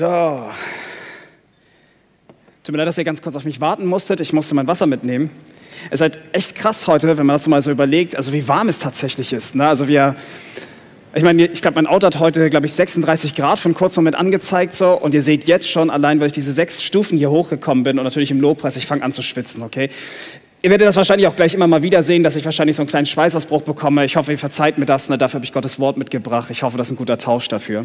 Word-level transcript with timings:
So. 0.00 0.46
Tut 2.64 2.72
mir 2.72 2.78
leid, 2.78 2.88
dass 2.88 2.96
ihr 2.96 3.04
ganz 3.04 3.20
kurz 3.20 3.36
auf 3.36 3.44
mich 3.44 3.60
warten 3.60 3.84
musstet. 3.84 4.22
Ich 4.22 4.32
musste 4.32 4.54
mein 4.54 4.66
Wasser 4.66 4.86
mitnehmen. 4.86 5.28
Es 5.90 5.96
ist 5.96 6.00
halt 6.00 6.18
echt 6.32 6.54
krass 6.54 6.86
heute, 6.86 7.06
wenn 7.06 7.26
man 7.26 7.34
das 7.34 7.46
mal 7.48 7.60
so 7.60 7.70
überlegt, 7.70 8.16
also 8.16 8.32
wie 8.32 8.48
warm 8.48 8.70
es 8.70 8.78
tatsächlich 8.78 9.34
ist. 9.34 9.54
Ne? 9.54 9.68
Also 9.68 9.88
wir, 9.88 10.14
ich 11.14 11.22
meine, 11.22 11.44
ich 11.44 11.60
glaube, 11.60 11.74
mein 11.74 11.86
Auto 11.86 12.06
hat 12.06 12.18
heute, 12.18 12.48
glaube 12.48 12.64
ich, 12.64 12.72
36 12.72 13.34
Grad 13.34 13.58
von 13.58 13.74
kurz 13.74 13.94
Moment 13.96 14.16
angezeigt 14.16 14.72
so. 14.72 14.92
Und 14.92 15.12
ihr 15.12 15.22
seht 15.22 15.46
jetzt 15.46 15.68
schon, 15.68 15.90
allein 15.90 16.18
weil 16.18 16.28
ich 16.28 16.32
diese 16.32 16.54
sechs 16.54 16.82
Stufen 16.82 17.18
hier 17.18 17.30
hochgekommen 17.30 17.84
bin 17.84 17.98
und 17.98 18.04
natürlich 18.04 18.30
im 18.30 18.40
Lobpreis, 18.40 18.76
ich 18.78 18.86
fange 18.86 19.02
an 19.02 19.12
zu 19.12 19.20
schwitzen, 19.20 19.62
okay? 19.62 19.90
Ihr 20.62 20.70
werdet 20.70 20.88
das 20.88 20.96
wahrscheinlich 20.96 21.28
auch 21.28 21.36
gleich 21.36 21.52
immer 21.52 21.66
mal 21.66 21.82
wieder 21.82 22.02
sehen, 22.02 22.22
dass 22.22 22.36
ich 22.36 22.46
wahrscheinlich 22.46 22.76
so 22.76 22.82
einen 22.82 22.88
kleinen 22.88 23.06
Schweißausbruch 23.06 23.64
bekomme. 23.64 24.06
Ich 24.06 24.16
hoffe, 24.16 24.32
ihr 24.32 24.38
verzeiht 24.38 24.78
mir 24.78 24.86
das. 24.86 25.10
Ne? 25.10 25.18
Dafür 25.18 25.40
habe 25.40 25.44
ich 25.44 25.52
Gottes 25.52 25.78
Wort 25.78 25.98
mitgebracht. 25.98 26.48
Ich 26.48 26.62
hoffe, 26.62 26.78
das 26.78 26.88
ist 26.88 26.92
ein 26.92 26.96
guter 26.96 27.18
Tausch 27.18 27.48
dafür. 27.48 27.84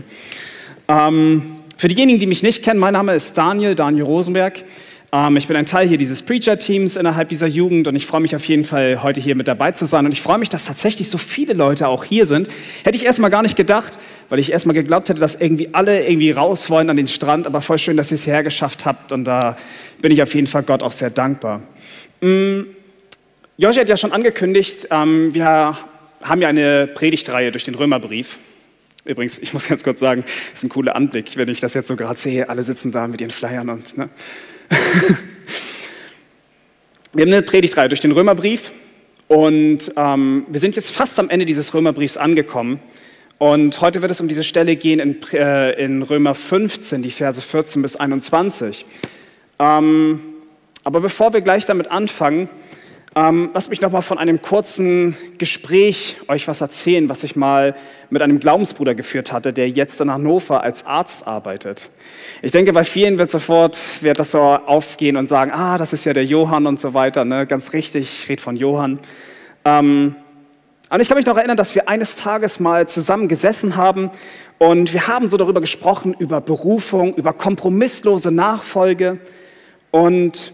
Ähm, 0.88 1.65
für 1.77 1.89
diejenigen, 1.89 2.20
die 2.20 2.25
mich 2.25 2.41
nicht 2.41 2.63
kennen, 2.63 2.79
mein 2.79 2.93
Name 2.93 3.13
ist 3.13 3.38
Daniel, 3.38 3.75
Daniel 3.75 4.03
Rosenberg. 4.05 4.63
Ähm, 5.11 5.35
ich 5.35 5.47
bin 5.47 5.57
ein 5.57 5.65
Teil 5.65 5.88
hier 5.88 5.98
dieses 5.98 6.21
Preacher-Teams 6.21 6.95
innerhalb 6.95 7.27
dieser 7.27 7.48
Jugend 7.48 7.89
und 7.89 7.95
ich 7.98 8.05
freue 8.05 8.21
mich 8.21 8.34
auf 8.34 8.45
jeden 8.45 8.63
Fall, 8.63 9.03
heute 9.03 9.20
hier 9.20 9.35
mit 9.35 9.49
dabei 9.49 9.73
zu 9.73 9.85
sein. 9.85 10.05
Und 10.05 10.13
ich 10.13 10.21
freue 10.21 10.38
mich, 10.38 10.48
dass 10.48 10.65
tatsächlich 10.65 11.09
so 11.09 11.17
viele 11.17 11.53
Leute 11.53 11.89
auch 11.89 12.05
hier 12.05 12.25
sind. 12.25 12.48
Hätte 12.84 12.95
ich 12.95 13.03
erstmal 13.03 13.29
gar 13.29 13.41
nicht 13.41 13.57
gedacht, 13.57 13.98
weil 14.29 14.39
ich 14.39 14.53
erstmal 14.53 14.73
geglaubt 14.73 15.09
hätte, 15.09 15.20
dass 15.20 15.35
irgendwie 15.35 15.73
alle 15.73 16.07
irgendwie 16.07 16.31
raus 16.31 16.70
wollen 16.70 16.89
an 16.89 16.95
den 16.95 17.09
Strand. 17.09 17.45
Aber 17.45 17.59
voll 17.59 17.77
schön, 17.77 17.98
dass 17.98 18.09
ihr 18.09 18.15
es 18.15 18.23
hierher 18.23 18.43
geschafft 18.43 18.85
habt 18.85 19.12
und 19.12 19.26
da 19.26 19.57
bin 20.01 20.12
ich 20.13 20.21
auf 20.21 20.34
jeden 20.34 20.48
Fall 20.48 20.63
Gott 20.63 20.81
auch 20.81 20.93
sehr 20.93 21.09
dankbar. 21.09 21.62
Mm, 22.21 22.62
Joshi 23.57 23.79
hat 23.79 23.89
ja 23.89 23.98
schon 23.98 24.13
angekündigt, 24.13 24.87
ähm, 24.91 25.34
wir 25.34 25.77
haben 26.23 26.41
ja 26.41 26.48
eine 26.48 26.87
Predigtreihe 26.87 27.51
durch 27.51 27.65
den 27.65 27.76
Römerbrief. 27.76 28.37
Übrigens, 29.05 29.37
ich 29.37 29.53
muss 29.53 29.67
ganz 29.67 29.84
kurz 29.84 29.99
sagen, 29.99 30.25
ist 30.51 30.63
ein 30.63 30.70
cooler 30.70 30.95
Anblick, 30.95 31.37
wenn 31.37 31.48
ich 31.48 31.59
das 31.59 31.75
jetzt 31.75 31.87
so 31.87 31.95
gerade 31.95 32.20
sehe. 32.20 32.49
Alle 32.49 32.63
sitzen 32.63 32.91
da 32.91 33.07
mit 33.07 33.21
ihren 33.21 33.29
Flyern 33.29 33.70
und. 33.70 33.95
Ne? 33.98 34.09
wir 37.13 37.21
haben 37.21 37.31
eine 37.31 37.43
Predigtreihe 37.43 37.87
durch 37.87 38.01
den 38.01 38.11
Römerbrief 38.11 38.71
und 39.27 39.91
ähm, 39.95 40.48
wir 40.49 40.59
sind 40.59 40.76
jetzt 40.76 40.89
fast 40.89 41.20
am 41.20 41.29
Ende 41.29 41.45
dieses 41.45 41.76
Römerbriefs 41.76 42.17
angekommen. 42.17 42.79
Und 43.37 43.79
heute 43.79 44.01
wird 44.01 44.11
es 44.11 44.20
um 44.21 44.27
diese 44.27 44.43
Stelle 44.43 44.76
gehen 44.76 44.99
in, 44.99 45.21
äh, 45.33 45.73
in 45.73 46.01
Römer 46.01 46.33
15, 46.33 47.03
die 47.03 47.11
Verse 47.11 47.39
14 47.39 47.83
bis 47.83 47.95
21. 47.95 48.87
Ähm, 49.59 50.20
aber 50.83 50.99
bevor 50.99 51.31
wir 51.31 51.41
gleich 51.41 51.67
damit 51.67 51.91
anfangen, 51.91 52.49
ähm, 53.18 53.49
lasst 53.54 53.70
mich 53.70 53.80
noch 53.80 53.91
mal 53.91 54.02
von 54.02 54.18
einem 54.18 54.41
kurzen 54.41 55.16
Gespräch 55.38 56.18
euch 56.27 56.49
was 56.49 56.60
erzählen, 56.60 57.08
was 57.08 57.24
ich 57.24 57.38
mal 57.38 57.76
mit 58.10 58.22
einem 58.22 58.40
Glaubensbruder 58.40 58.94
geführt 58.94 59.32
hatte, 59.32 59.54
der 59.54 59.70
jetzt 59.70 60.02
in 60.02 60.12
Hannover 60.12 60.62
als 60.62 60.85
Arzt 60.85 61.26
arbeitet. 61.26 61.90
Ich 62.41 62.52
denke, 62.52 62.74
bei 62.74 62.84
vielen 62.84 63.18
wird 63.18 63.30
sofort 63.30 63.80
wird 64.02 64.19
das 64.19 64.31
so 64.31 64.41
aufgehen 64.41 65.16
und 65.16 65.30
sagen, 65.30 65.52
ah, 65.53 65.78
das 65.78 65.94
ist 65.94 66.03
ja 66.03 66.12
der 66.12 66.25
Johann 66.25 66.68
und 66.68 66.78
so 66.80 66.94
weiter. 66.94 67.24
Ne? 67.24 67.47
Ganz 67.47 67.72
richtig, 67.72 68.09
ich 68.24 68.30
rede 68.30 68.41
von 68.41 68.57
Johann. 68.57 69.00
Ähm, 69.63 70.16
und 70.90 71.00
ich 71.00 71.07
kann 71.07 71.18
mich 71.18 71.25
noch 71.25 71.38
erinnern, 71.38 71.57
dass 71.57 71.74
wir 71.74 71.88
eines 71.88 72.18
Tages 72.18 72.59
mal 72.59 72.85
zusammen 72.88 73.29
gesessen 73.29 73.78
haben 73.78 74.12
und 74.57 74.94
wir 74.94 75.07
haben 75.07 75.28
so 75.28 75.38
darüber 75.38 75.62
gesprochen, 75.62 76.13
über 76.19 76.41
Berufung, 76.41 77.16
über 77.16 77.31
kompromisslose 77.31 78.31
Nachfolge 78.31 79.19
und 79.91 80.52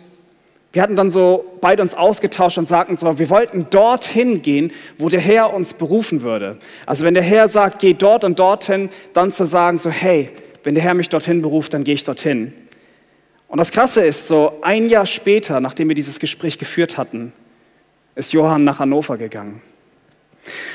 wir 0.74 0.82
hatten 0.82 0.96
dann 0.96 1.10
so 1.10 1.58
beide 1.60 1.82
uns 1.82 1.96
ausgetauscht 1.96 2.58
und 2.58 2.66
sagten 2.66 2.96
so, 2.96 3.20
wir 3.20 3.30
wollten 3.30 3.68
dorthin 3.70 4.42
gehen, 4.42 4.72
wo 4.98 5.10
der 5.10 5.20
Herr 5.20 5.54
uns 5.54 5.74
berufen 5.74 6.22
würde. 6.22 6.58
Also 6.86 7.04
wenn 7.04 7.14
der 7.14 7.24
Herr 7.24 7.50
sagt, 7.50 7.80
geh 7.80 7.94
dort 7.94 8.24
und 8.24 8.40
dorthin, 8.40 8.90
dann 9.14 9.32
zu 9.32 9.46
sagen 9.46 9.80
so, 9.80 9.90
hey, 9.90 10.30
wenn 10.64 10.76
der 10.76 10.84
Herr 10.84 10.94
mich 10.94 11.10
dorthin 11.10 11.42
beruft, 11.42 11.74
dann 11.74 11.84
gehe 11.84 11.96
ich 11.96 12.06
dorthin. 12.06 12.54
Und 13.50 13.58
das 13.58 13.72
Krasse 13.72 14.02
ist 14.02 14.28
so, 14.28 14.60
ein 14.62 14.88
Jahr 14.88 15.06
später, 15.06 15.60
nachdem 15.60 15.90
wir 15.90 15.96
dieses 15.96 16.20
Gespräch 16.20 16.58
geführt 16.58 16.98
hatten, 16.98 17.34
ist 18.16 18.32
Johann 18.32 18.64
nach 18.64 18.80
Hannover 18.80 19.18
gegangen. 19.18 19.62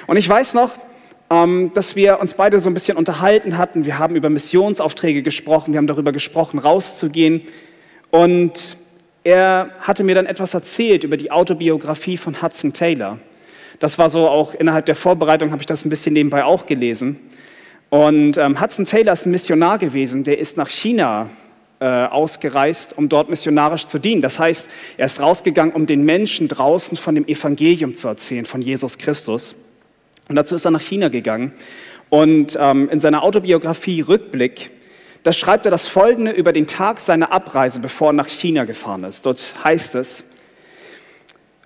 Und 0.07 0.19
ich 0.19 0.29
weiß 0.29 0.53
noch, 0.53 0.73
ähm, 1.31 1.71
dass 1.73 1.97
wir 1.97 2.21
uns 2.21 2.35
beide 2.35 2.61
so 2.61 2.69
ein 2.69 2.75
bisschen 2.75 2.99
unterhalten 2.99 3.57
hatten. 3.57 3.87
Wir 3.87 3.99
haben 3.99 4.15
über 4.15 4.29
Missionsaufträge 4.29 5.23
gesprochen, 5.23 5.73
wir 5.73 5.79
haben 5.79 5.87
darüber 5.87 6.13
gesprochen, 6.13 6.59
rauszugehen. 6.59 7.43
Und 8.11 8.77
er 9.27 9.71
hatte 9.81 10.05
mir 10.05 10.15
dann 10.15 10.27
etwas 10.27 10.55
erzählt 10.55 11.03
über 11.03 11.17
die 11.17 11.33
Autobiografie 11.33 12.17
von 12.17 12.41
Hudson 12.41 12.73
Taylor. 12.73 13.19
Das 13.81 13.99
war 13.99 14.09
so 14.09 14.29
auch 14.29 14.55
innerhalb 14.55 14.87
der 14.87 14.95
Vorbereitung, 14.95 15.51
habe 15.51 15.61
ich 15.61 15.67
das 15.67 15.85
ein 15.85 15.89
bisschen 15.89 16.13
nebenbei 16.13 16.45
auch 16.45 16.65
gelesen. 16.67 17.19
Und 17.91 18.39
ähm, 18.39 18.61
Hudson 18.61 18.85
Taylor 18.85 19.15
ist 19.15 19.27
ein 19.27 19.33
Missionar 19.33 19.79
gewesen, 19.79 20.23
der 20.23 20.39
ist 20.39 20.57
nach 20.57 20.69
China 20.69 21.29
äh, 21.81 21.87
ausgereist, 21.87 22.97
um 22.97 23.09
dort 23.09 23.29
missionarisch 23.29 23.89
zu 23.89 23.99
dienen. 23.99 24.23
Das 24.23 24.39
heißt, 24.39 24.71
er 24.97 25.07
ist 25.07 25.21
rausgegangen, 25.21 25.75
um 25.75 25.87
den 25.87 26.05
Menschen 26.05 26.47
draußen 26.47 26.97
von 26.97 27.17
dem 27.17 27.27
Evangelium 27.27 27.95
zu 27.95 28.07
erzählen, 28.07 28.45
von 28.45 28.63
Jesus 28.63 28.97
Christus. 28.97 29.57
Und 30.29 30.37
dazu 30.37 30.55
ist 30.55 30.65
er 30.65 30.71
nach 30.71 30.81
China 30.81 31.09
gegangen. 31.09 31.51
Und 32.11 32.57
ähm, 32.61 32.89
in 32.91 33.01
seiner 33.01 33.25
Autobiografie 33.25 34.03
Rückblick 34.03 34.71
da 35.27 35.33
schreibt 35.33 35.65
er 35.65 35.73
das 35.73 35.89
Folgende 35.89 36.31
über 36.31 36.53
den 36.53 36.69
Tag 36.69 37.01
seiner 37.01 37.33
Abreise, 37.33 37.81
bevor 37.81 38.11
er 38.11 38.13
nach 38.13 38.29
China 38.29 38.63
gefahren 38.65 39.03
ist. 39.03 39.27
Dort 39.27 39.57
heißt 39.65 39.97
es, 39.97 40.25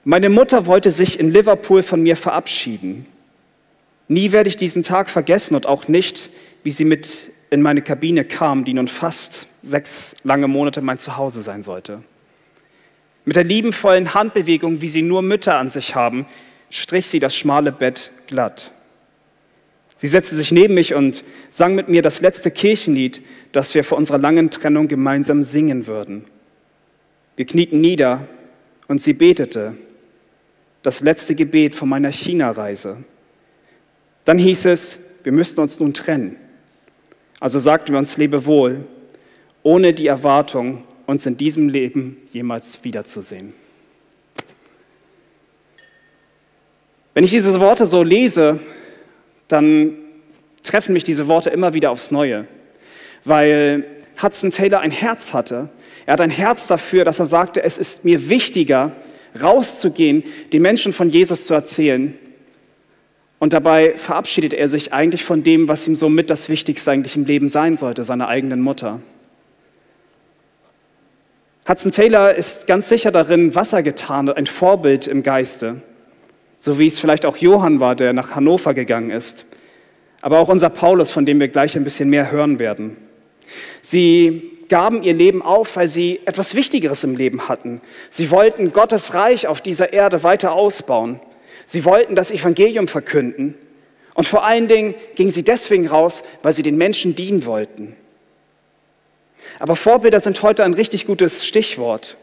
meine 0.02 0.30
Mutter 0.30 0.64
wollte 0.64 0.90
sich 0.90 1.20
in 1.20 1.30
Liverpool 1.30 1.82
von 1.82 2.02
mir 2.02 2.16
verabschieden. 2.16 3.04
Nie 4.08 4.32
werde 4.32 4.48
ich 4.48 4.56
diesen 4.56 4.82
Tag 4.82 5.10
vergessen 5.10 5.54
und 5.54 5.66
auch 5.66 5.88
nicht, 5.88 6.30
wie 6.62 6.70
sie 6.70 6.86
mit 6.86 7.32
in 7.50 7.60
meine 7.60 7.82
Kabine 7.82 8.24
kam, 8.24 8.64
die 8.64 8.72
nun 8.72 8.88
fast 8.88 9.46
sechs 9.62 10.16
lange 10.24 10.48
Monate 10.48 10.80
mein 10.80 10.96
Zuhause 10.96 11.42
sein 11.42 11.60
sollte. 11.60 12.02
Mit 13.26 13.36
der 13.36 13.44
liebenvollen 13.44 14.14
Handbewegung, 14.14 14.80
wie 14.80 14.88
sie 14.88 15.02
nur 15.02 15.20
Mütter 15.20 15.58
an 15.58 15.68
sich 15.68 15.94
haben, 15.94 16.24
strich 16.70 17.08
sie 17.08 17.20
das 17.20 17.36
schmale 17.36 17.72
Bett 17.72 18.10
glatt. 18.26 18.70
Sie 20.00 20.08
setzte 20.08 20.34
sich 20.34 20.50
neben 20.50 20.72
mich 20.72 20.94
und 20.94 21.24
sang 21.50 21.74
mit 21.74 21.90
mir 21.90 22.00
das 22.00 22.22
letzte 22.22 22.50
Kirchenlied, 22.50 23.20
das 23.52 23.74
wir 23.74 23.84
vor 23.84 23.98
unserer 23.98 24.16
langen 24.16 24.50
Trennung 24.50 24.88
gemeinsam 24.88 25.44
singen 25.44 25.86
würden. 25.86 26.24
Wir 27.36 27.44
knieten 27.44 27.82
nieder 27.82 28.26
und 28.88 29.02
sie 29.02 29.12
betete 29.12 29.74
das 30.82 31.02
letzte 31.02 31.34
Gebet 31.34 31.74
von 31.74 31.90
meiner 31.90 32.10
China-Reise. 32.10 33.04
Dann 34.24 34.38
hieß 34.38 34.64
es, 34.64 35.00
wir 35.22 35.32
müssten 35.32 35.60
uns 35.60 35.78
nun 35.78 35.92
trennen. 35.92 36.36
Also 37.38 37.58
sagten 37.58 37.92
wir 37.92 37.98
uns 37.98 38.16
Lebewohl, 38.16 38.86
ohne 39.62 39.92
die 39.92 40.06
Erwartung, 40.06 40.82
uns 41.04 41.26
in 41.26 41.36
diesem 41.36 41.68
Leben 41.68 42.16
jemals 42.32 42.82
wiederzusehen. 42.84 43.52
Wenn 47.12 47.24
ich 47.24 47.32
diese 47.32 47.60
Worte 47.60 47.84
so 47.84 48.02
lese, 48.02 48.60
dann 49.50 49.96
treffen 50.62 50.92
mich 50.92 51.04
diese 51.04 51.26
Worte 51.26 51.50
immer 51.50 51.74
wieder 51.74 51.90
aufs 51.90 52.10
Neue, 52.10 52.46
weil 53.24 53.84
Hudson 54.22 54.50
Taylor 54.50 54.80
ein 54.80 54.90
Herz 54.90 55.32
hatte. 55.32 55.68
Er 56.06 56.14
hat 56.14 56.20
ein 56.20 56.30
Herz 56.30 56.66
dafür, 56.66 57.04
dass 57.04 57.18
er 57.18 57.26
sagte, 57.26 57.62
es 57.62 57.78
ist 57.78 58.04
mir 58.04 58.28
wichtiger, 58.28 58.92
rauszugehen, 59.40 60.24
den 60.52 60.62
Menschen 60.62 60.92
von 60.92 61.08
Jesus 61.08 61.46
zu 61.46 61.54
erzählen. 61.54 62.14
Und 63.38 63.52
dabei 63.52 63.94
verabschiedet 63.96 64.52
er 64.52 64.68
sich 64.68 64.92
eigentlich 64.92 65.24
von 65.24 65.42
dem, 65.42 65.68
was 65.68 65.86
ihm 65.88 65.94
somit 65.94 66.28
das 66.28 66.50
Wichtigste 66.50 66.90
eigentlich 66.90 67.16
im 67.16 67.24
Leben 67.24 67.48
sein 67.48 67.74
sollte, 67.76 68.04
seiner 68.04 68.28
eigenen 68.28 68.60
Mutter. 68.60 69.00
Hudson 71.66 71.92
Taylor 71.92 72.34
ist 72.34 72.66
ganz 72.66 72.88
sicher 72.88 73.12
darin, 73.12 73.54
Wasser 73.54 73.82
getan, 73.82 74.28
ein 74.28 74.46
Vorbild 74.46 75.06
im 75.06 75.22
Geiste 75.22 75.82
so 76.60 76.78
wie 76.78 76.86
es 76.86 76.98
vielleicht 76.98 77.24
auch 77.24 77.38
Johann 77.38 77.80
war, 77.80 77.96
der 77.96 78.12
nach 78.12 78.36
Hannover 78.36 78.74
gegangen 78.74 79.10
ist, 79.10 79.46
aber 80.20 80.38
auch 80.38 80.48
unser 80.48 80.68
Paulus, 80.68 81.10
von 81.10 81.24
dem 81.24 81.40
wir 81.40 81.48
gleich 81.48 81.74
ein 81.74 81.84
bisschen 81.84 82.10
mehr 82.10 82.30
hören 82.30 82.58
werden. 82.58 82.98
Sie 83.80 84.58
gaben 84.68 85.02
ihr 85.02 85.14
Leben 85.14 85.40
auf, 85.40 85.74
weil 85.76 85.88
sie 85.88 86.20
etwas 86.26 86.54
Wichtigeres 86.54 87.02
im 87.02 87.16
Leben 87.16 87.48
hatten. 87.48 87.80
Sie 88.10 88.30
wollten 88.30 88.72
Gottes 88.72 89.14
Reich 89.14 89.46
auf 89.46 89.62
dieser 89.62 89.94
Erde 89.94 90.22
weiter 90.22 90.52
ausbauen. 90.52 91.20
Sie 91.64 91.86
wollten 91.86 92.14
das 92.14 92.30
Evangelium 92.30 92.88
verkünden. 92.88 93.54
Und 94.12 94.26
vor 94.26 94.44
allen 94.44 94.68
Dingen 94.68 94.94
gingen 95.14 95.30
sie 95.30 95.42
deswegen 95.42 95.88
raus, 95.88 96.22
weil 96.42 96.52
sie 96.52 96.62
den 96.62 96.76
Menschen 96.76 97.14
dienen 97.14 97.46
wollten. 97.46 97.96
Aber 99.58 99.76
Vorbilder 99.76 100.20
sind 100.20 100.42
heute 100.42 100.62
ein 100.62 100.74
richtig 100.74 101.06
gutes 101.06 101.46
Stichwort 101.46 102.18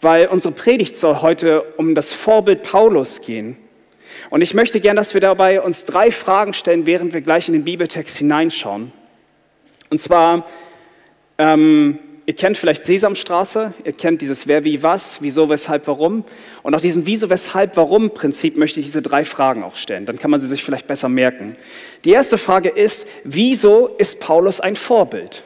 weil 0.00 0.28
unsere 0.28 0.54
Predigt 0.54 0.96
soll 0.96 1.22
heute 1.22 1.62
um 1.76 1.94
das 1.94 2.12
Vorbild 2.12 2.62
Paulus 2.62 3.20
gehen. 3.20 3.56
Und 4.30 4.42
ich 4.42 4.54
möchte 4.54 4.80
gern, 4.80 4.96
dass 4.96 5.14
wir 5.14 5.20
dabei 5.20 5.60
uns 5.60 5.84
drei 5.84 6.10
Fragen 6.10 6.52
stellen, 6.52 6.86
während 6.86 7.14
wir 7.14 7.20
gleich 7.20 7.48
in 7.48 7.54
den 7.54 7.64
Bibeltext 7.64 8.16
hineinschauen. 8.18 8.92
Und 9.90 10.00
zwar, 10.00 10.46
ähm, 11.38 11.98
ihr 12.26 12.34
kennt 12.34 12.58
vielleicht 12.58 12.84
Sesamstraße, 12.84 13.72
ihr 13.84 13.92
kennt 13.92 14.20
dieses 14.20 14.46
Wer, 14.46 14.64
wie, 14.64 14.82
was, 14.82 15.22
wieso, 15.22 15.48
weshalb, 15.48 15.86
warum. 15.86 16.24
Und 16.62 16.72
nach 16.72 16.80
diesem 16.80 17.06
Wieso, 17.06 17.30
weshalb, 17.30 17.76
warum 17.76 18.10
Prinzip 18.10 18.56
möchte 18.56 18.80
ich 18.80 18.86
diese 18.86 19.02
drei 19.02 19.24
Fragen 19.24 19.62
auch 19.62 19.76
stellen. 19.76 20.04
Dann 20.04 20.18
kann 20.18 20.30
man 20.30 20.40
sie 20.40 20.48
sich 20.48 20.62
vielleicht 20.62 20.86
besser 20.86 21.08
merken. 21.08 21.56
Die 22.04 22.10
erste 22.10 22.38
Frage 22.38 22.68
ist, 22.68 23.06
wieso 23.24 23.88
ist 23.98 24.20
Paulus 24.20 24.60
ein 24.60 24.76
Vorbild? 24.76 25.44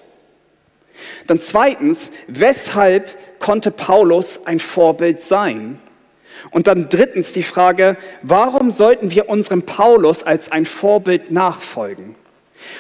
Dann 1.27 1.41
zweitens, 1.41 2.11
weshalb 2.27 3.39
konnte 3.39 3.71
Paulus 3.71 4.41
ein 4.47 4.61
Vorbild 4.61 5.21
sein? 5.21 5.79
Und 6.51 6.67
dann 6.67 6.89
drittens 6.89 7.33
die 7.33 7.43
Frage, 7.43 7.97
warum 8.23 8.71
sollten 8.71 9.11
wir 9.11 9.29
unserem 9.29 9.63
Paulus 9.63 10.23
als 10.23 10.51
ein 10.51 10.65
Vorbild 10.65 11.31
nachfolgen? 11.31 12.15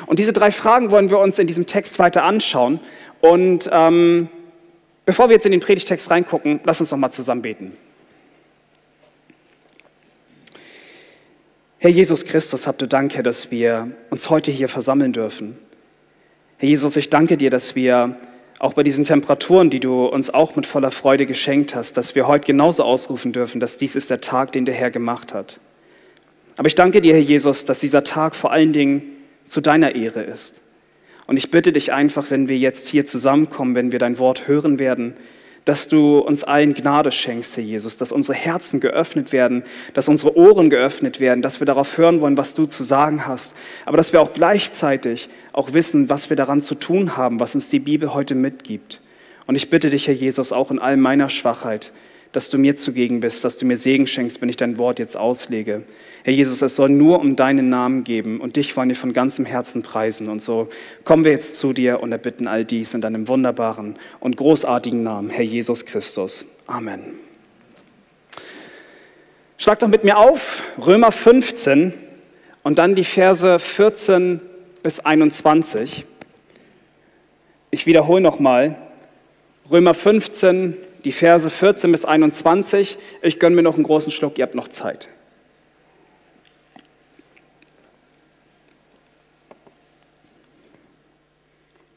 Und 0.06 0.18
diese 0.18 0.32
drei 0.32 0.50
Fragen 0.50 0.90
wollen 0.90 1.10
wir 1.10 1.18
uns 1.18 1.38
in 1.38 1.46
diesem 1.46 1.66
Text 1.66 1.98
weiter 1.98 2.24
anschauen. 2.24 2.80
Und 3.20 3.68
ähm, 3.72 4.28
bevor 5.04 5.28
wir 5.28 5.34
jetzt 5.34 5.46
in 5.46 5.52
den 5.52 5.60
Predigtext 5.60 6.10
reingucken, 6.10 6.60
lass 6.64 6.80
uns 6.80 6.90
noch 6.90 6.98
mal 6.98 7.10
zusammen 7.10 7.42
beten. 7.42 7.72
Herr 11.78 11.90
Jesus 11.90 12.24
Christus, 12.24 12.68
habt 12.68 12.80
du 12.80 12.86
Dank, 12.86 13.14
Herr, 13.16 13.24
dass 13.24 13.50
wir 13.50 13.90
uns 14.10 14.30
heute 14.30 14.52
hier 14.52 14.68
versammeln 14.68 15.12
dürfen. 15.12 15.58
Herr 16.62 16.68
Jesus, 16.68 16.96
ich 16.96 17.10
danke 17.10 17.36
dir, 17.36 17.50
dass 17.50 17.74
wir 17.74 18.14
auch 18.60 18.74
bei 18.74 18.84
diesen 18.84 19.02
Temperaturen, 19.02 19.68
die 19.68 19.80
du 19.80 20.04
uns 20.06 20.30
auch 20.30 20.54
mit 20.54 20.64
voller 20.64 20.92
Freude 20.92 21.26
geschenkt 21.26 21.74
hast, 21.74 21.96
dass 21.96 22.14
wir 22.14 22.28
heute 22.28 22.46
genauso 22.46 22.84
ausrufen 22.84 23.32
dürfen, 23.32 23.58
dass 23.58 23.78
dies 23.78 23.96
ist 23.96 24.10
der 24.10 24.20
Tag, 24.20 24.52
den 24.52 24.64
der 24.64 24.76
Herr 24.76 24.92
gemacht 24.92 25.34
hat. 25.34 25.58
Aber 26.56 26.68
ich 26.68 26.76
danke 26.76 27.00
dir, 27.00 27.14
Herr 27.14 27.20
Jesus, 27.20 27.64
dass 27.64 27.80
dieser 27.80 28.04
Tag 28.04 28.36
vor 28.36 28.52
allen 28.52 28.72
Dingen 28.72 29.02
zu 29.42 29.60
deiner 29.60 29.96
Ehre 29.96 30.22
ist. 30.22 30.60
Und 31.26 31.36
ich 31.36 31.50
bitte 31.50 31.72
dich 31.72 31.92
einfach, 31.92 32.30
wenn 32.30 32.46
wir 32.46 32.58
jetzt 32.58 32.86
hier 32.86 33.04
zusammenkommen, 33.06 33.74
wenn 33.74 33.90
wir 33.90 33.98
dein 33.98 34.20
Wort 34.20 34.46
hören 34.46 34.78
werden, 34.78 35.14
dass 35.64 35.86
du 35.86 36.18
uns 36.18 36.42
allen 36.42 36.74
Gnade 36.74 37.12
schenkst, 37.12 37.56
Herr 37.56 37.62
Jesus, 37.64 37.96
dass 37.96 38.10
unsere 38.12 38.36
Herzen 38.36 38.80
geöffnet 38.80 39.32
werden, 39.32 39.62
dass 39.94 40.08
unsere 40.08 40.36
Ohren 40.36 40.70
geöffnet 40.70 41.20
werden, 41.20 41.42
dass 41.42 41.60
wir 41.60 41.66
darauf 41.66 41.98
hören 41.98 42.20
wollen, 42.20 42.36
was 42.36 42.54
du 42.54 42.66
zu 42.66 42.82
sagen 42.82 43.26
hast, 43.26 43.54
aber 43.86 43.96
dass 43.96 44.12
wir 44.12 44.20
auch 44.20 44.32
gleichzeitig 44.32 45.28
auch 45.52 45.72
wissen, 45.72 46.08
was 46.08 46.30
wir 46.30 46.36
daran 46.36 46.60
zu 46.60 46.74
tun 46.74 47.16
haben, 47.16 47.38
was 47.38 47.54
uns 47.54 47.70
die 47.70 47.78
Bibel 47.78 48.12
heute 48.12 48.34
mitgibt. 48.34 49.00
Und 49.46 49.54
ich 49.54 49.70
bitte 49.70 49.90
dich, 49.90 50.06
Herr 50.06 50.14
Jesus, 50.14 50.52
auch 50.52 50.70
in 50.70 50.78
all 50.78 50.96
meiner 50.96 51.28
Schwachheit, 51.28 51.92
dass 52.32 52.48
du 52.48 52.58
mir 52.58 52.76
zugegen 52.76 53.20
bist, 53.20 53.44
dass 53.44 53.58
du 53.58 53.66
mir 53.66 53.76
Segen 53.76 54.06
schenkst, 54.06 54.40
wenn 54.40 54.48
ich 54.48 54.56
dein 54.56 54.78
Wort 54.78 54.98
jetzt 54.98 55.16
auslege. 55.16 55.82
Herr 56.24 56.32
Jesus, 56.32 56.62
es 56.62 56.76
soll 56.76 56.88
nur 56.88 57.20
um 57.20 57.36
deinen 57.36 57.68
Namen 57.68 58.04
geben 58.04 58.40
und 58.40 58.56
dich 58.56 58.76
wollen 58.76 58.88
wir 58.88 58.96
von 58.96 59.12
ganzem 59.12 59.44
Herzen 59.44 59.82
preisen. 59.82 60.28
Und 60.28 60.40
so 60.40 60.68
kommen 61.04 61.24
wir 61.24 61.32
jetzt 61.32 61.58
zu 61.58 61.72
dir 61.72 62.00
und 62.00 62.12
erbitten 62.12 62.48
all 62.48 62.64
dies 62.64 62.94
in 62.94 63.00
deinem 63.00 63.28
wunderbaren 63.28 63.96
und 64.20 64.36
großartigen 64.36 65.02
Namen, 65.02 65.30
Herr 65.30 65.44
Jesus 65.44 65.84
Christus. 65.84 66.44
Amen. 66.66 67.00
Schlag 69.58 69.78
doch 69.80 69.88
mit 69.88 70.04
mir 70.04 70.16
auf 70.16 70.62
Römer 70.84 71.12
15 71.12 71.92
und 72.62 72.78
dann 72.78 72.94
die 72.94 73.04
Verse 73.04 73.58
14 73.58 74.40
bis 74.82 75.00
21. 75.00 76.04
Ich 77.70 77.86
wiederhole 77.86 78.20
nochmal. 78.20 78.76
Römer 79.70 79.94
15, 79.94 80.76
die 81.04 81.12
Verse 81.12 81.48
14 81.48 81.90
bis 81.90 82.04
21. 82.04 82.98
Ich 83.22 83.38
gönne 83.38 83.56
mir 83.56 83.62
noch 83.62 83.74
einen 83.74 83.84
großen 83.84 84.12
Schluck, 84.12 84.38
ihr 84.38 84.44
habt 84.44 84.54
noch 84.54 84.68
Zeit. 84.68 85.08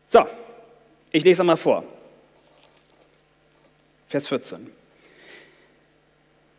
So, 0.05 0.25
ich 1.11 1.23
lese 1.23 1.41
einmal 1.41 1.57
vor. 1.57 1.83
Vers 4.07 4.27
14. 4.27 4.69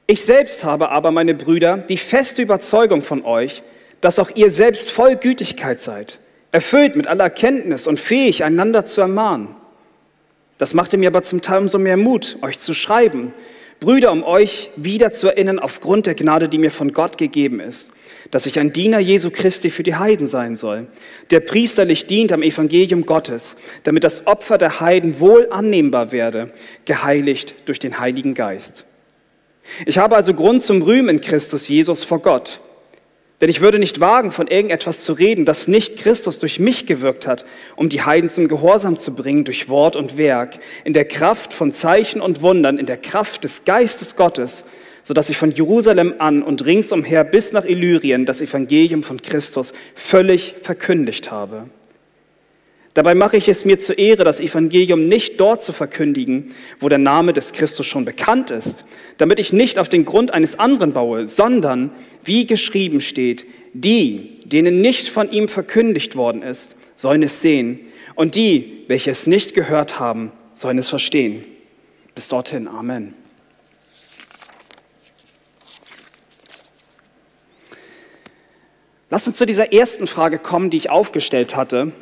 Ich 0.06 0.24
selbst 0.24 0.62
habe 0.62 0.90
aber, 0.90 1.10
meine 1.10 1.34
Brüder, 1.34 1.78
die 1.78 1.96
feste 1.96 2.42
Überzeugung 2.42 3.02
von 3.02 3.24
euch, 3.24 3.62
dass 4.00 4.18
auch 4.18 4.30
ihr 4.34 4.50
selbst 4.50 4.90
voll 4.90 5.16
Gütigkeit 5.16 5.80
seid, 5.80 6.20
erfüllt 6.52 6.96
mit 6.96 7.06
aller 7.06 7.30
Kenntnis 7.30 7.86
und 7.86 7.98
fähig, 7.98 8.44
einander 8.44 8.84
zu 8.84 9.00
ermahnen. 9.00 9.56
Das 10.58 10.74
machte 10.74 10.96
mir 10.96 11.08
aber 11.08 11.22
zum 11.22 11.42
Teil 11.42 11.60
umso 11.60 11.78
mehr 11.78 11.96
Mut, 11.96 12.38
euch 12.42 12.58
zu 12.58 12.74
schreiben, 12.74 13.32
Brüder, 13.78 14.10
um 14.10 14.24
euch 14.24 14.70
wieder 14.76 15.10
zu 15.10 15.28
erinnern, 15.28 15.58
aufgrund 15.58 16.06
der 16.06 16.14
Gnade, 16.14 16.48
die 16.48 16.56
mir 16.56 16.70
von 16.70 16.94
Gott 16.94 17.18
gegeben 17.18 17.60
ist, 17.60 17.92
dass 18.30 18.46
ich 18.46 18.58
ein 18.58 18.72
Diener 18.72 19.00
Jesu 19.00 19.30
Christi 19.30 19.68
für 19.68 19.82
die 19.82 19.96
Heiden 19.96 20.26
sein 20.26 20.56
soll, 20.56 20.86
der 21.30 21.40
priesterlich 21.40 22.06
dient 22.06 22.32
am 22.32 22.42
Evangelium 22.42 23.04
Gottes, 23.04 23.56
damit 23.82 24.02
das 24.02 24.26
Opfer 24.26 24.56
der 24.56 24.80
Heiden 24.80 25.20
wohl 25.20 25.48
annehmbar 25.50 26.10
werde, 26.10 26.52
geheiligt 26.86 27.54
durch 27.66 27.78
den 27.78 28.00
Heiligen 28.00 28.32
Geist. 28.32 28.86
Ich 29.84 29.98
habe 29.98 30.16
also 30.16 30.32
Grund 30.32 30.62
zum 30.62 30.80
Rühmen 30.80 31.20
Christus 31.20 31.68
Jesus 31.68 32.02
vor 32.02 32.20
Gott. 32.20 32.60
Denn 33.40 33.50
ich 33.50 33.60
würde 33.60 33.78
nicht 33.78 34.00
wagen, 34.00 34.32
von 34.32 34.46
irgendetwas 34.46 35.04
zu 35.04 35.12
reden, 35.12 35.44
das 35.44 35.68
nicht 35.68 35.98
Christus 35.98 36.38
durch 36.38 36.58
mich 36.58 36.86
gewirkt 36.86 37.26
hat, 37.26 37.44
um 37.76 37.90
die 37.90 38.02
Heiden 38.02 38.30
zum 38.30 38.48
Gehorsam 38.48 38.96
zu 38.96 39.14
bringen 39.14 39.44
durch 39.44 39.68
Wort 39.68 39.94
und 39.94 40.16
Werk, 40.16 40.58
in 40.84 40.94
der 40.94 41.04
Kraft 41.04 41.52
von 41.52 41.70
Zeichen 41.70 42.22
und 42.22 42.40
Wundern, 42.40 42.78
in 42.78 42.86
der 42.86 42.96
Kraft 42.96 43.44
des 43.44 43.64
Geistes 43.66 44.16
Gottes, 44.16 44.64
so 45.02 45.12
dass 45.12 45.28
ich 45.28 45.36
von 45.36 45.50
Jerusalem 45.50 46.14
an 46.18 46.42
und 46.42 46.64
ringsumher 46.64 47.24
bis 47.24 47.52
nach 47.52 47.66
Illyrien 47.66 48.24
das 48.24 48.40
Evangelium 48.40 49.02
von 49.02 49.20
Christus 49.20 49.74
völlig 49.94 50.54
verkündigt 50.62 51.30
habe. 51.30 51.68
Dabei 52.96 53.14
mache 53.14 53.36
ich 53.36 53.46
es 53.46 53.66
mir 53.66 53.78
zur 53.78 53.98
Ehre, 53.98 54.24
das 54.24 54.40
Evangelium 54.40 55.06
nicht 55.06 55.38
dort 55.38 55.62
zu 55.62 55.74
verkündigen, 55.74 56.54
wo 56.80 56.88
der 56.88 56.96
Name 56.96 57.34
des 57.34 57.52
Christus 57.52 57.84
schon 57.84 58.06
bekannt 58.06 58.50
ist, 58.50 58.86
damit 59.18 59.38
ich 59.38 59.52
nicht 59.52 59.78
auf 59.78 59.90
den 59.90 60.06
Grund 60.06 60.32
eines 60.32 60.58
anderen 60.58 60.94
baue, 60.94 61.26
sondern, 61.26 61.90
wie 62.24 62.46
geschrieben 62.46 63.02
steht, 63.02 63.44
die, 63.74 64.40
denen 64.46 64.80
nicht 64.80 65.10
von 65.10 65.30
ihm 65.30 65.46
verkündigt 65.46 66.16
worden 66.16 66.40
ist, 66.40 66.74
sollen 66.96 67.22
es 67.22 67.42
sehen, 67.42 67.80
und 68.14 68.34
die, 68.34 68.84
welche 68.88 69.10
es 69.10 69.26
nicht 69.26 69.52
gehört 69.52 70.00
haben, 70.00 70.32
sollen 70.54 70.78
es 70.78 70.88
verstehen. 70.88 71.44
Bis 72.14 72.28
dorthin, 72.28 72.66
Amen. 72.66 73.12
Lass 79.10 79.26
uns 79.26 79.36
zu 79.36 79.44
dieser 79.44 79.70
ersten 79.70 80.06
Frage 80.06 80.38
kommen, 80.38 80.70
die 80.70 80.78
ich 80.78 80.88
aufgestellt 80.88 81.56
hatte. 81.56 81.92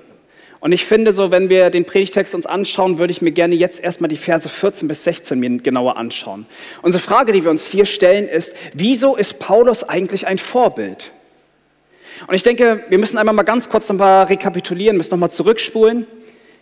Und 0.64 0.72
ich 0.72 0.86
finde 0.86 1.12
so, 1.12 1.30
wenn 1.30 1.50
wir 1.50 1.68
den 1.68 1.84
Predigtext 1.84 2.34
uns 2.34 2.46
anschauen, 2.46 2.96
würde 2.96 3.10
ich 3.10 3.20
mir 3.20 3.32
gerne 3.32 3.54
jetzt 3.54 3.84
erstmal 3.84 4.08
die 4.08 4.16
Verse 4.16 4.48
14 4.48 4.88
bis 4.88 5.04
16 5.04 5.38
mir 5.38 5.58
genauer 5.58 5.98
anschauen. 5.98 6.46
Unsere 6.80 7.04
Frage, 7.04 7.32
die 7.32 7.44
wir 7.44 7.50
uns 7.50 7.66
hier 7.66 7.84
stellen, 7.84 8.26
ist, 8.26 8.56
wieso 8.72 9.14
ist 9.14 9.38
Paulus 9.38 9.84
eigentlich 9.84 10.26
ein 10.26 10.38
Vorbild? 10.38 11.12
Und 12.26 12.34
ich 12.34 12.44
denke, 12.44 12.82
wir 12.88 12.96
müssen 12.96 13.18
einmal 13.18 13.34
mal 13.34 13.42
ganz 13.42 13.68
kurz 13.68 13.90
nochmal 13.90 14.24
rekapitulieren, 14.24 14.96
müssen 14.96 15.10
nochmal 15.10 15.30
zurückspulen. 15.30 16.06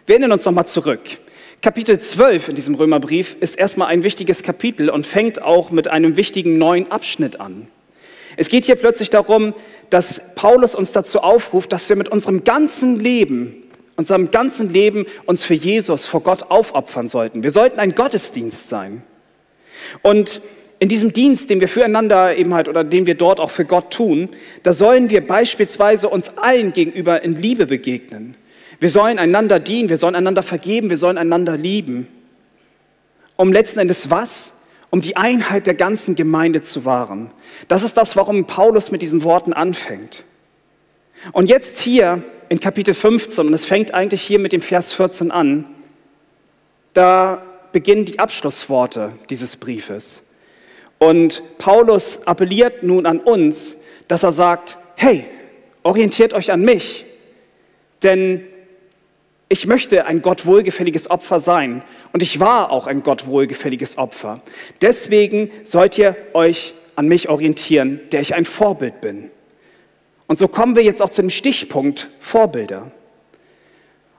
Wir 0.06 0.16
erinnern 0.16 0.32
uns 0.32 0.44
nochmal 0.44 0.66
zurück. 0.66 1.02
Kapitel 1.61 2.00
12 2.00 2.49
in 2.49 2.56
diesem 2.56 2.75
Römerbrief 2.75 3.37
ist 3.38 3.56
erstmal 3.56 3.87
ein 3.87 4.02
wichtiges 4.02 4.42
Kapitel 4.42 4.90
und 4.90 5.06
fängt 5.06 5.40
auch 5.40 5.71
mit 5.71 5.87
einem 5.87 6.16
wichtigen 6.16 6.59
neuen 6.59 6.90
Abschnitt 6.90 7.38
an. 7.38 7.68
Es 8.37 8.49
geht 8.49 8.64
hier 8.64 8.75
plötzlich 8.75 9.11
darum, 9.11 9.54
dass 9.90 10.21
Paulus 10.35 10.75
uns 10.75 10.90
dazu 10.90 11.21
aufruft, 11.21 11.73
dass 11.73 11.88
wir 11.88 11.94
mit 11.94 12.09
unserem 12.09 12.42
ganzen 12.42 12.99
Leben 12.99 13.62
unserem 13.96 14.30
ganzen 14.30 14.70
Leben 14.70 15.06
uns 15.26 15.44
für 15.44 15.54
Jesus 15.54 16.06
vor 16.06 16.22
Gott 16.22 16.44
aufopfern 16.50 17.08
sollten. 17.08 17.42
Wir 17.42 17.50
sollten 17.50 17.78
ein 17.78 17.94
Gottesdienst 17.94 18.68
sein. 18.68 19.02
Und 20.02 20.40
in 20.78 20.88
diesem 20.88 21.12
Dienst, 21.12 21.49
den 21.50 21.61
wir 21.61 21.68
füreinander 21.68 22.37
eben 22.37 22.54
halt 22.54 22.68
oder 22.68 22.82
den 22.82 23.06
wir 23.06 23.14
dort 23.14 23.38
auch 23.38 23.50
für 23.50 23.64
Gott 23.64 23.92
tun, 23.92 24.28
da 24.64 24.72
sollen 24.72 25.11
wir 25.11 25.25
beispielsweise 25.25 26.08
uns 26.08 26.37
allen 26.37 26.72
gegenüber 26.72 27.22
in 27.22 27.37
Liebe 27.37 27.66
begegnen. 27.66 28.34
Wir 28.80 28.88
sollen 28.88 29.20
einander 29.20 29.61
dienen, 29.61 29.88
wir 29.88 29.96
sollen 29.96 30.16
einander 30.16 30.42
vergeben, 30.42 30.90
wir 30.90 30.96
sollen 30.96 31.18
einander 31.18 31.56
lieben. 31.56 32.08
Um 33.37 33.52
letzten 33.52 33.78
Endes 33.78 34.11
was? 34.11 34.54
Um 34.90 35.00
die 35.00 35.16
Einheit 35.16 35.68
der 35.68 35.75
ganzen 35.75 36.16
Gemeinde 36.16 36.62
zu 36.62 36.84
wahren. 36.84 37.30
Das 37.68 37.84
ist 37.84 37.96
das, 37.96 38.16
warum 38.16 38.46
Paulus 38.46 38.90
mit 38.90 39.02
diesen 39.02 39.22
Worten 39.22 39.52
anfängt. 39.52 40.25
Und 41.31 41.49
jetzt 41.49 41.79
hier 41.79 42.23
in 42.49 42.59
Kapitel 42.59 42.95
15, 42.95 43.47
und 43.47 43.55
es 43.55 43.64
fängt 43.64 43.95
eigentlich 43.95 44.23
hier 44.23 44.41
mit 44.41 44.52
dem 44.52 44.61
Vers 44.61 44.93
14 44.93 45.31
an, 45.31 45.67
da 46.95 47.43
beginnen 47.71 48.05
die 48.05 48.19
Abschlussworte 48.19 49.12
dieses 49.31 49.57
Briefes. 49.57 50.23
Und 50.99 51.43
Paulus 51.59 52.21
appelliert 52.26 52.83
nun 52.83 53.07
an 53.07 53.21
uns, 53.21 53.76
dass 54.09 54.23
er 54.23 54.33
sagt, 54.33 54.76
hey, 54.97 55.25
orientiert 55.83 56.35
euch 56.35 56.52
an 56.52 56.62
mich, 56.62 57.07
denn 58.02 58.45
ich 59.49 59.67
möchte 59.67 60.07
ein 60.07 60.23
Gott 60.23 60.47
wohlgefälliges 60.47 61.11
Opfer 61.11 61.38
sein 61.38 61.83
und 62.12 62.23
ich 62.23 62.41
war 62.41 62.71
auch 62.71 62.87
ein 62.87 63.02
Gott 63.02 63.26
wohlgefälliges 63.26 63.99
Opfer. 63.99 64.41
Deswegen 64.81 65.50
sollt 65.62 65.99
ihr 65.99 66.17
euch 66.33 66.75
an 66.97 67.07
mich 67.07 67.29
orientieren, 67.29 68.00
der 68.12 68.21
ich 68.21 68.35
ein 68.35 68.45
Vorbild 68.45 69.00
bin. 69.00 69.31
Und 70.33 70.39
so 70.39 70.49
kommen 70.49 70.77
wir 70.77 70.83
jetzt 70.83 71.03
auch 71.03 71.11
zu 71.11 71.21
dem 71.21 71.29
Stichpunkt 71.29 72.09
Vorbilder. 72.19 72.91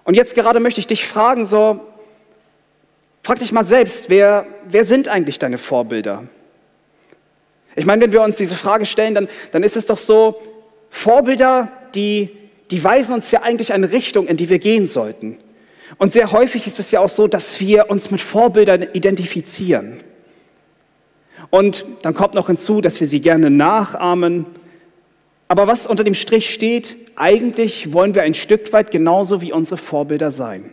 Und 0.04 0.14
jetzt 0.14 0.36
gerade 0.36 0.60
möchte 0.60 0.80
ich 0.80 0.86
dich 0.86 1.08
fragen, 1.08 1.44
so, 1.44 1.80
frag 3.24 3.40
dich 3.40 3.52
mal 3.52 3.64
selbst, 3.64 4.12
wer, 4.12 4.46
wer 4.64 4.86
sind 4.86 5.08
eigentlich 5.08 5.40
deine 5.40 5.58
Vorbilder? 5.58 6.26
Ich 7.76 7.88
meine, 7.88 8.04
wenn 8.04 8.12
wir 8.12 8.22
uns 8.22 8.38
diese 8.38 8.54
Frage 8.54 8.86
stellen, 8.86 9.16
dann, 9.16 9.28
dann 9.54 9.64
ist 9.64 9.76
es 9.76 9.88
doch 9.88 9.98
so, 9.98 10.40
Vorbilder, 10.92 11.72
die, 11.96 12.30
die 12.70 12.84
weisen 12.84 13.16
uns 13.16 13.32
ja 13.32 13.42
eigentlich 13.42 13.74
eine 13.74 13.92
Richtung, 13.92 14.28
in 14.28 14.38
die 14.38 14.50
wir 14.50 14.60
gehen 14.60 14.86
sollten. 14.86 15.40
Und 15.98 16.14
sehr 16.14 16.32
häufig 16.32 16.68
ist 16.68 16.80
es 16.80 16.92
ja 16.92 17.00
auch 17.00 17.10
so, 17.10 17.26
dass 17.26 17.60
wir 17.60 17.90
uns 17.90 18.12
mit 18.12 18.22
Vorbildern 18.22 18.84
identifizieren. 18.94 20.02
Und 21.50 21.88
dann 22.04 22.14
kommt 22.14 22.36
noch 22.36 22.46
hinzu, 22.46 22.82
dass 22.82 23.00
wir 23.00 23.08
sie 23.08 23.20
gerne 23.20 23.50
nachahmen. 23.50 24.46
Aber 25.54 25.68
was 25.68 25.86
unter 25.86 26.04
dem 26.04 26.16
Strich 26.16 26.52
steht, 26.52 26.96
eigentlich 27.16 27.94
wollen 27.94 28.16
wir 28.16 28.24
ein 28.24 28.34
Stück 28.34 28.74
weit 28.74 28.90
genauso 28.90 29.40
wie 29.40 29.54
unsere 29.54 29.78
Vorbilder 29.78 30.32
sein. 30.32 30.72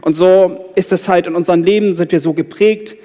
Und 0.00 0.14
so 0.14 0.72
ist 0.74 0.90
es 0.90 1.08
halt 1.08 1.28
in 1.28 1.36
unserem 1.36 1.62
Leben, 1.62 1.94
sind 1.94 2.10
wir 2.10 2.18
so 2.18 2.32
geprägt, 2.32 2.96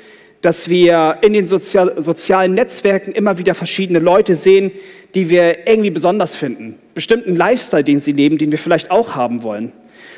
dass 0.41 0.69
wir 0.69 1.19
in 1.21 1.33
den 1.33 1.45
Sozial 1.45 2.01
sozialen 2.01 2.55
Netzwerken 2.55 3.11
immer 3.11 3.37
wieder 3.37 3.53
verschiedene 3.53 3.99
Leute 3.99 4.35
sehen, 4.35 4.71
die 5.13 5.29
wir 5.29 5.67
irgendwie 5.67 5.91
besonders 5.91 6.35
finden. 6.35 6.79
Bestimmten 6.95 7.35
Lifestyle, 7.35 7.83
den 7.83 7.99
sie 7.99 8.11
leben, 8.11 8.39
den 8.39 8.49
wir 8.49 8.57
vielleicht 8.57 8.89
auch 8.89 9.13
haben 9.13 9.43
wollen. 9.43 9.71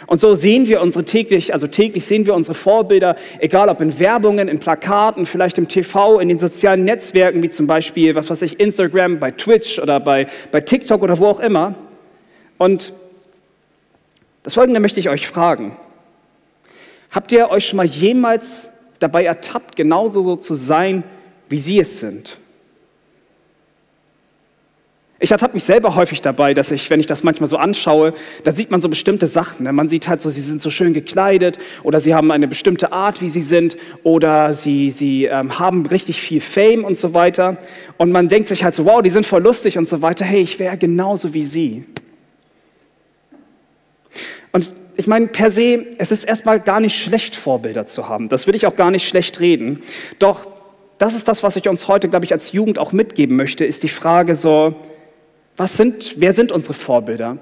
Und 0.07 0.19
so 0.19 0.36
sehen 0.36 0.67
wir 0.67 0.81
unsere 0.81 1.05
täglich, 1.05 1.53
also 1.53 1.67
täglich 1.67 2.05
sehen 2.05 2.25
wir 2.25 2.33
unsere 2.33 2.55
Vorbilder, 2.55 3.15
egal 3.39 3.69
ob 3.69 3.81
in 3.81 4.00
Werbungen, 4.00 4.48
in 4.48 4.59
Plakaten, 4.59 5.25
vielleicht 5.25 5.57
im 5.57 5.67
TV, 5.67 6.19
in 6.19 6.29
den 6.29 6.39
sozialen 6.39 6.83
Netzwerken, 6.83 7.43
wie 7.43 7.50
zum 7.50 7.67
Beispiel, 7.67 8.15
was 8.15 8.29
weiß 8.29 8.41
ich, 8.41 8.59
Instagram, 8.59 9.19
bei 9.19 9.31
Twitch 9.31 9.79
oder 9.79 10.00
bei, 10.00 10.27
bei 10.51 10.62
TikTok 10.62 11.01
oder 11.01 11.19
wo 11.19 11.27
auch 11.27 11.39
immer. 11.39 11.75
Und 12.57 12.93
das 14.43 14.53
Folgende 14.53 14.79
möchte 14.79 15.00
ich 15.00 15.09
euch 15.09 15.27
fragen. 15.27 15.77
Habt 17.12 17.31
ihr 17.31 17.50
euch 17.50 17.67
schon 17.67 17.77
mal 17.77 17.86
jemals 17.86 18.69
dabei 19.00 19.25
ertappt, 19.25 19.75
genauso 19.75 20.24
so 20.24 20.36
zu 20.36 20.55
sein, 20.55 21.03
wie 21.50 21.59
sie 21.59 21.79
es 21.79 22.00
sind? 22.00 22.38
Ich 25.21 25.31
ertappe 25.31 25.53
mich 25.53 25.65
selber 25.65 25.95
häufig 25.95 26.21
dabei, 26.21 26.53
dass 26.53 26.71
ich, 26.71 26.89
wenn 26.89 27.01
ich 27.01 27.05
das 27.05 27.23
manchmal 27.23 27.49
so 27.49 27.57
anschaue, 27.57 28.13
da 28.45 28.53
sieht 28.53 28.71
man 28.71 28.79
so 28.79 28.88
bestimmte 28.88 29.27
Sachen. 29.27 29.65
Ne? 29.65 29.73
Man 29.73 29.89
sieht 29.89 30.07
halt 30.07 30.21
so, 30.21 30.29
sie 30.29 30.39
sind 30.39 30.61
so 30.61 30.69
schön 30.69 30.93
gekleidet 30.93 31.59
oder 31.83 31.99
sie 31.99 32.15
haben 32.15 32.31
eine 32.31 32.47
bestimmte 32.47 32.93
Art, 32.93 33.21
wie 33.21 33.27
sie 33.27 33.41
sind 33.41 33.75
oder 34.03 34.53
sie, 34.53 34.91
sie 34.91 35.25
ähm, 35.25 35.59
haben 35.59 35.85
richtig 35.85 36.21
viel 36.21 36.39
Fame 36.39 36.85
und 36.85 36.95
so 36.95 37.13
weiter. 37.13 37.57
Und 37.97 38.13
man 38.13 38.29
denkt 38.29 38.47
sich 38.47 38.63
halt 38.63 38.75
so, 38.75 38.85
wow, 38.85 39.01
die 39.01 39.09
sind 39.09 39.25
voll 39.25 39.43
lustig 39.43 39.77
und 39.77 39.89
so 39.89 40.01
weiter. 40.01 40.23
Hey, 40.23 40.41
ich 40.41 40.57
wäre 40.57 40.77
genauso 40.77 41.33
wie 41.33 41.43
sie. 41.43 41.83
Und 44.53 44.73
ich 44.95 45.07
meine, 45.07 45.27
per 45.27 45.51
se, 45.51 45.85
es 45.97 46.13
ist 46.13 46.23
erstmal 46.23 46.61
gar 46.61 46.79
nicht 46.79 46.97
schlecht, 46.97 47.35
Vorbilder 47.35 47.85
zu 47.85 48.07
haben. 48.07 48.29
Das 48.29 48.47
will 48.47 48.55
ich 48.55 48.65
auch 48.65 48.75
gar 48.77 48.89
nicht 48.89 49.05
schlecht 49.05 49.41
reden. 49.41 49.81
Doch 50.17 50.47
das 50.97 51.15
ist 51.15 51.27
das, 51.27 51.43
was 51.43 51.57
ich 51.57 51.67
uns 51.67 51.89
heute, 51.89 52.07
glaube 52.09 52.25
ich, 52.25 52.31
als 52.31 52.53
Jugend 52.53 52.79
auch 52.79 52.93
mitgeben 52.93 53.35
möchte, 53.35 53.65
ist 53.65 53.83
die 53.83 53.89
Frage 53.89 54.35
so, 54.35 54.75
was 55.60 55.75
sind, 55.75 56.16
wer 56.18 56.34
sind 56.34 56.51
unsere 56.51 56.74
Vorbilder? 56.74 57.38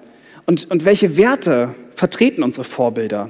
Und, 0.46 0.70
und 0.72 0.86
welche 0.86 1.18
Werte 1.18 1.76
vertreten 1.96 2.42
unsere 2.42 2.64
Vorbilder? 2.64 3.30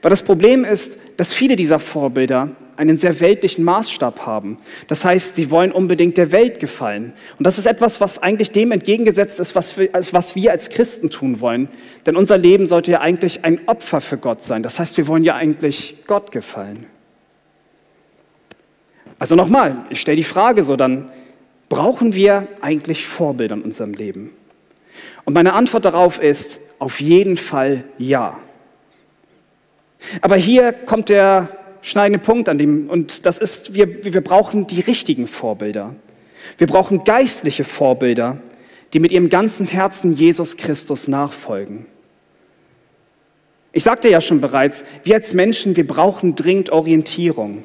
Weil 0.00 0.10
das 0.10 0.22
Problem 0.22 0.64
ist, 0.64 0.98
dass 1.16 1.32
viele 1.32 1.56
dieser 1.56 1.78
Vorbilder 1.78 2.50
einen 2.76 2.96
sehr 2.96 3.20
weltlichen 3.20 3.64
Maßstab 3.64 4.26
haben. 4.26 4.58
Das 4.86 5.04
heißt, 5.04 5.36
sie 5.36 5.50
wollen 5.50 5.72
unbedingt 5.72 6.18
der 6.18 6.32
Welt 6.32 6.60
gefallen. 6.60 7.14
Und 7.38 7.46
das 7.46 7.58
ist 7.58 7.66
etwas, 7.66 8.00
was 8.00 8.22
eigentlich 8.22 8.50
dem 8.50 8.72
entgegengesetzt 8.72 9.40
ist, 9.40 9.54
was 9.54 9.78
wir, 9.78 9.90
was 9.92 10.34
wir 10.34 10.50
als 10.50 10.70
Christen 10.70 11.10
tun 11.10 11.40
wollen. 11.40 11.68
Denn 12.04 12.16
unser 12.16 12.36
Leben 12.38 12.66
sollte 12.66 12.92
ja 12.92 13.00
eigentlich 13.00 13.44
ein 13.44 13.60
Opfer 13.66 14.00
für 14.00 14.18
Gott 14.18 14.42
sein. 14.42 14.62
Das 14.62 14.78
heißt, 14.78 14.96
wir 14.98 15.08
wollen 15.08 15.24
ja 15.24 15.34
eigentlich 15.34 15.96
Gott 16.06 16.32
gefallen. 16.32 16.86
Also 19.18 19.34
nochmal, 19.34 19.76
ich 19.88 20.00
stelle 20.00 20.16
die 20.16 20.22
Frage 20.22 20.62
so 20.62 20.76
dann, 20.76 21.10
brauchen 21.68 22.14
wir 22.14 22.48
eigentlich 22.60 23.06
Vorbilder 23.06 23.54
in 23.54 23.62
unserem 23.62 23.94
Leben? 23.94 24.30
Und 25.24 25.34
meine 25.34 25.52
Antwort 25.52 25.84
darauf 25.84 26.20
ist 26.20 26.60
auf 26.78 27.00
jeden 27.00 27.36
Fall 27.36 27.84
ja. 27.98 28.38
Aber 30.20 30.36
hier 30.36 30.72
kommt 30.72 31.08
der 31.08 31.48
schneidende 31.82 32.18
Punkt 32.18 32.48
an 32.48 32.58
dem, 32.58 32.88
und 32.90 33.26
das 33.26 33.38
ist, 33.38 33.74
wir, 33.74 34.04
wir 34.04 34.20
brauchen 34.20 34.66
die 34.66 34.80
richtigen 34.80 35.26
Vorbilder. 35.26 35.94
Wir 36.58 36.66
brauchen 36.66 37.04
geistliche 37.04 37.64
Vorbilder, 37.64 38.38
die 38.92 39.00
mit 39.00 39.12
ihrem 39.12 39.28
ganzen 39.28 39.66
Herzen 39.66 40.14
Jesus 40.14 40.56
Christus 40.56 41.08
nachfolgen. 41.08 41.86
Ich 43.72 43.84
sagte 43.84 44.08
ja 44.08 44.20
schon 44.20 44.40
bereits, 44.40 44.84
wir 45.04 45.16
als 45.16 45.34
Menschen, 45.34 45.76
wir 45.76 45.86
brauchen 45.86 46.34
dringend 46.34 46.70
Orientierung. 46.70 47.64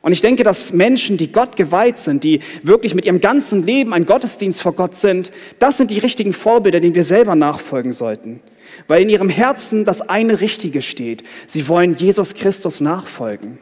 Und 0.00 0.12
ich 0.12 0.20
denke, 0.20 0.44
dass 0.44 0.72
Menschen, 0.72 1.16
die 1.16 1.32
Gott 1.32 1.56
geweiht 1.56 1.98
sind, 1.98 2.22
die 2.22 2.40
wirklich 2.62 2.94
mit 2.94 3.04
ihrem 3.04 3.20
ganzen 3.20 3.62
Leben 3.62 3.92
ein 3.92 4.06
Gottesdienst 4.06 4.62
vor 4.62 4.72
Gott 4.72 4.94
sind, 4.94 5.32
das 5.58 5.76
sind 5.76 5.90
die 5.90 5.98
richtigen 5.98 6.32
Vorbilder, 6.32 6.80
denen 6.80 6.94
wir 6.94 7.04
selber 7.04 7.34
nachfolgen 7.34 7.92
sollten. 7.92 8.40
Weil 8.86 9.02
in 9.02 9.08
ihrem 9.08 9.28
Herzen 9.28 9.84
das 9.84 10.00
eine 10.00 10.40
Richtige 10.40 10.82
steht. 10.82 11.24
Sie 11.46 11.68
wollen 11.68 11.94
Jesus 11.94 12.34
Christus 12.34 12.80
nachfolgen. 12.80 13.58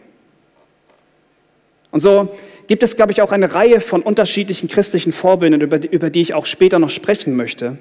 Und 1.90 2.00
so 2.00 2.28
gibt 2.66 2.82
es, 2.82 2.96
glaube 2.96 3.12
ich, 3.12 3.22
auch 3.22 3.32
eine 3.32 3.54
Reihe 3.54 3.80
von 3.80 4.02
unterschiedlichen 4.02 4.68
christlichen 4.68 5.12
Vorbildern, 5.12 5.62
über 5.62 5.78
die, 5.78 5.88
über 5.88 6.10
die 6.10 6.20
ich 6.20 6.34
auch 6.34 6.44
später 6.44 6.78
noch 6.78 6.90
sprechen 6.90 7.36
möchte. 7.36 7.78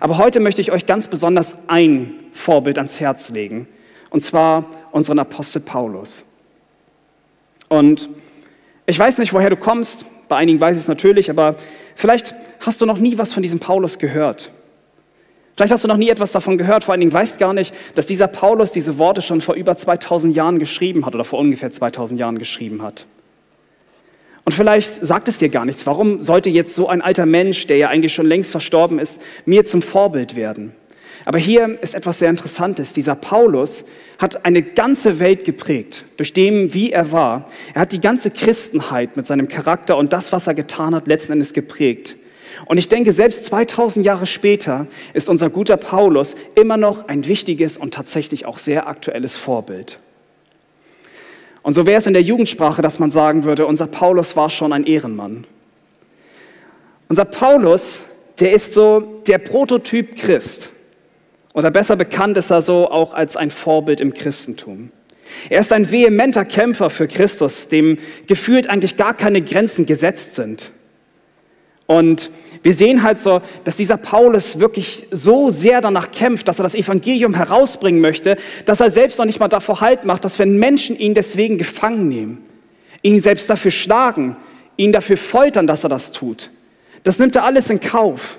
Aber 0.00 0.18
heute 0.18 0.40
möchte 0.40 0.60
ich 0.60 0.72
euch 0.72 0.86
ganz 0.86 1.06
besonders 1.06 1.56
ein 1.68 2.14
Vorbild 2.32 2.78
ans 2.78 2.98
Herz 2.98 3.28
legen. 3.28 3.68
Und 4.10 4.22
zwar 4.22 4.68
unseren 4.90 5.20
Apostel 5.20 5.60
Paulus. 5.60 6.24
Und 7.72 8.10
ich 8.84 8.98
weiß 8.98 9.16
nicht, 9.16 9.32
woher 9.32 9.48
du 9.48 9.56
kommst. 9.56 10.04
Bei 10.28 10.36
einigen 10.36 10.60
weiß 10.60 10.76
ich 10.76 10.82
es 10.82 10.88
natürlich, 10.88 11.30
aber 11.30 11.54
vielleicht 11.94 12.34
hast 12.60 12.82
du 12.82 12.86
noch 12.86 12.98
nie 12.98 13.16
was 13.16 13.32
von 13.32 13.42
diesem 13.42 13.60
Paulus 13.60 13.98
gehört. 13.98 14.50
Vielleicht 15.56 15.72
hast 15.72 15.82
du 15.82 15.88
noch 15.88 15.96
nie 15.96 16.10
etwas 16.10 16.32
davon 16.32 16.58
gehört, 16.58 16.84
vor 16.84 16.92
allen 16.92 17.00
Dingen 17.00 17.12
weißt 17.14 17.38
gar 17.38 17.54
nicht, 17.54 17.74
dass 17.94 18.06
dieser 18.06 18.26
Paulus 18.26 18.72
diese 18.72 18.98
Worte 18.98 19.22
schon 19.22 19.40
vor 19.40 19.54
über 19.54 19.74
2000 19.74 20.36
Jahren 20.36 20.58
geschrieben 20.58 21.06
hat 21.06 21.14
oder 21.14 21.24
vor 21.24 21.38
ungefähr 21.38 21.70
2000 21.70 22.20
Jahren 22.20 22.38
geschrieben 22.38 22.82
hat. 22.82 23.06
Und 24.44 24.52
vielleicht 24.52 25.04
sagt 25.04 25.28
es 25.28 25.38
dir 25.38 25.48
gar 25.48 25.64
nichts. 25.64 25.86
Warum 25.86 26.20
sollte 26.20 26.50
jetzt 26.50 26.74
so 26.74 26.88
ein 26.88 27.00
alter 27.00 27.24
Mensch, 27.24 27.66
der 27.68 27.78
ja 27.78 27.88
eigentlich 27.88 28.12
schon 28.12 28.26
längst 28.26 28.50
verstorben 28.50 28.98
ist, 28.98 29.18
mir 29.46 29.64
zum 29.64 29.80
Vorbild 29.80 30.36
werden? 30.36 30.72
Aber 31.24 31.38
hier 31.38 31.78
ist 31.82 31.94
etwas 31.94 32.18
sehr 32.18 32.30
Interessantes. 32.30 32.92
Dieser 32.92 33.14
Paulus 33.14 33.84
hat 34.18 34.44
eine 34.44 34.62
ganze 34.62 35.18
Welt 35.18 35.44
geprägt, 35.44 36.04
durch 36.16 36.32
dem, 36.32 36.74
wie 36.74 36.92
er 36.92 37.12
war. 37.12 37.48
Er 37.74 37.82
hat 37.82 37.92
die 37.92 38.00
ganze 38.00 38.30
Christenheit 38.30 39.16
mit 39.16 39.26
seinem 39.26 39.48
Charakter 39.48 39.96
und 39.96 40.12
das, 40.12 40.32
was 40.32 40.46
er 40.46 40.54
getan 40.54 40.94
hat, 40.94 41.06
letzten 41.06 41.32
Endes 41.32 41.52
geprägt. 41.52 42.16
Und 42.66 42.78
ich 42.78 42.88
denke, 42.88 43.12
selbst 43.12 43.46
2000 43.46 44.04
Jahre 44.04 44.26
später 44.26 44.86
ist 45.14 45.28
unser 45.28 45.50
guter 45.50 45.76
Paulus 45.76 46.34
immer 46.54 46.76
noch 46.76 47.08
ein 47.08 47.26
wichtiges 47.26 47.78
und 47.78 47.94
tatsächlich 47.94 48.46
auch 48.46 48.58
sehr 48.58 48.86
aktuelles 48.86 49.36
Vorbild. 49.36 49.98
Und 51.62 51.74
so 51.74 51.86
wäre 51.86 51.98
es 51.98 52.06
in 52.06 52.12
der 52.12 52.22
Jugendsprache, 52.22 52.82
dass 52.82 52.98
man 52.98 53.10
sagen 53.10 53.44
würde, 53.44 53.66
unser 53.66 53.86
Paulus 53.86 54.36
war 54.36 54.50
schon 54.50 54.72
ein 54.72 54.84
Ehrenmann. 54.84 55.44
Unser 57.08 57.24
Paulus, 57.24 58.02
der 58.40 58.52
ist 58.52 58.74
so 58.74 59.20
der 59.26 59.38
Prototyp 59.38 60.16
Christ. 60.16 60.72
Oder 61.54 61.70
besser 61.70 61.96
bekannt 61.96 62.36
ist 62.38 62.50
er 62.50 62.62
so 62.62 62.90
auch 62.90 63.14
als 63.14 63.36
ein 63.36 63.50
Vorbild 63.50 64.00
im 64.00 64.14
Christentum. 64.14 64.90
Er 65.50 65.60
ist 65.60 65.72
ein 65.72 65.90
vehementer 65.90 66.44
Kämpfer 66.44 66.90
für 66.90 67.06
Christus, 67.06 67.68
dem 67.68 67.98
gefühlt 68.26 68.68
eigentlich 68.68 68.96
gar 68.96 69.14
keine 69.14 69.42
Grenzen 69.42 69.86
gesetzt 69.86 70.34
sind. 70.34 70.70
Und 71.86 72.30
wir 72.62 72.74
sehen 72.74 73.02
halt 73.02 73.18
so, 73.18 73.42
dass 73.64 73.76
dieser 73.76 73.96
Paulus 73.96 74.60
wirklich 74.60 75.06
so 75.10 75.50
sehr 75.50 75.80
danach 75.80 76.10
kämpft, 76.10 76.48
dass 76.48 76.58
er 76.58 76.62
das 76.62 76.74
Evangelium 76.74 77.34
herausbringen 77.34 78.00
möchte, 78.00 78.36
dass 78.64 78.80
er 78.80 78.90
selbst 78.90 79.18
noch 79.18 79.26
nicht 79.26 79.40
mal 79.40 79.48
davor 79.48 79.80
Halt 79.80 80.04
macht, 80.04 80.24
dass 80.24 80.38
wenn 80.38 80.58
Menschen 80.58 80.98
ihn 80.98 81.12
deswegen 81.12 81.58
gefangen 81.58 82.08
nehmen, 82.08 82.38
ihn 83.02 83.20
selbst 83.20 83.50
dafür 83.50 83.72
schlagen, 83.72 84.36
ihn 84.76 84.92
dafür 84.92 85.16
foltern, 85.16 85.66
dass 85.66 85.84
er 85.84 85.90
das 85.90 86.12
tut. 86.12 86.50
Das 87.02 87.18
nimmt 87.18 87.36
er 87.36 87.44
alles 87.44 87.68
in 87.68 87.80
Kauf. 87.80 88.38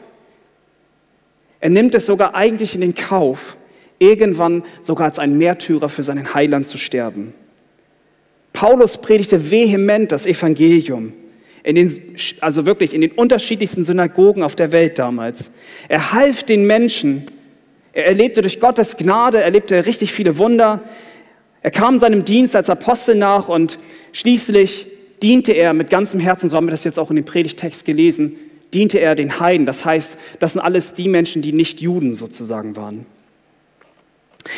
Er 1.64 1.70
nimmt 1.70 1.96
es 1.96 2.06
sogar 2.06 2.36
eigentlich 2.36 2.76
in 2.76 2.82
den 2.82 2.94
Kauf, 2.94 3.56
irgendwann 3.98 4.64
sogar 4.82 5.06
als 5.06 5.18
ein 5.18 5.38
Märtyrer 5.38 5.88
für 5.88 6.04
seinen 6.04 6.34
Heiland 6.34 6.68
zu 6.68 6.78
sterben. 6.78 7.34
Paulus 8.52 8.98
predigte 8.98 9.50
vehement 9.50 10.12
das 10.12 10.26
Evangelium, 10.26 11.14
in 11.64 11.76
den, 11.76 12.18
also 12.42 12.66
wirklich 12.66 12.94
in 12.94 13.00
den 13.00 13.14
unterschiedlichsten 13.14 13.86
Synagogen 13.86 14.44
auf 14.44 14.58
der 14.58 14.74
Welt 14.74 15.00
damals. 15.00 15.52
Er 15.88 16.12
half 16.12 16.44
den 16.44 16.68
Menschen, 16.68 17.28
er 17.94 18.08
erlebte 18.08 18.42
durch 18.42 18.60
Gottes 18.60 18.98
Gnade, 18.98 19.40
erlebte 19.40 19.86
richtig 19.86 20.12
viele 20.12 20.38
Wunder. 20.38 20.82
Er 21.62 21.72
kam 21.72 21.98
seinem 21.98 22.26
Dienst 22.26 22.58
als 22.58 22.70
Apostel 22.70 23.16
nach 23.16 23.48
und 23.48 23.80
schließlich 24.12 24.88
diente 25.22 25.54
er 25.54 25.74
mit 25.74 25.90
ganzem 25.90 26.20
Herzen, 26.20 26.50
so 26.50 26.58
haben 26.58 26.68
wir 26.68 26.72
das 26.72 26.84
jetzt 26.84 27.00
auch 27.00 27.10
in 27.10 27.16
dem 27.16 27.24
Predigtext 27.24 27.86
gelesen, 27.86 28.36
diente 28.74 29.00
er 29.00 29.16
den 29.16 29.40
Heiden. 29.40 29.66
Das 29.66 29.86
heißt, 29.86 30.18
das 30.40 30.54
sind 30.54 30.62
alles 30.62 30.94
die 30.94 31.08
Menschen, 31.08 31.42
die 31.42 31.54
nicht 31.54 31.82
Juden 31.82 32.16
sozusagen 32.16 32.76
waren. 32.76 33.06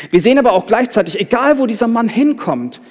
Wir 0.09 0.21
sehen 0.21 0.39
aber 0.39 0.53
auch 0.53 0.65
gleichzeitig, 0.65 1.19
egal 1.19 1.59
wo 1.59 1.65
dieser 1.65 1.87
Mann 1.87 2.09
hinkommt, 2.09 2.81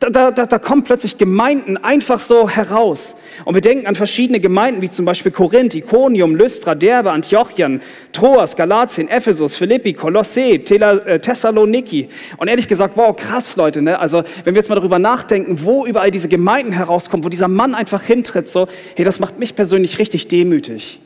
Da, 0.00 0.30
da, 0.30 0.46
da, 0.46 0.58
kommen 0.60 0.84
plötzlich 0.84 1.18
Gemeinden 1.18 1.76
einfach 1.76 2.20
so 2.20 2.48
heraus. 2.48 3.16
Und 3.44 3.54
wir 3.54 3.60
denken 3.60 3.88
an 3.88 3.96
verschiedene 3.96 4.38
Gemeinden, 4.38 4.80
wie 4.80 4.88
zum 4.88 5.04
Beispiel 5.04 5.32
Korinth, 5.32 5.74
Iconium, 5.74 6.36
Lystra, 6.36 6.76
Derbe, 6.76 7.10
Antiochien, 7.10 7.82
Troas, 8.12 8.54
Galatien, 8.54 9.08
Ephesus, 9.08 9.56
Philippi, 9.56 9.94
Kolosse, 9.94 10.52
äh, 10.52 11.18
Thessaloniki. 11.18 12.10
Und 12.36 12.46
ehrlich 12.46 12.68
gesagt, 12.68 12.96
wow, 12.96 13.16
krass, 13.16 13.56
Leute. 13.56 13.82
Ne? 13.82 13.98
Also, 13.98 14.22
wenn 14.44 14.54
wir 14.54 14.60
jetzt 14.60 14.68
mal 14.68 14.76
darüber 14.76 15.00
nachdenken, 15.00 15.64
wo 15.64 15.84
überall 15.84 16.12
diese 16.12 16.28
Gemeinden 16.28 16.70
herauskommen, 16.70 17.24
wo 17.24 17.28
dieser 17.28 17.48
Mann 17.48 17.74
einfach 17.74 18.02
hintritt, 18.02 18.48
so, 18.48 18.68
hey, 18.94 19.04
das 19.04 19.18
macht 19.18 19.40
mich 19.40 19.56
persönlich 19.56 19.98
richtig 19.98 20.28
demütig. 20.28 21.00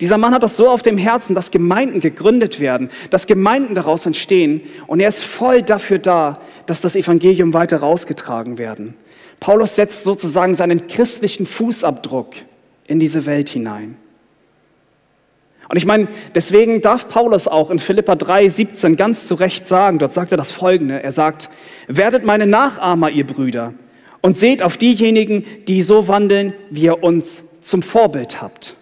Dieser 0.00 0.18
Mann 0.18 0.32
hat 0.32 0.44
das 0.44 0.56
so 0.56 0.68
auf 0.68 0.82
dem 0.82 0.96
Herzen, 0.96 1.34
dass 1.34 1.50
Gemeinden 1.50 2.00
gegründet 2.00 2.60
werden, 2.60 2.90
dass 3.10 3.26
Gemeinden 3.26 3.74
daraus 3.74 4.06
entstehen. 4.06 4.62
Und 4.86 5.00
er 5.00 5.08
ist 5.08 5.24
voll 5.24 5.62
dafür 5.62 5.98
da, 5.98 6.40
dass 6.66 6.80
das 6.80 6.94
Evangelium 6.94 7.52
weiter 7.52 7.78
rausgetragen 7.78 8.58
werden. 8.58 8.94
Paulus 9.40 9.74
setzt 9.74 10.04
sozusagen 10.04 10.54
seinen 10.54 10.86
christlichen 10.86 11.46
Fußabdruck 11.46 12.34
in 12.86 13.00
diese 13.00 13.26
Welt 13.26 13.48
hinein. 13.48 13.96
Und 15.68 15.76
ich 15.76 15.84
meine, 15.84 16.08
deswegen 16.34 16.80
darf 16.80 17.08
Paulus 17.08 17.46
auch 17.46 17.70
in 17.70 17.78
Philippa 17.78 18.16
3, 18.16 18.48
17 18.48 18.96
ganz 18.96 19.26
zu 19.26 19.34
Recht 19.34 19.66
sagen, 19.66 19.98
dort 19.98 20.12
sagt 20.12 20.32
er 20.32 20.38
das 20.38 20.50
Folgende, 20.50 21.02
er 21.02 21.12
sagt, 21.12 21.50
werdet 21.88 22.24
meine 22.24 22.46
Nachahmer, 22.46 23.10
ihr 23.10 23.26
Brüder, 23.26 23.74
und 24.22 24.38
seht 24.38 24.62
auf 24.62 24.78
diejenigen, 24.78 25.44
die 25.66 25.82
so 25.82 26.08
wandeln, 26.08 26.54
wie 26.70 26.82
ihr 26.82 27.02
uns 27.02 27.44
zum 27.60 27.82
Vorbild 27.82 28.40
habt. 28.40 28.76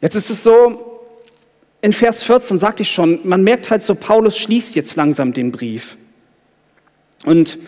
Jetzt 0.00 0.14
ist 0.14 0.30
es 0.30 0.42
so, 0.42 1.00
in 1.82 1.92
Vers 1.92 2.22
14 2.22 2.58
sagte 2.58 2.82
ich 2.82 2.90
schon, 2.90 3.20
man 3.24 3.42
merkt 3.42 3.70
halt 3.70 3.82
so, 3.82 3.94
Paulus 3.94 4.36
schließt 4.38 4.74
jetzt 4.74 4.96
langsam 4.96 5.32
den 5.32 5.50
Brief. 5.50 5.96
Und 7.24 7.58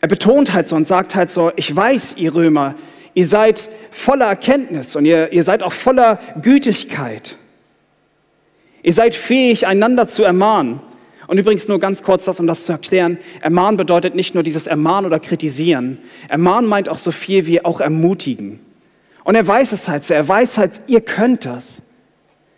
er 0.00 0.08
betont 0.08 0.52
halt 0.52 0.66
so 0.66 0.76
und 0.76 0.86
sagt 0.86 1.14
halt 1.14 1.30
so, 1.30 1.50
ich 1.56 1.74
weiß, 1.74 2.14
ihr 2.18 2.34
Römer, 2.34 2.74
ihr 3.14 3.26
seid 3.26 3.68
voller 3.90 4.26
Erkenntnis 4.26 4.96
und 4.96 5.06
ihr, 5.06 5.32
ihr 5.32 5.44
seid 5.44 5.62
auch 5.62 5.72
voller 5.72 6.20
Gütigkeit. 6.42 7.38
Ihr 8.82 8.92
seid 8.92 9.14
fähig, 9.14 9.66
einander 9.66 10.08
zu 10.08 10.24
ermahnen. 10.24 10.80
Und 11.26 11.38
übrigens 11.38 11.68
nur 11.68 11.80
ganz 11.80 12.02
kurz 12.02 12.26
das, 12.26 12.38
um 12.38 12.46
das 12.46 12.66
zu 12.66 12.72
erklären. 12.72 13.16
Ermahnen 13.40 13.78
bedeutet 13.78 14.14
nicht 14.14 14.34
nur 14.34 14.42
dieses 14.42 14.66
Ermahnen 14.66 15.06
oder 15.06 15.18
Kritisieren. 15.18 15.98
Ermahnen 16.28 16.68
meint 16.68 16.90
auch 16.90 16.98
so 16.98 17.10
viel 17.10 17.46
wie 17.46 17.64
auch 17.64 17.80
ermutigen. 17.80 18.60
Und 19.24 19.34
er 19.34 19.46
weiß 19.46 19.72
es 19.72 19.88
halt 19.88 20.04
so. 20.04 20.14
Er 20.14 20.28
weiß 20.28 20.58
halt, 20.58 20.80
ihr 20.86 21.00
könnt 21.00 21.46
das. 21.46 21.82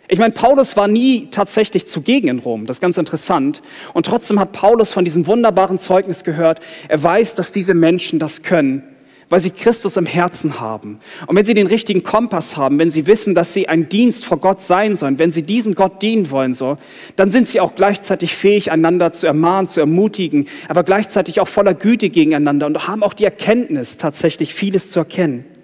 Ich 0.08 0.18
meine, 0.18 0.32
Paulus 0.32 0.76
war 0.76 0.86
nie 0.86 1.28
tatsächlich 1.30 1.86
zugegen 1.86 2.28
in 2.28 2.38
Rom. 2.38 2.66
Das 2.66 2.76
ist 2.76 2.80
ganz 2.80 2.98
interessant. 2.98 3.62
Und 3.92 4.06
trotzdem 4.06 4.38
hat 4.38 4.52
Paulus 4.52 4.92
von 4.92 5.04
diesem 5.04 5.26
wunderbaren 5.26 5.78
Zeugnis 5.78 6.22
gehört. 6.22 6.60
Er 6.88 7.02
weiß, 7.02 7.34
dass 7.34 7.50
diese 7.50 7.74
Menschen 7.74 8.20
das 8.20 8.42
können, 8.42 8.84
weil 9.28 9.40
sie 9.40 9.50
Christus 9.50 9.96
im 9.96 10.06
Herzen 10.06 10.60
haben. 10.60 11.00
Und 11.26 11.34
wenn 11.34 11.44
sie 11.44 11.54
den 11.54 11.66
richtigen 11.66 12.04
Kompass 12.04 12.56
haben, 12.56 12.78
wenn 12.78 12.90
sie 12.90 13.08
wissen, 13.08 13.34
dass 13.34 13.52
sie 13.52 13.68
ein 13.68 13.88
Dienst 13.88 14.24
vor 14.24 14.38
Gott 14.38 14.60
sein 14.60 14.94
sollen, 14.94 15.18
wenn 15.18 15.32
sie 15.32 15.42
diesem 15.42 15.74
Gott 15.74 16.00
dienen 16.02 16.30
wollen, 16.30 16.52
so, 16.52 16.78
dann 17.16 17.30
sind 17.30 17.48
sie 17.48 17.58
auch 17.58 17.74
gleichzeitig 17.74 18.36
fähig, 18.36 18.70
einander 18.70 19.10
zu 19.10 19.26
ermahnen, 19.26 19.66
zu 19.66 19.80
ermutigen, 19.80 20.46
aber 20.68 20.84
gleichzeitig 20.84 21.40
auch 21.40 21.48
voller 21.48 21.74
Güte 21.74 22.10
gegeneinander 22.10 22.66
und 22.66 22.86
haben 22.86 23.02
auch 23.02 23.14
die 23.14 23.24
Erkenntnis, 23.24 23.96
tatsächlich 23.96 24.54
vieles 24.54 24.92
zu 24.92 25.00
erkennen. 25.00 25.55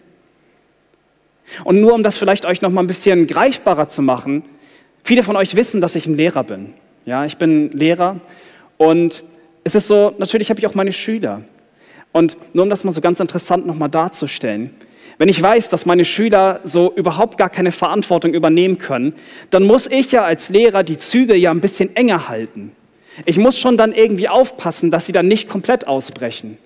Und 1.64 1.80
nur 1.80 1.94
um 1.94 2.02
das 2.02 2.16
vielleicht 2.16 2.44
euch 2.44 2.62
noch 2.62 2.70
mal 2.70 2.80
ein 2.82 2.86
bisschen 2.86 3.26
greifbarer 3.26 3.88
zu 3.88 4.02
machen, 4.02 4.44
viele 5.04 5.22
von 5.22 5.36
euch 5.36 5.56
wissen, 5.56 5.80
dass 5.80 5.94
ich 5.94 6.06
ein 6.06 6.16
Lehrer 6.16 6.44
bin. 6.44 6.74
Ja, 7.04 7.24
ich 7.24 7.36
bin 7.36 7.70
Lehrer 7.72 8.20
und 8.76 9.24
es 9.64 9.74
ist 9.74 9.88
so, 9.88 10.14
natürlich 10.18 10.50
habe 10.50 10.60
ich 10.60 10.66
auch 10.66 10.74
meine 10.74 10.92
Schüler. 10.92 11.42
Und 12.12 12.36
nur 12.52 12.64
um 12.64 12.70
das 12.70 12.84
mal 12.84 12.92
so 12.92 13.00
ganz 13.00 13.20
interessant 13.20 13.66
noch 13.66 13.76
mal 13.76 13.88
darzustellen, 13.88 14.70
wenn 15.18 15.28
ich 15.28 15.40
weiß, 15.40 15.68
dass 15.68 15.86
meine 15.86 16.04
Schüler 16.04 16.60
so 16.64 16.92
überhaupt 16.94 17.38
gar 17.38 17.50
keine 17.50 17.70
Verantwortung 17.70 18.34
übernehmen 18.34 18.78
können, 18.78 19.14
dann 19.50 19.62
muss 19.62 19.86
ich 19.86 20.10
ja 20.10 20.24
als 20.24 20.48
Lehrer 20.48 20.82
die 20.82 20.98
Zügel 20.98 21.36
ja 21.36 21.50
ein 21.50 21.60
bisschen 21.60 21.94
enger 21.94 22.28
halten. 22.28 22.72
Ich 23.26 23.36
muss 23.36 23.58
schon 23.58 23.76
dann 23.76 23.92
irgendwie 23.92 24.28
aufpassen, 24.28 24.90
dass 24.90 25.06
sie 25.06 25.12
dann 25.12 25.28
nicht 25.28 25.48
komplett 25.48 25.86
ausbrechen. 25.86 26.58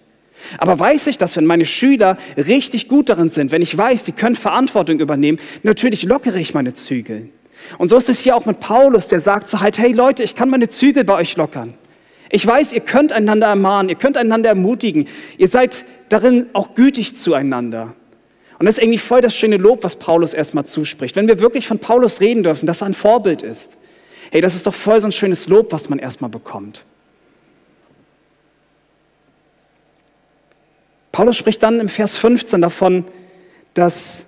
Aber 0.59 0.78
weiß 0.78 1.06
ich, 1.09 1.18
dass 1.18 1.37
wenn 1.37 1.46
meine 1.46 1.64
Schüler 1.64 2.16
richtig 2.37 2.88
gut 2.88 3.09
darin 3.09 3.28
sind, 3.28 3.50
wenn 3.50 3.62
ich 3.62 3.76
weiß, 3.76 4.04
sie 4.04 4.12
können 4.12 4.37
Verantwortung 4.37 5.00
übernehmen, 5.00 5.38
natürlich 5.62 6.02
lockere 6.02 6.38
ich 6.38 6.54
meine 6.54 6.74
Zügel. 6.74 7.30
Und 7.78 7.88
so 7.88 7.96
ist 7.96 8.09
es 8.09 8.20
hier 8.20 8.37
auch 8.37 8.46
mit 8.46 8.61
Paulus, 8.61 9.09
der 9.09 9.20
sagt 9.20 9.48
so 9.48 9.61
halt, 9.61 9.78
hey 9.78 9.92
Leute, 9.92 10.22
ich 10.22 10.35
kann 10.35 10.50
meine 10.50 10.68
Zügel 10.68 11.04
bei 11.04 11.14
euch 11.14 11.37
lockern. 11.37 11.74
Ich 12.30 12.46
weiß, 12.46 12.72
ihr 12.72 12.80
könnt 12.80 13.12
einander 13.12 13.46
ermahnen, 13.46 13.88
ihr 13.88 13.94
könnt 13.94 14.16
einander 14.16 14.48
ermutigen, 14.48 15.06
ihr 15.38 15.48
seid 15.48 15.85
darin 16.09 16.46
auch 16.52 16.74
gütig 16.74 17.16
zueinander. 17.16 17.94
Und 18.59 18.66
das 18.66 18.76
ist 18.76 18.82
irgendwie 18.82 18.98
voll 18.98 19.20
das 19.20 19.37
schöne 19.37 19.59
Lob, 19.59 19.85
was 19.85 19.96
Paulus 19.96 20.35
erstmal 20.35 20.64
zuspricht. 20.64 21.14
Wenn 21.14 21.28
wir 21.28 21.40
wirklich 21.40 21.68
von 21.68 21.78
Paulus 21.78 22.20
reden 22.20 22.42
dürfen, 22.42 22.66
dass 22.66 22.82
er 22.82 22.87
ein 22.87 22.94
Vorbild 22.94 23.42
ist, 23.42 23.76
hey, 24.30 24.40
das 24.40 24.54
ist 24.54 24.66
doch 24.66 24.74
voll 24.74 25.00
so 25.00 25.06
ein 25.06 25.12
schönes 25.12 25.46
Lob, 25.46 25.72
was 25.72 25.88
man 25.88 25.98
erstmal 25.98 26.30
bekommt. 26.30 26.85
Paulus 31.16 31.38
spricht 31.38 31.62
dann 31.62 31.81
im 31.81 31.88
Vers 31.88 32.18
15 32.18 32.61
davon, 32.61 33.07
dass, 33.72 34.26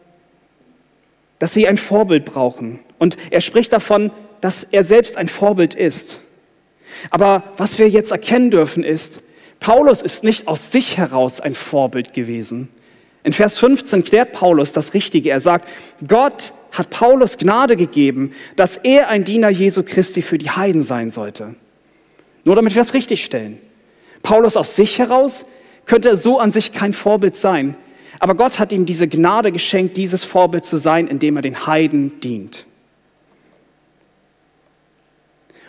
dass 1.38 1.52
sie 1.52 1.68
ein 1.68 1.76
Vorbild 1.76 2.24
brauchen. 2.24 2.78
Und 2.98 3.18
er 3.28 3.42
spricht 3.42 3.74
davon, 3.74 4.10
dass 4.40 4.64
er 4.64 4.82
selbst 4.82 5.18
ein 5.18 5.28
Vorbild 5.28 5.74
ist. 5.74 6.18
Aber 7.10 7.42
was 7.58 7.78
wir 7.78 7.90
jetzt 7.90 8.10
erkennen 8.10 8.50
dürfen 8.50 8.84
ist, 8.84 9.20
Paulus 9.60 10.00
ist 10.00 10.24
nicht 10.24 10.48
aus 10.48 10.72
sich 10.72 10.96
heraus 10.96 11.42
ein 11.42 11.54
Vorbild 11.54 12.14
gewesen. 12.14 12.70
In 13.22 13.34
Vers 13.34 13.58
15 13.58 14.02
klärt 14.02 14.32
Paulus 14.32 14.72
das 14.72 14.94
Richtige. 14.94 15.28
Er 15.28 15.40
sagt, 15.40 15.68
Gott 16.06 16.54
hat 16.72 16.88
Paulus 16.88 17.36
Gnade 17.36 17.76
gegeben, 17.76 18.32
dass 18.56 18.78
er 18.78 19.08
ein 19.08 19.24
Diener 19.24 19.50
Jesu 19.50 19.82
Christi 19.82 20.22
für 20.22 20.38
die 20.38 20.52
Heiden 20.52 20.82
sein 20.82 21.10
sollte. 21.10 21.54
Nur 22.44 22.56
damit 22.56 22.74
wir 22.74 22.80
das 22.80 22.94
richtig 22.94 23.26
stellen. 23.26 23.58
Paulus 24.22 24.56
aus 24.56 24.74
sich 24.74 24.98
heraus 24.98 25.44
könnte 25.88 26.10
er 26.10 26.16
so 26.16 26.38
an 26.38 26.52
sich 26.52 26.72
kein 26.72 26.92
Vorbild 26.92 27.34
sein. 27.34 27.76
Aber 28.20 28.36
Gott 28.36 28.58
hat 28.58 28.72
ihm 28.72 28.86
diese 28.86 29.08
Gnade 29.08 29.50
geschenkt, 29.50 29.96
dieses 29.96 30.22
Vorbild 30.22 30.64
zu 30.64 30.76
sein, 30.76 31.08
indem 31.08 31.36
er 31.36 31.42
den 31.42 31.66
Heiden 31.66 32.20
dient. 32.20 32.66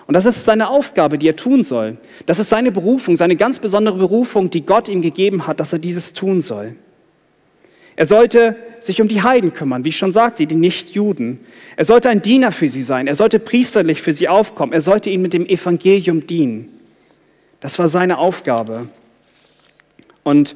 Und 0.08 0.14
das 0.14 0.26
ist 0.26 0.44
seine 0.44 0.70
Aufgabe, 0.70 1.20
die 1.20 1.28
er 1.28 1.36
tun 1.36 1.62
soll. 1.62 1.98
Das 2.26 2.40
ist 2.40 2.50
seine 2.50 2.72
Berufung, 2.72 3.16
seine 3.16 3.36
ganz 3.36 3.60
besondere 3.60 3.98
Berufung, 3.98 4.50
die 4.50 4.66
Gott 4.66 4.90
ihm 4.90 5.04
gegeben 5.04 5.46
hat, 5.46 5.60
dass 5.60 5.72
er 5.72 5.80
dieses 5.80 6.14
tun 6.14 6.42
soll. 6.42 6.76
Er 7.96 8.08
sollte 8.08 8.56
sich 8.80 9.02
um 9.02 9.08
die 9.08 9.22
Heiden 9.22 9.54
kümmern, 9.54 9.86
wie 9.86 9.90
ich 9.90 9.98
schon 9.98 10.12
sagte, 10.12 10.48
die 10.48 10.56
Nichtjuden. 10.56 11.42
Er 11.76 11.86
sollte 11.86 12.10
ein 12.10 12.22
Diener 12.22 12.52
für 12.52 12.70
sie 12.70 12.82
sein. 12.82 13.06
Er 13.08 13.16
sollte 13.16 13.40
priesterlich 13.40 14.02
für 14.02 14.14
sie 14.14 14.28
aufkommen. 14.28 14.74
Er 14.74 14.82
sollte 14.82 15.10
ihnen 15.12 15.22
mit 15.22 15.34
dem 15.34 15.46
Evangelium 15.46 16.26
dienen. 16.26 16.70
Das 17.60 17.78
war 17.78 17.90
seine 17.90 18.18
Aufgabe. 18.18 18.88
Und 20.30 20.56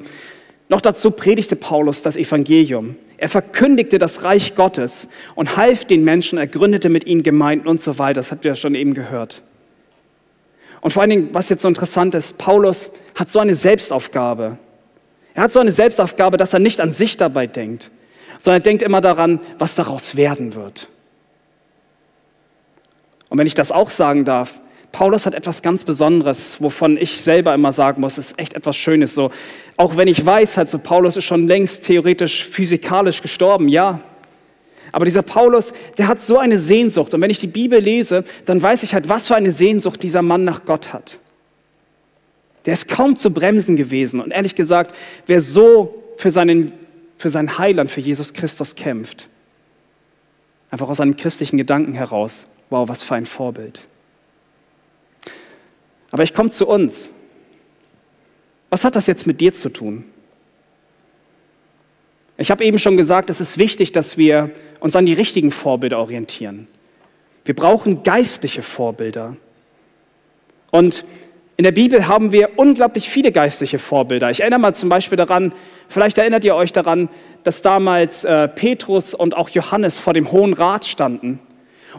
noch 0.68 0.80
dazu 0.80 1.10
predigte 1.10 1.56
Paulus 1.56 2.02
das 2.02 2.16
Evangelium. 2.16 2.94
Er 3.16 3.28
verkündigte 3.28 3.98
das 3.98 4.22
Reich 4.22 4.54
Gottes 4.54 5.08
und 5.34 5.56
half 5.56 5.84
den 5.84 6.04
Menschen, 6.04 6.38
er 6.38 6.46
gründete 6.46 6.88
mit 6.88 7.06
ihnen 7.06 7.24
Gemeinden 7.24 7.66
und 7.66 7.80
so 7.80 7.98
weiter. 7.98 8.20
Das 8.20 8.30
habt 8.30 8.44
ihr 8.44 8.52
ja 8.52 8.54
schon 8.54 8.76
eben 8.76 8.94
gehört. 8.94 9.42
Und 10.80 10.92
vor 10.92 11.02
allen 11.02 11.10
Dingen, 11.10 11.28
was 11.32 11.48
jetzt 11.48 11.62
so 11.62 11.68
interessant 11.68 12.14
ist, 12.14 12.38
Paulus 12.38 12.90
hat 13.14 13.30
so 13.30 13.40
eine 13.40 13.54
Selbstaufgabe. 13.54 14.58
Er 15.34 15.42
hat 15.42 15.52
so 15.52 15.58
eine 15.58 15.72
Selbstaufgabe, 15.72 16.36
dass 16.36 16.52
er 16.52 16.60
nicht 16.60 16.80
an 16.80 16.92
sich 16.92 17.16
dabei 17.16 17.46
denkt, 17.48 17.90
sondern 18.38 18.60
er 18.60 18.64
denkt 18.64 18.82
immer 18.82 19.00
daran, 19.00 19.40
was 19.58 19.74
daraus 19.74 20.14
werden 20.14 20.54
wird. 20.54 20.88
Und 23.28 23.38
wenn 23.38 23.46
ich 23.46 23.54
das 23.54 23.72
auch 23.72 23.90
sagen 23.90 24.24
darf, 24.24 24.60
Paulus 24.94 25.26
hat 25.26 25.34
etwas 25.34 25.60
ganz 25.60 25.82
Besonderes, 25.82 26.62
wovon 26.62 26.96
ich 26.96 27.20
selber 27.20 27.52
immer 27.52 27.72
sagen 27.72 28.00
muss, 28.00 28.16
ist 28.16 28.38
echt 28.38 28.54
etwas 28.54 28.76
Schönes. 28.76 29.12
So, 29.12 29.32
auch 29.76 29.96
wenn 29.96 30.06
ich 30.06 30.24
weiß, 30.24 30.56
halt 30.56 30.68
so, 30.68 30.78
Paulus 30.78 31.16
ist 31.16 31.24
schon 31.24 31.48
längst 31.48 31.84
theoretisch 31.84 32.44
physikalisch 32.44 33.20
gestorben, 33.20 33.66
ja. 33.66 33.98
Aber 34.92 35.04
dieser 35.04 35.22
Paulus, 35.22 35.72
der 35.98 36.06
hat 36.06 36.20
so 36.20 36.38
eine 36.38 36.60
Sehnsucht. 36.60 37.12
Und 37.12 37.20
wenn 37.20 37.30
ich 37.30 37.40
die 37.40 37.48
Bibel 37.48 37.80
lese, 37.80 38.22
dann 38.46 38.62
weiß 38.62 38.84
ich 38.84 38.94
halt, 38.94 39.08
was 39.08 39.26
für 39.26 39.34
eine 39.34 39.50
Sehnsucht 39.50 40.00
dieser 40.00 40.22
Mann 40.22 40.44
nach 40.44 40.64
Gott 40.64 40.92
hat. 40.92 41.18
Der 42.64 42.74
ist 42.74 42.86
kaum 42.86 43.16
zu 43.16 43.32
bremsen 43.32 43.74
gewesen. 43.74 44.20
Und 44.20 44.30
ehrlich 44.30 44.54
gesagt, 44.54 44.94
wer 45.26 45.42
so 45.42 46.04
für 46.18 46.30
seinen, 46.30 46.70
für 47.18 47.30
seinen 47.30 47.58
Heiland, 47.58 47.90
für 47.90 48.00
Jesus 48.00 48.32
Christus 48.32 48.76
kämpft, 48.76 49.28
einfach 50.70 50.88
aus 50.88 50.98
seinem 50.98 51.16
christlichen 51.16 51.56
Gedanken 51.56 51.94
heraus, 51.94 52.46
wow, 52.70 52.88
was 52.88 53.02
für 53.02 53.16
ein 53.16 53.26
Vorbild. 53.26 53.88
Aber 56.14 56.22
ich 56.22 56.32
komme 56.32 56.50
zu 56.50 56.68
uns. 56.68 57.10
Was 58.70 58.84
hat 58.84 58.94
das 58.94 59.08
jetzt 59.08 59.26
mit 59.26 59.40
dir 59.40 59.52
zu 59.52 59.68
tun? 59.68 60.04
Ich 62.36 62.52
habe 62.52 62.64
eben 62.64 62.78
schon 62.78 62.96
gesagt, 62.96 63.30
es 63.30 63.40
ist 63.40 63.58
wichtig, 63.58 63.90
dass 63.90 64.16
wir 64.16 64.52
uns 64.78 64.94
an 64.94 65.06
die 65.06 65.12
richtigen 65.12 65.50
Vorbilder 65.50 65.98
orientieren. 65.98 66.68
Wir 67.44 67.56
brauchen 67.56 68.04
geistliche 68.04 68.62
Vorbilder. 68.62 69.36
Und 70.70 71.04
In 71.56 71.62
der 71.62 71.72
Bibel 71.72 72.08
haben 72.08 72.32
wir 72.32 72.58
unglaublich 72.58 73.08
viele 73.08 73.30
geistliche 73.30 73.78
Vorbilder. 73.78 74.30
Ich 74.30 74.40
erinnere 74.40 74.58
mal 74.58 74.74
zum 74.74 74.88
Beispiel 74.88 75.16
daran, 75.16 75.52
vielleicht 75.88 76.18
erinnert 76.18 76.44
ihr 76.44 76.56
euch 76.56 76.72
daran, 76.72 77.08
dass 77.44 77.62
damals 77.62 78.24
äh, 78.24 78.48
Petrus 78.48 79.14
und 79.14 79.36
auch 79.36 79.48
Johannes 79.48 80.00
vor 80.00 80.14
dem 80.14 80.32
Hohen 80.32 80.52
Rat 80.52 80.84
standen. 80.84 81.38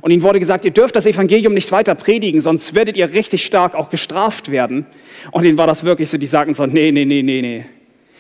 Und 0.02 0.12
ihnen 0.12 0.24
wurde 0.24 0.40
gesagt, 0.40 0.66
ihr 0.66 0.72
dürft 0.72 0.96
das 0.96 1.06
Evangelium 1.06 1.54
nicht 1.54 1.72
weiter 1.72 1.96
predigen, 1.96 2.42
sonst 2.42 2.76
werdet 2.76 2.98
ihr 2.98 3.12
richtig 3.14 3.46
stark 3.46 3.76
auch 3.76 3.90
gestraft 3.90 4.52
werden. 4.52 4.86
Und 5.32 5.46
ihnen 5.46 5.58
war 5.58 5.68
das 5.68 5.84
wirklich 5.84 6.10
so, 6.10 6.18
die 6.18 6.28
sagten 6.28 6.54
so, 6.54 6.66
nee, 6.66 6.92
nee, 6.92 7.06
nee, 7.06 7.22
nee, 7.22 7.42
nee. 7.42 7.66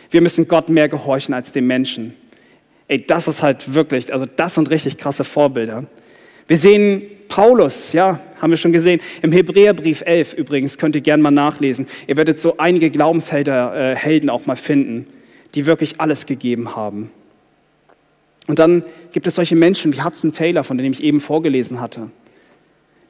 Wir 0.09 0.21
müssen 0.21 0.47
Gott 0.47 0.69
mehr 0.69 0.87
gehorchen 0.87 1.33
als 1.33 1.51
dem 1.51 1.67
Menschen. 1.67 2.13
Ey, 2.87 3.05
das 3.05 3.27
ist 3.27 3.41
halt 3.41 3.73
wirklich, 3.73 4.13
also 4.13 4.25
das 4.25 4.55
sind 4.55 4.69
richtig 4.69 4.97
krasse 4.97 5.23
Vorbilder. 5.23 5.85
Wir 6.47 6.57
sehen 6.57 7.01
Paulus, 7.27 7.91
ja, 7.91 8.19
haben 8.39 8.51
wir 8.51 8.57
schon 8.57 8.71
gesehen, 8.71 9.01
im 9.23 9.31
Hebräerbrief 9.31 10.03
11 10.05 10.33
übrigens, 10.33 10.77
könnt 10.77 10.95
ihr 10.95 11.01
gerne 11.01 11.23
mal 11.23 11.31
nachlesen. 11.31 11.87
Ihr 12.05 12.17
werdet 12.17 12.37
so 12.37 12.57
einige 12.57 12.91
Glaubenshelden 12.91 14.29
äh, 14.29 14.31
auch 14.31 14.45
mal 14.45 14.55
finden, 14.55 15.07
die 15.55 15.65
wirklich 15.65 15.99
alles 15.99 16.27
gegeben 16.27 16.75
haben. 16.75 17.09
Und 18.47 18.59
dann 18.59 18.83
gibt 19.11 19.27
es 19.27 19.35
solche 19.35 19.55
Menschen 19.55 19.93
wie 19.93 20.03
Hudson 20.03 20.31
Taylor, 20.31 20.63
von 20.63 20.77
dem 20.77 20.91
ich 20.91 21.01
eben 21.01 21.19
vorgelesen 21.19 21.81
hatte, 21.81 22.09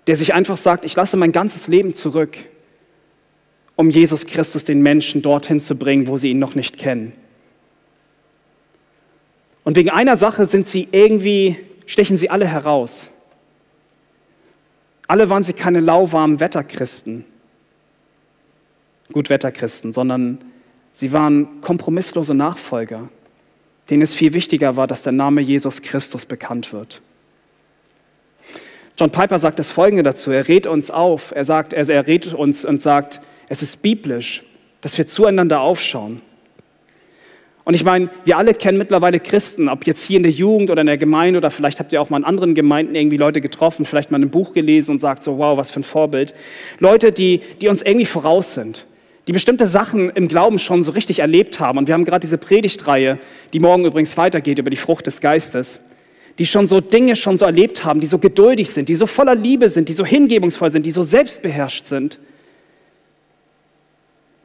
der 0.08 0.16
sich 0.16 0.34
einfach 0.34 0.58
sagt, 0.58 0.86
ich 0.86 0.96
lasse 0.96 1.18
mein 1.18 1.32
ganzes 1.32 1.68
Leben 1.68 1.94
zurück, 1.94 2.38
um 3.76 3.90
Jesus 3.90 4.26
Christus 4.26 4.64
den 4.64 4.82
Menschen 4.82 5.22
dorthin 5.22 5.60
zu 5.60 5.76
bringen, 5.76 6.08
wo 6.08 6.18
sie 6.18 6.32
ihn 6.32 6.40
noch 6.40 6.56
nicht 6.56 6.78
kennen. 6.78 7.12
Und 9.64 9.76
wegen 9.76 9.90
einer 9.90 10.16
Sache 10.16 10.46
sind 10.46 10.68
sie 10.68 10.88
irgendwie, 10.92 11.58
stechen 11.86 12.18
sie 12.18 12.30
alle 12.30 12.48
heraus. 12.48 13.10
Alle 15.08 15.30
waren 15.30 15.44
sie 15.44 15.54
keine 15.54 15.82
lauwarmen 15.82 16.40
Wetterchristen, 16.40 17.26
Gutwetterchristen, 19.12 19.92
sondern 19.92 20.40
sie 20.94 21.12
waren 21.12 21.62
kompromisslose 21.62 22.34
Nachfolger, 22.34 23.10
denen 23.90 24.02
es 24.02 24.14
viel 24.14 24.34
wichtiger 24.34 24.76
war, 24.76 24.88
dass 24.88 25.04
der 25.04 25.14
Name 25.14 25.42
Jesus 25.42 25.82
Christus 25.82 26.26
bekannt 26.26 26.74
wird. 26.74 27.02
John 28.98 29.12
Piper 29.12 29.40
sagt 29.40 29.60
das 29.60 29.72
Folgende 29.72 30.04
dazu. 30.04 30.32
Er 30.32 30.48
rät 30.48 30.68
uns 30.68 30.90
auf. 30.90 31.34
Er 31.36 31.44
sagt, 31.44 31.74
er, 31.74 31.88
er 31.90 32.08
rät 32.08 32.34
uns 32.34 32.64
und 32.64 32.82
sagt, 32.82 33.20
es 33.50 33.62
ist 33.62 33.82
biblisch, 33.82 34.44
dass 34.82 34.98
wir 34.98 35.06
zueinander 35.06 35.62
aufschauen. 35.62 36.22
Und 37.66 37.74
ich 37.74 37.84
meine, 37.84 38.10
wir 38.24 38.38
alle 38.38 38.54
kennen 38.54 38.78
mittlerweile 38.78 39.20
Christen, 39.20 39.70
ob 39.70 39.88
jetzt 39.88 40.04
hier 40.04 40.18
in 40.18 40.24
der 40.24 40.32
Jugend 40.32 40.70
oder 40.70 40.82
in 40.82 40.88
der 40.88 41.00
Gemeinde 41.00 41.40
oder 41.40 41.50
vielleicht 41.50 41.80
habt 41.80 41.92
ihr 41.92 42.02
auch 42.02 42.12
mal 42.12 42.18
in 42.18 42.24
anderen 42.24 42.54
Gemeinden 42.54 42.94
irgendwie 42.94 43.18
Leute 43.18 43.42
getroffen, 43.42 43.86
vielleicht 43.86 44.12
mal 44.12 44.22
ein 44.22 44.30
Buch 44.30 44.54
gelesen 44.54 44.92
und 44.92 45.00
sagt 45.00 45.24
so, 45.24 45.40
wow, 45.40 45.58
was 45.58 45.72
für 45.72 45.80
ein 45.80 45.84
Vorbild. 45.84 46.36
Leute, 46.78 47.12
die, 47.12 47.42
die 47.62 47.68
uns 47.68 47.82
irgendwie 47.82 48.06
voraus 48.06 48.54
sind, 48.54 48.86
die 49.28 49.32
bestimmte 49.32 49.68
Sachen 49.68 50.10
im 50.12 50.28
Glauben 50.28 50.60
schon 50.60 50.84
so 50.84 50.92
richtig 50.92 51.20
erlebt 51.20 51.60
haben. 51.60 51.78
Und 51.78 51.88
wir 51.88 51.94
haben 51.94 52.06
gerade 52.06 52.22
diese 52.22 52.38
Predigtreihe, 52.38 53.18
die 53.54 53.60
morgen 53.60 53.86
übrigens 53.86 54.18
weitergeht 54.18 54.60
über 54.60 54.70
die 54.70 54.78
Frucht 54.78 55.08
des 55.08 55.22
Geistes, 55.22 55.80
die 56.38 56.46
schon 56.46 56.68
so 56.68 56.82
Dinge 56.82 57.16
schon 57.16 57.38
so 57.38 57.46
erlebt 57.46 57.86
haben, 57.86 58.00
die 58.00 58.08
so 58.08 58.20
geduldig 58.20 58.70
sind, 58.70 58.90
die 58.90 58.96
so 58.96 59.08
voller 59.08 59.36
Liebe 59.36 59.70
sind, 59.70 59.90
die 59.90 59.94
so 59.94 60.06
hingebungsvoll 60.06 60.70
sind, 60.70 60.86
die 60.86 60.92
so 60.92 61.02
selbstbeherrscht 61.02 61.88
sind 61.88 62.20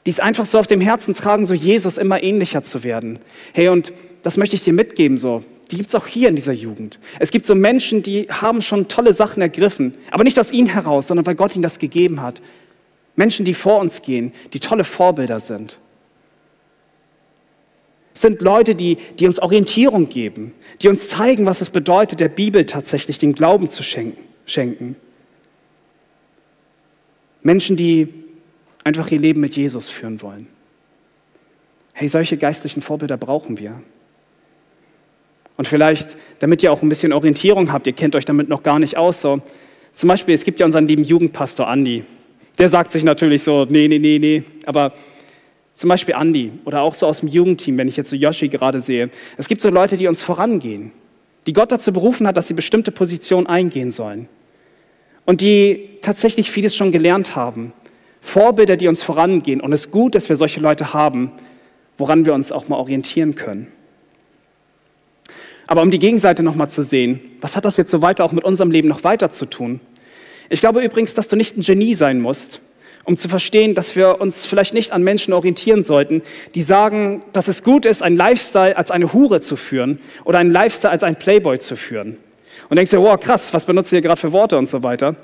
die 0.06 0.10
es 0.10 0.20
einfach 0.20 0.46
so 0.46 0.58
auf 0.58 0.66
dem 0.66 0.80
Herzen 0.80 1.14
tragen, 1.14 1.46
so 1.46 1.54
Jesus 1.54 1.98
immer 1.98 2.22
ähnlicher 2.22 2.62
zu 2.62 2.84
werden. 2.84 3.18
Hey, 3.52 3.68
und 3.68 3.92
das 4.22 4.36
möchte 4.36 4.56
ich 4.56 4.64
dir 4.64 4.72
mitgeben, 4.72 5.18
so. 5.18 5.44
Die 5.70 5.76
gibt 5.76 5.90
es 5.90 5.94
auch 5.94 6.08
hier 6.08 6.28
in 6.28 6.34
dieser 6.34 6.52
Jugend. 6.52 6.98
Es 7.20 7.30
gibt 7.30 7.46
so 7.46 7.54
Menschen, 7.54 8.02
die 8.02 8.26
haben 8.28 8.60
schon 8.60 8.88
tolle 8.88 9.14
Sachen 9.14 9.40
ergriffen, 9.40 9.94
aber 10.10 10.24
nicht 10.24 10.38
aus 10.40 10.50
ihnen 10.50 10.66
heraus, 10.66 11.06
sondern 11.06 11.26
weil 11.26 11.36
Gott 11.36 11.54
ihnen 11.54 11.62
das 11.62 11.78
gegeben 11.78 12.20
hat. 12.20 12.42
Menschen, 13.20 13.44
die 13.44 13.52
vor 13.52 13.80
uns 13.80 14.00
gehen, 14.00 14.32
die 14.54 14.60
tolle 14.60 14.82
Vorbilder 14.82 15.40
sind. 15.40 15.78
Es 18.14 18.22
sind 18.22 18.40
Leute, 18.40 18.74
die, 18.74 18.96
die 19.18 19.26
uns 19.26 19.38
Orientierung 19.38 20.08
geben, 20.08 20.54
die 20.80 20.88
uns 20.88 21.10
zeigen, 21.10 21.44
was 21.44 21.60
es 21.60 21.68
bedeutet, 21.68 22.20
der 22.20 22.30
Bibel 22.30 22.64
tatsächlich 22.64 23.18
den 23.18 23.34
Glauben 23.34 23.68
zu 23.68 23.82
schenken. 23.82 24.96
Menschen, 27.42 27.76
die 27.76 28.08
einfach 28.84 29.10
ihr 29.10 29.18
Leben 29.18 29.42
mit 29.42 29.54
Jesus 29.54 29.90
führen 29.90 30.22
wollen. 30.22 30.46
Hey, 31.92 32.08
solche 32.08 32.38
geistlichen 32.38 32.80
Vorbilder 32.80 33.18
brauchen 33.18 33.58
wir. 33.58 33.82
Und 35.58 35.68
vielleicht, 35.68 36.16
damit 36.38 36.62
ihr 36.62 36.72
auch 36.72 36.80
ein 36.80 36.88
bisschen 36.88 37.12
Orientierung 37.12 37.70
habt, 37.70 37.86
ihr 37.86 37.92
kennt 37.92 38.16
euch 38.16 38.24
damit 38.24 38.48
noch 38.48 38.62
gar 38.62 38.78
nicht 38.78 38.96
aus, 38.96 39.20
so, 39.20 39.42
zum 39.92 40.08
Beispiel, 40.08 40.34
es 40.34 40.44
gibt 40.44 40.58
ja 40.58 40.64
unseren 40.64 40.86
lieben 40.86 41.04
Jugendpastor 41.04 41.68
Andi. 41.68 42.04
Der 42.60 42.68
sagt 42.68 42.92
sich 42.92 43.04
natürlich 43.04 43.42
so, 43.42 43.66
nee, 43.68 43.88
nee, 43.88 43.98
nee, 43.98 44.18
nee, 44.18 44.44
aber 44.66 44.92
zum 45.72 45.88
Beispiel 45.88 46.14
Andi 46.14 46.52
oder 46.66 46.82
auch 46.82 46.94
so 46.94 47.06
aus 47.06 47.20
dem 47.20 47.28
Jugendteam, 47.30 47.78
wenn 47.78 47.88
ich 47.88 47.96
jetzt 47.96 48.10
so 48.10 48.16
Yoshi 48.16 48.48
gerade 48.48 48.82
sehe. 48.82 49.08
Es 49.38 49.48
gibt 49.48 49.62
so 49.62 49.70
Leute, 49.70 49.96
die 49.96 50.06
uns 50.06 50.20
vorangehen, 50.20 50.92
die 51.46 51.54
Gott 51.54 51.72
dazu 51.72 51.90
berufen 51.90 52.26
hat, 52.26 52.36
dass 52.36 52.48
sie 52.48 52.54
bestimmte 52.54 52.92
Positionen 52.92 53.46
eingehen 53.46 53.90
sollen 53.90 54.28
und 55.24 55.40
die 55.40 55.88
tatsächlich 56.02 56.50
vieles 56.50 56.76
schon 56.76 56.92
gelernt 56.92 57.34
haben 57.34 57.72
Vorbilder, 58.20 58.76
die 58.76 58.88
uns 58.88 59.02
vorangehen. 59.02 59.62
Und 59.62 59.72
es 59.72 59.86
ist 59.86 59.90
gut, 59.90 60.14
dass 60.14 60.28
wir 60.28 60.36
solche 60.36 60.60
Leute 60.60 60.92
haben, 60.92 61.32
woran 61.96 62.26
wir 62.26 62.34
uns 62.34 62.52
auch 62.52 62.68
mal 62.68 62.76
orientieren 62.76 63.34
können. 63.34 63.68
Aber 65.66 65.80
um 65.80 65.90
die 65.90 65.98
Gegenseite 65.98 66.42
nochmal 66.42 66.68
zu 66.68 66.82
sehen, 66.82 67.20
was 67.40 67.56
hat 67.56 67.64
das 67.64 67.78
jetzt 67.78 67.90
so 67.90 68.02
weiter 68.02 68.24
auch 68.24 68.32
mit 68.32 68.44
unserem 68.44 68.70
Leben 68.70 68.88
noch 68.88 69.04
weiter 69.04 69.30
zu 69.30 69.46
tun? 69.46 69.80
Ich 70.52 70.60
glaube 70.60 70.82
übrigens, 70.82 71.14
dass 71.14 71.28
du 71.28 71.36
nicht 71.36 71.56
ein 71.56 71.62
Genie 71.62 71.94
sein 71.94 72.20
musst, 72.20 72.60
um 73.04 73.16
zu 73.16 73.28
verstehen, 73.28 73.76
dass 73.76 73.94
wir 73.94 74.20
uns 74.20 74.46
vielleicht 74.46 74.74
nicht 74.74 74.90
an 74.90 75.04
Menschen 75.04 75.32
orientieren 75.32 75.84
sollten, 75.84 76.22
die 76.56 76.62
sagen, 76.62 77.22
dass 77.32 77.46
es 77.46 77.62
gut 77.62 77.86
ist, 77.86 78.02
einen 78.02 78.16
Lifestyle 78.16 78.76
als 78.76 78.90
eine 78.90 79.12
Hure 79.12 79.40
zu 79.40 79.54
führen 79.54 80.00
oder 80.24 80.38
einen 80.38 80.50
Lifestyle 80.50 80.90
als 80.90 81.04
ein 81.04 81.14
Playboy 81.14 81.60
zu 81.60 81.76
führen. 81.76 82.16
Und 82.68 82.76
denkst 82.76 82.90
dir, 82.90 83.00
wow, 83.00 83.18
krass, 83.18 83.54
was 83.54 83.64
benutzt 83.64 83.92
ihr 83.92 84.00
gerade 84.00 84.20
für 84.20 84.32
Worte 84.32 84.58
und 84.58 84.66
so 84.66 84.82
weiter. 84.82 85.14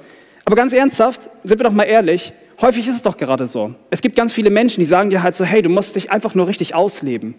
Aber 0.44 0.54
ganz 0.54 0.72
ernsthaft, 0.72 1.22
sind 1.42 1.58
wir 1.58 1.64
doch 1.64 1.72
mal 1.72 1.82
ehrlich, 1.82 2.32
häufig 2.60 2.86
ist 2.86 2.94
es 2.94 3.02
doch 3.02 3.16
gerade 3.16 3.48
so. 3.48 3.74
Es 3.90 4.00
gibt 4.00 4.14
ganz 4.14 4.32
viele 4.32 4.50
Menschen, 4.50 4.78
die 4.78 4.86
sagen 4.86 5.10
dir 5.10 5.24
halt 5.24 5.34
so, 5.34 5.44
hey, 5.44 5.60
du 5.60 5.68
musst 5.68 5.96
dich 5.96 6.12
einfach 6.12 6.36
nur 6.36 6.46
richtig 6.46 6.76
ausleben. 6.76 7.34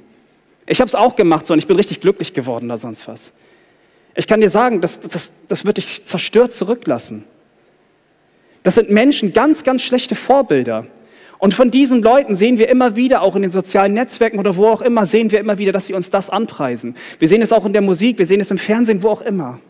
Ich 0.65 0.81
habe 0.81 0.89
es 0.89 0.95
auch 0.95 1.15
gemacht 1.15 1.45
so 1.45 1.53
und 1.53 1.59
ich 1.59 1.67
bin 1.67 1.77
richtig 1.77 2.01
glücklich 2.01 2.33
geworden 2.33 2.65
oder 2.65 2.77
sonst 2.77 3.07
was. 3.07 3.31
Ich 4.13 4.27
kann 4.27 4.41
dir 4.41 4.49
sagen, 4.49 4.81
das, 4.81 4.99
das, 4.99 5.31
das 5.47 5.63
wird 5.63 5.77
dich 5.77 6.03
zerstört 6.03 6.51
zurücklassen. 6.51 7.23
Das 8.67 8.75
sind 8.75 8.89
Menschen, 8.89 9.31
ganz, 9.31 9.63
ganz 9.63 9.81
schlechte 9.81 10.13
Vorbilder. 10.13 10.87
Und 11.37 11.53
von 11.53 11.71
diesen 11.71 12.01
Leuten 12.01 12.35
sehen 12.35 12.57
wir 12.57 12.67
immer 12.67 12.97
wieder, 12.97 13.21
auch 13.21 13.37
in 13.37 13.41
den 13.41 13.49
sozialen 13.49 13.93
Netzwerken 13.93 14.39
oder 14.39 14.57
wo 14.57 14.67
auch 14.67 14.81
immer, 14.81 15.05
sehen 15.05 15.31
wir 15.31 15.39
immer 15.39 15.57
wieder, 15.57 15.71
dass 15.71 15.85
sie 15.85 15.93
uns 15.93 16.09
das 16.09 16.29
anpreisen. 16.29 16.97
Wir 17.17 17.29
sehen 17.29 17.41
es 17.41 17.53
auch 17.53 17.65
in 17.65 17.71
der 17.71 17.81
Musik, 17.81 18.19
wir 18.19 18.25
sehen 18.25 18.41
es 18.41 18.51
im 18.51 18.57
Fernsehen, 18.57 19.03
wo 19.03 19.07
auch 19.07 19.21
immer. 19.21 19.61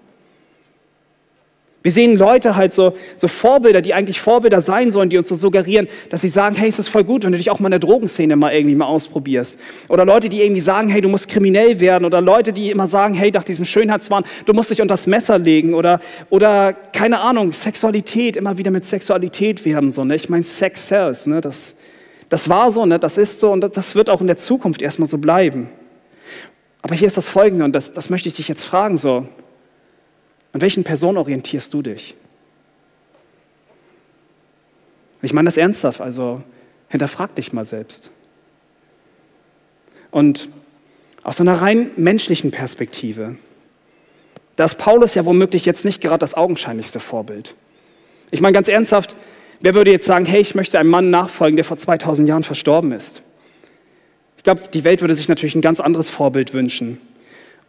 Wir 1.84 1.92
sehen 1.92 2.18
Leute 2.18 2.56
halt 2.56 2.74
so, 2.74 2.94
so 3.16 3.28
Vorbilder, 3.28 3.82
die 3.82 3.94
eigentlich 3.94 4.20
Vorbilder 4.20 4.62
sein 4.62 4.92
sollen, 4.92 5.10
die 5.10 5.18
uns 5.18 5.28
so 5.28 5.36
suggerieren, 5.36 5.88
dass 6.10 6.22
sie 6.22 6.28
sagen, 6.28 6.56
hey, 6.56 6.68
es 6.68 6.80
ist 6.80 6.90
voll 6.90 7.04
gut, 7.04 7.24
wenn 7.24 7.32
du 7.32 7.38
dich 7.38 7.50
auch 7.50 7.60
mal 7.60 7.68
in 7.68 7.72
der 7.72 7.80
Drogenszene 7.80 8.36
mal 8.36 8.52
irgendwie 8.52 8.76
mal 8.76 8.88
ausprobierst. 8.88 9.60
Oder 9.88 10.04
Leute, 10.04 10.28
die 10.28 10.42
irgendwie 10.42 10.60
sagen, 10.60 10.90
hey, 10.90 11.02
du 11.02 11.08
musst 11.08 11.30
kriminell 11.30 11.80
werden. 11.80 12.04
Oder 12.04 12.20
Leute, 12.20 12.52
die 12.52 12.72
immer 12.72 12.88
sagen, 12.88 13.13
hey, 13.13 13.32
nach 13.32 13.44
diesem 13.44 13.63
Schönheitswahn, 13.63 14.26
du 14.46 14.54
musst 14.54 14.72
dich 14.72 14.82
unter 14.82 14.94
das 14.94 15.08
Messer 15.08 15.38
legen. 15.38 15.76
Oder, 15.76 16.02
oder 16.30 16.74
keine 16.74 17.20
Ahnung, 17.20 17.54
Sexualität, 17.54 18.36
immer 18.36 18.58
wieder 18.58 18.72
mit 18.72 18.84
Sexualität 18.84 19.63
werben. 19.63 19.92
So, 19.92 20.04
ne? 20.04 20.16
Ich 20.16 20.30
meine, 20.30 20.44
Sex 20.44 20.88
sells, 20.88 21.28
ne? 21.28 21.42
das, 21.42 21.76
das 22.28 22.50
war 22.50 22.72
so, 22.72 22.86
ne? 22.86 23.00
das 23.00 23.18
ist 23.18 23.40
so 23.40 23.52
und 23.52 23.62
das 23.62 23.96
wird 23.96 24.10
auch 24.10 24.20
in 24.20 24.28
der 24.28 24.38
Zukunft 24.38 24.82
erstmal 24.82 25.08
so 25.08 25.20
bleiben. 25.20 25.70
Aber 26.82 26.96
hier 26.96 27.08
ist 27.08 27.18
das 27.18 27.28
Folgende 27.28 27.66
und 27.66 27.74
das, 27.74 27.94
das 27.94 28.10
möchte 28.10 28.30
ich 28.30 28.36
dich 28.36 28.48
jetzt 28.48 28.63
fragen 28.63 28.98
so. 28.98 29.26
An 30.58 30.62
welchen 30.62 30.84
Personen 30.84 31.20
orientierst 31.20 31.72
du 31.72 31.84
dich? 31.84 32.15
Ich 35.22 35.32
meine 35.32 35.46
das 35.46 35.56
ernsthaft, 35.56 36.02
also 36.02 36.41
hinterfrag 36.89 37.36
dich 37.36 37.54
mal 37.54 37.63
selbst. 37.63 38.10
Und 40.10 40.50
aus 41.22 41.39
einer 41.39 41.62
rein 41.62 41.91
menschlichen 41.96 42.50
Perspektive, 42.50 43.36
da 44.56 44.65
ist 44.65 44.80
Paulus 44.80 45.13
ja 45.13 45.26
womöglich 45.26 45.63
jetzt 45.63 45.86
nicht 45.86 46.02
gerade 46.02 46.17
das 46.17 46.34
augenscheinlichste 46.34 47.00
Vorbild. 47.00 47.54
Ich 48.32 48.41
meine 48.41 48.54
ganz 48.54 48.67
ernsthaft, 48.67 49.15
wer 49.60 49.76
würde 49.76 49.91
jetzt 49.91 50.08
sagen, 50.08 50.26
hey, 50.26 50.41
ich 50.41 50.56
möchte 50.56 50.80
einem 50.80 50.89
Mann 50.89 51.12
nachfolgen, 51.12 51.58
der 51.58 51.65
vor 51.65 51.78
2000 51.78 52.28
Jahren 52.28 52.43
verstorben 52.43 52.93
ist? 52.93 53.22
Ich 54.38 54.43
glaube, 54.43 54.63
die 54.74 54.84
Welt 54.84 55.02
würde 55.02 55.13
sich 55.13 55.28
natürlich 55.28 55.54
ein 55.54 55.62
ganz 55.62 55.80
anderes 55.80 56.10
Vorbild 56.10 56.56
wünschen. 56.56 57.00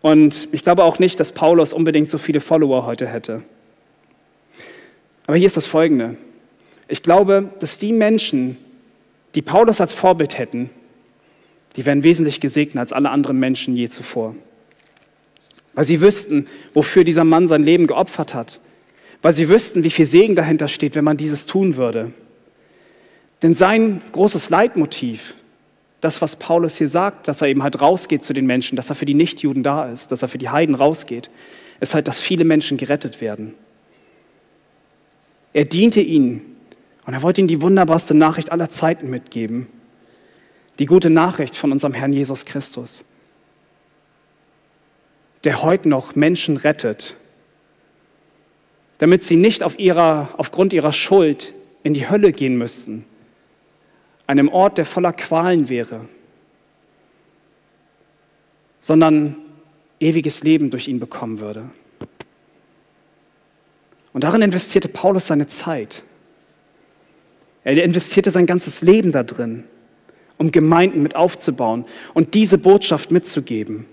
Und 0.00 0.48
ich 0.52 0.62
glaube 0.62 0.84
auch 0.84 0.98
nicht, 0.98 1.18
dass 1.18 1.32
Paulus 1.32 1.72
unbedingt 1.72 2.08
so 2.08 2.18
viele 2.18 2.40
Follower 2.40 2.87
heute 2.87 3.06
hätte. 3.06 3.42
Aber 5.26 5.37
hier 5.37 5.46
ist 5.46 5.56
das 5.56 5.66
Folgende. 5.66 6.16
Ich 6.88 7.02
glaube, 7.02 7.50
dass 7.61 7.78
die 7.78 7.92
Menschen, 7.92 8.56
die 9.34 9.42
Paulus 9.42 9.80
als 9.80 9.92
Vorbild 9.92 10.38
hätten, 10.38 10.70
die 11.76 11.84
wären 11.84 12.02
wesentlich 12.02 12.40
gesegnet 12.40 12.80
als 12.80 12.92
alle 12.92 13.11
anderen 13.11 13.38
Menschen 13.38 13.76
je 13.76 13.88
zuvor. 13.88 14.34
Weil 15.74 15.84
sie 15.84 16.00
wüssten, 16.00 16.46
wofür 16.74 17.04
dieser 17.04 17.24
Mann 17.24 17.46
sein 17.46 17.62
Leben 17.62 17.87
geopfert 17.87 18.34
hat. 18.34 18.61
Weil 19.20 19.32
sie 19.32 19.48
wüssten, 19.48 19.84
wie 19.84 19.90
viel 19.90 20.06
Segen 20.06 20.34
dahinter 20.34 20.68
steht, 20.68 20.94
wenn 20.94 21.04
man 21.04 21.16
dieses 21.16 21.46
tun 21.46 21.76
würde. 21.76 22.12
Denn 23.42 23.54
sein 23.54 24.00
großes 24.12 24.50
Leitmotiv, 24.50 25.37
das, 26.00 26.22
was 26.22 26.37
Paulus 26.37 26.78
hier 26.78 26.88
sagt, 26.88 27.26
dass 27.26 27.42
er 27.42 27.48
eben 27.48 27.62
halt 27.62 27.80
rausgeht 27.80 28.22
zu 28.22 28.32
den 28.32 28.46
Menschen, 28.46 28.76
dass 28.76 28.88
er 28.88 28.94
für 28.94 29.06
die 29.06 29.14
Nichtjuden 29.14 29.62
da 29.62 29.90
ist, 29.90 30.12
dass 30.12 30.22
er 30.22 30.28
für 30.28 30.38
die 30.38 30.48
Heiden 30.48 30.74
rausgeht, 30.74 31.30
ist 31.80 31.94
halt, 31.94 32.08
dass 32.08 32.20
viele 32.20 32.44
Menschen 32.44 32.76
gerettet 32.76 33.20
werden. 33.20 33.54
Er 35.52 35.64
diente 35.64 36.00
ihnen 36.00 36.42
und 37.06 37.14
er 37.14 37.22
wollte 37.22 37.40
ihnen 37.40 37.48
die 37.48 37.62
wunderbarste 37.62 38.14
Nachricht 38.14 38.52
aller 38.52 38.68
Zeiten 38.68 39.11
mitgeben. 39.11 39.66
Die 40.78 40.87
gute 40.87 41.11
Nachricht 41.11 41.56
von 41.56 41.72
unserem 41.72 41.94
Herrn 41.94 42.12
Jesus 42.12 42.44
Christus, 42.44 43.04
der 45.42 45.62
heute 45.62 45.88
noch 45.88 46.14
Menschen 46.14 46.56
rettet, 46.56 47.16
damit 48.98 49.24
sie 49.24 49.37
nicht 49.37 49.64
auf 49.64 49.78
ihrer, 49.78 50.28
aufgrund 50.37 50.72
ihrer 50.72 50.92
Schuld 50.92 51.54
in 51.82 51.94
die 51.94 52.08
Hölle 52.08 52.32
gehen 52.32 52.56
müssten, 52.56 53.04
einem 54.29 54.49
Ort, 54.49 54.79
der 54.79 54.85
voller 54.85 55.12
Qualen 55.12 55.69
wäre, 55.69 56.03
sondern 58.81 59.37
ewiges 59.99 60.45
Leben 60.45 60.71
durch 60.71 60.87
ihn 60.87 61.01
bekommen 61.01 61.41
würde. 61.41 61.71
Und 64.12 64.25
darin 64.25 64.43
investierte 64.43 64.88
Paulus 64.88 65.27
seine 65.27 65.47
Zeit. 65.47 66.03
Er 67.64 67.83
investierte 67.83 68.31
sein 68.31 68.47
ganzes 68.47 68.83
Leben 68.83 69.12
da 69.12 69.23
drin, 69.23 69.64
um 70.37 70.53
Gemeinden 70.53 71.03
mit 71.03 71.17
aufzubauen 71.17 71.87
und 72.14 72.35
diese 72.35 72.59
Botschaft 72.59 73.11
mitzugeben. 73.11 73.87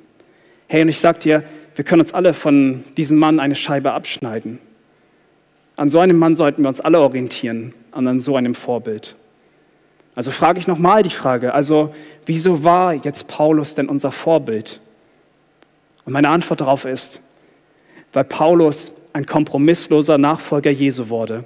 Hey, 0.68 0.82
und 0.82 0.90
ich 0.90 1.00
sag 1.00 1.22
dir, 1.22 1.44
wir 1.76 1.86
können 1.86 2.02
uns 2.02 2.14
alle 2.14 2.34
von 2.34 2.84
diesem 2.98 3.18
Mann 3.18 3.40
eine 3.40 3.56
Scheibe 3.56 3.94
abschneiden. 3.94 4.60
An 5.76 5.90
so 5.90 6.00
einem 6.00 6.18
Mann 6.18 6.36
sollten 6.36 6.62
wir 6.62 6.70
uns 6.70 6.82
alle 6.82 7.00
orientieren, 7.00 7.74
an 7.92 8.20
so 8.20 8.36
einem 8.36 8.56
Vorbild. 8.56 9.16
Also 10.16 10.32
frage 10.32 10.60
ich 10.60 10.68
nochmal 10.68 11.04
die 11.04 11.10
Frage, 11.10 11.54
also 11.54 11.94
wieso 12.26 12.64
war 12.64 12.94
jetzt 12.94 13.28
Paulus 13.28 13.76
denn 13.76 13.90
unser 13.90 14.12
Vorbild? 14.12 14.80
Und 16.06 16.14
meine 16.14 16.30
Antwort 16.30 16.62
darauf 16.62 16.86
ist, 16.86 17.20
weil 18.14 18.24
Paulus 18.24 18.94
ein 19.12 19.26
kompromissloser 19.26 20.18
Nachfolger 20.18 20.72
Jesu 20.72 21.10
wurde 21.10 21.44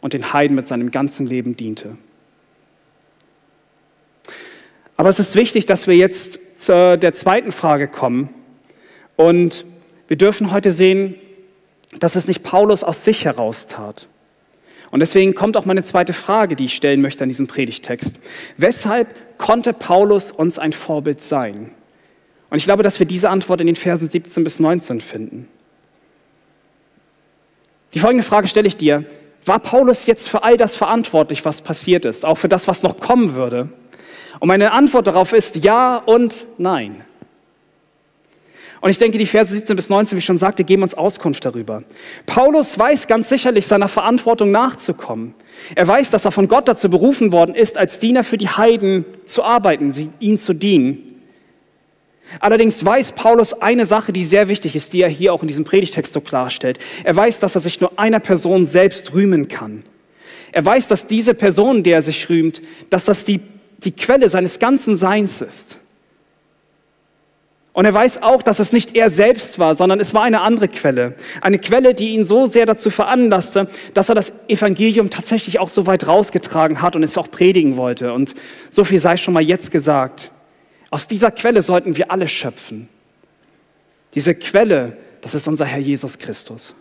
und 0.00 0.12
den 0.12 0.32
Heiden 0.32 0.54
mit 0.54 0.66
seinem 0.66 0.90
ganzen 0.90 1.26
Leben 1.26 1.56
diente. 1.56 1.96
Aber 4.96 5.08
es 5.08 5.18
ist 5.18 5.34
wichtig, 5.34 5.64
dass 5.64 5.86
wir 5.86 5.96
jetzt 5.96 6.38
zu 6.60 6.98
der 6.98 7.14
zweiten 7.14 7.52
Frage 7.52 7.88
kommen. 7.88 8.28
Und 9.16 9.64
wir 10.08 10.18
dürfen 10.18 10.50
heute 10.50 10.72
sehen, 10.72 11.14
dass 11.98 12.16
es 12.16 12.28
nicht 12.28 12.42
Paulus 12.42 12.84
aus 12.84 13.04
sich 13.04 13.24
heraus 13.24 13.66
tat. 13.66 14.08
Und 14.90 15.00
deswegen 15.00 15.34
kommt 15.34 15.56
auch 15.56 15.66
meine 15.66 15.82
zweite 15.82 16.12
Frage, 16.12 16.56
die 16.56 16.64
ich 16.64 16.74
stellen 16.74 17.00
möchte 17.00 17.22
an 17.22 17.28
diesem 17.28 17.46
Predigtext. 17.46 18.18
Weshalb 18.56 19.38
konnte 19.38 19.72
Paulus 19.72 20.32
uns 20.32 20.58
ein 20.58 20.72
Vorbild 20.72 21.22
sein? 21.22 21.70
Und 22.50 22.56
ich 22.56 22.64
glaube, 22.64 22.82
dass 22.82 22.98
wir 22.98 23.06
diese 23.06 23.30
Antwort 23.30 23.60
in 23.60 23.68
den 23.68 23.76
Versen 23.76 24.08
17 24.08 24.42
bis 24.42 24.58
19 24.58 25.00
finden. 25.00 25.48
Die 27.94 28.00
folgende 28.00 28.24
Frage 28.24 28.48
stelle 28.48 28.66
ich 28.66 28.76
dir. 28.76 29.04
War 29.44 29.60
Paulus 29.60 30.06
jetzt 30.06 30.28
für 30.28 30.42
all 30.42 30.56
das 30.56 30.76
verantwortlich, 30.76 31.44
was 31.44 31.62
passiert 31.62 32.04
ist, 32.04 32.26
auch 32.26 32.36
für 32.36 32.48
das, 32.48 32.68
was 32.68 32.82
noch 32.82 32.98
kommen 33.00 33.34
würde? 33.34 33.68
Und 34.38 34.48
meine 34.48 34.72
Antwort 34.72 35.06
darauf 35.06 35.32
ist 35.32 35.56
ja 35.56 35.96
und 35.96 36.46
nein. 36.58 37.04
Und 38.80 38.90
ich 38.90 38.98
denke, 38.98 39.18
die 39.18 39.26
Verse 39.26 39.52
17 39.52 39.76
bis 39.76 39.90
19, 39.90 40.16
wie 40.16 40.20
ich 40.20 40.24
schon 40.24 40.38
sagte, 40.38 40.64
geben 40.64 40.82
uns 40.82 40.94
Auskunft 40.94 41.44
darüber. 41.44 41.82
Paulus 42.24 42.78
weiß 42.78 43.06
ganz 43.06 43.28
sicherlich, 43.28 43.66
seiner 43.66 43.88
Verantwortung 43.88 44.50
nachzukommen. 44.50 45.34
Er 45.74 45.86
weiß, 45.86 46.10
dass 46.10 46.24
er 46.24 46.30
von 46.30 46.48
Gott 46.48 46.66
dazu 46.66 46.88
berufen 46.88 47.30
worden 47.30 47.54
ist, 47.54 47.76
als 47.76 47.98
Diener 47.98 48.24
für 48.24 48.38
die 48.38 48.48
Heiden 48.48 49.04
zu 49.26 49.44
arbeiten, 49.44 49.92
sie, 49.92 50.08
ihnen 50.18 50.38
zu 50.38 50.54
dienen. 50.54 51.10
Allerdings 52.38 52.82
weiß 52.82 53.12
Paulus 53.12 53.52
eine 53.54 53.84
Sache, 53.84 54.12
die 54.12 54.24
sehr 54.24 54.48
wichtig 54.48 54.76
ist, 54.76 54.92
die 54.92 55.02
er 55.02 55.08
hier 55.08 55.34
auch 55.34 55.42
in 55.42 55.48
diesem 55.48 55.64
Predigtext 55.64 56.12
so 56.12 56.20
klarstellt. 56.20 56.78
Er 57.04 57.16
weiß, 57.16 57.40
dass 57.40 57.56
er 57.56 57.60
sich 57.60 57.80
nur 57.80 57.98
einer 57.98 58.20
Person 58.20 58.64
selbst 58.64 59.12
rühmen 59.12 59.48
kann. 59.48 59.82
Er 60.52 60.64
weiß, 60.64 60.88
dass 60.88 61.06
diese 61.06 61.34
Person, 61.34 61.82
der 61.82 61.96
er 61.96 62.02
sich 62.02 62.28
rühmt, 62.30 62.62
dass 62.88 63.04
das 63.04 63.24
die, 63.24 63.40
die 63.78 63.92
Quelle 63.92 64.28
seines 64.28 64.58
ganzen 64.58 64.96
Seins 64.96 65.42
ist. 65.42 65.79
Und 67.72 67.84
er 67.84 67.94
weiß 67.94 68.22
auch, 68.22 68.42
dass 68.42 68.58
es 68.58 68.72
nicht 68.72 68.96
er 68.96 69.10
selbst 69.10 69.58
war, 69.60 69.74
sondern 69.76 70.00
es 70.00 70.12
war 70.12 70.22
eine 70.22 70.40
andere 70.40 70.66
Quelle. 70.66 71.14
Eine 71.40 71.58
Quelle, 71.58 71.94
die 71.94 72.10
ihn 72.10 72.24
so 72.24 72.46
sehr 72.46 72.66
dazu 72.66 72.90
veranlasste, 72.90 73.68
dass 73.94 74.08
er 74.08 74.16
das 74.16 74.32
Evangelium 74.48 75.08
tatsächlich 75.08 75.60
auch 75.60 75.68
so 75.68 75.86
weit 75.86 76.06
rausgetragen 76.06 76.82
hat 76.82 76.96
und 76.96 77.04
es 77.04 77.16
auch 77.16 77.30
predigen 77.30 77.76
wollte. 77.76 78.12
Und 78.12 78.34
so 78.70 78.82
viel 78.82 78.98
sei 78.98 79.16
schon 79.16 79.34
mal 79.34 79.42
jetzt 79.42 79.70
gesagt. 79.70 80.32
Aus 80.90 81.06
dieser 81.06 81.30
Quelle 81.30 81.62
sollten 81.62 81.96
wir 81.96 82.10
alle 82.10 82.26
schöpfen. 82.26 82.88
Diese 84.14 84.34
Quelle, 84.34 84.96
das 85.20 85.36
ist 85.36 85.46
unser 85.46 85.64
Herr 85.64 85.78
Jesus 85.78 86.18
Christus. 86.18 86.74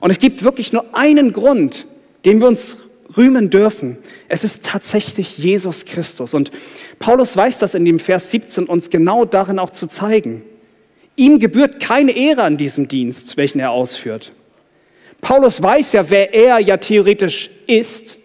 Und 0.00 0.10
es 0.10 0.18
gibt 0.18 0.42
wirklich 0.42 0.72
nur 0.72 0.86
einen 0.96 1.32
Grund, 1.32 1.86
den 2.24 2.40
wir 2.40 2.48
uns 2.48 2.78
rühmen 3.16 3.50
dürfen. 3.50 3.98
Es 4.28 4.44
ist 4.44 4.64
tatsächlich 4.64 5.38
Jesus 5.38 5.84
Christus. 5.84 6.34
Und 6.34 6.50
Paulus 6.98 7.36
weiß 7.36 7.58
das 7.58 7.74
in 7.74 7.84
dem 7.84 7.98
Vers 7.98 8.30
17 8.30 8.66
uns 8.66 8.90
genau 8.90 9.24
darin 9.24 9.58
auch 9.58 9.70
zu 9.70 9.86
zeigen. 9.86 10.42
Ihm 11.16 11.38
gebührt 11.38 11.80
keine 11.80 12.12
Ehre 12.12 12.42
an 12.42 12.56
diesem 12.56 12.88
Dienst, 12.88 13.36
welchen 13.36 13.60
er 13.60 13.72
ausführt. 13.72 14.32
Paulus 15.20 15.62
weiß 15.62 15.92
ja, 15.92 16.08
wer 16.08 16.32
er 16.32 16.58
ja 16.60 16.76
theoretisch 16.78 17.50
ist. 17.66 18.16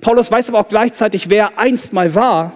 Paulus 0.00 0.30
weiß 0.30 0.48
aber 0.48 0.60
auch 0.60 0.68
gleichzeitig, 0.68 1.28
wer 1.28 1.44
er 1.44 1.58
einst 1.58 1.92
mal 1.92 2.14
war 2.14 2.52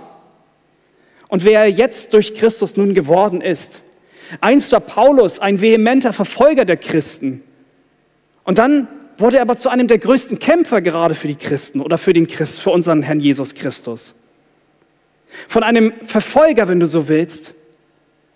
und 1.29 1.45
wer 1.45 1.61
er 1.61 1.71
jetzt 1.71 2.14
durch 2.14 2.35
Christus 2.35 2.77
nun 2.77 2.95
geworden 2.95 3.40
ist. 3.40 3.83
Einst 4.40 4.73
war 4.73 4.81
Paulus 4.81 5.38
ein 5.38 5.61
vehementer 5.61 6.12
Verfolger 6.12 6.64
der 6.64 6.79
Christen. 6.79 7.42
Und 8.45 8.59
dann 8.59 8.88
wurde 9.22 9.37
er 9.37 9.42
aber 9.42 9.56
zu 9.56 9.70
einem 9.70 9.88
der 9.88 9.98
größten 9.98 10.38
Kämpfer 10.38 10.82
gerade 10.82 11.14
für 11.14 11.28
die 11.28 11.37
Christen 11.37 11.80
oder 11.80 11.96
für 11.96 12.12
den 12.12 12.26
Christ, 12.26 12.61
für 12.61 12.70
unseren 12.70 13.02
Herrn 13.02 13.20
Jesus 13.20 13.54
Christus. 13.54 14.14
Von 15.48 15.62
einem 15.62 15.94
Verfolger, 16.04 16.68
wenn 16.68 16.80
du 16.80 16.87
so 16.87 17.08
willst, 17.08 17.54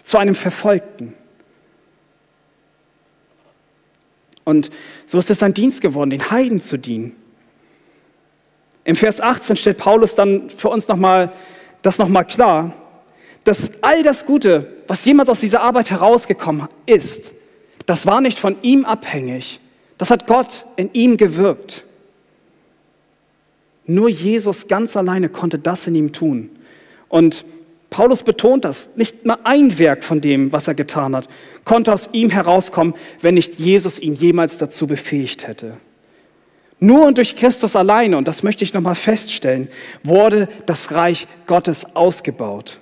zu 0.03 0.17
einem 0.17 0.35
Verfolgten. 0.35 1.13
Und 4.45 4.71
so 5.05 5.19
ist 5.19 5.29
es 5.29 5.41
sein 5.41 5.53
Dienst 5.53 5.81
geworden, 5.81 6.11
den 6.11 6.31
Heiden 6.31 6.61
zu 6.61 6.79
dienen. 6.79 7.17
Im 8.85 8.95
Vers 8.95 9.21
18 9.21 9.57
stellt 9.57 9.79
Paulus 9.79 10.15
dann 10.15 10.49
für 10.49 10.69
uns 10.69 10.87
nochmal 10.87 11.33
das 11.83 11.99
nochmal 11.99 12.25
klar, 12.25 12.73
dass 13.43 13.71
all 13.81 14.03
das 14.03 14.25
Gute, 14.25 14.73
was 14.87 15.05
jemals 15.05 15.29
aus 15.29 15.41
dieser 15.41 15.63
Arbeit 15.63 15.91
herausgekommen 15.91 16.69
ist, 16.87 17.33
das 17.87 18.07
war 18.07 18.21
nicht 18.21 18.39
von 18.39 18.57
ihm 18.63 18.85
abhängig, 18.85 19.61
das 19.99 20.11
hat 20.11 20.27
Gott 20.27 20.65
in 20.77 20.93
ihm 20.93 21.17
gewirkt. 21.17 21.85
Nur 23.87 24.09
Jesus 24.09 24.69
ganz 24.69 24.97
alleine 24.97 25.29
konnte 25.29 25.59
das 25.59 25.87
in 25.87 25.95
ihm 25.95 26.13
tun. 26.13 26.51
Und 27.09 27.45
Paulus 27.89 28.25
betont 28.25 28.65
das, 28.65 28.91
nicht 28.97 29.25
mal 29.25 29.39
ein 29.45 29.79
Werk 29.79 30.03
von 30.03 30.21
dem, 30.21 30.53
was 30.53 30.67
er 30.67 30.75
getan 30.75 31.15
hat, 31.15 31.29
konnte 31.65 31.93
aus 31.93 32.11
ihm 32.13 32.31
herauskommen, 32.31 32.95
wenn 33.21 33.35
nicht 33.35 33.59
Jesus 33.59 33.99
ihn 33.99 34.15
jemals 34.15 34.59
dazu 34.59 34.87
befähigt 34.87 35.47
hätte. 35.47 35.77
Nur 36.79 37.07
und 37.07 37.17
durch 37.17 37.37
Christus 37.37 37.75
alleine, 37.75 38.19
und 38.19 38.29
das 38.29 38.43
möchte 38.43 38.65
ich 38.65 38.75
nochmal 38.75 38.97
feststellen, 38.97 39.69
wurde 40.03 40.49
das 40.67 40.93
Reich 40.93 41.27
Gottes 41.47 41.87
ausgebaut. 41.97 42.81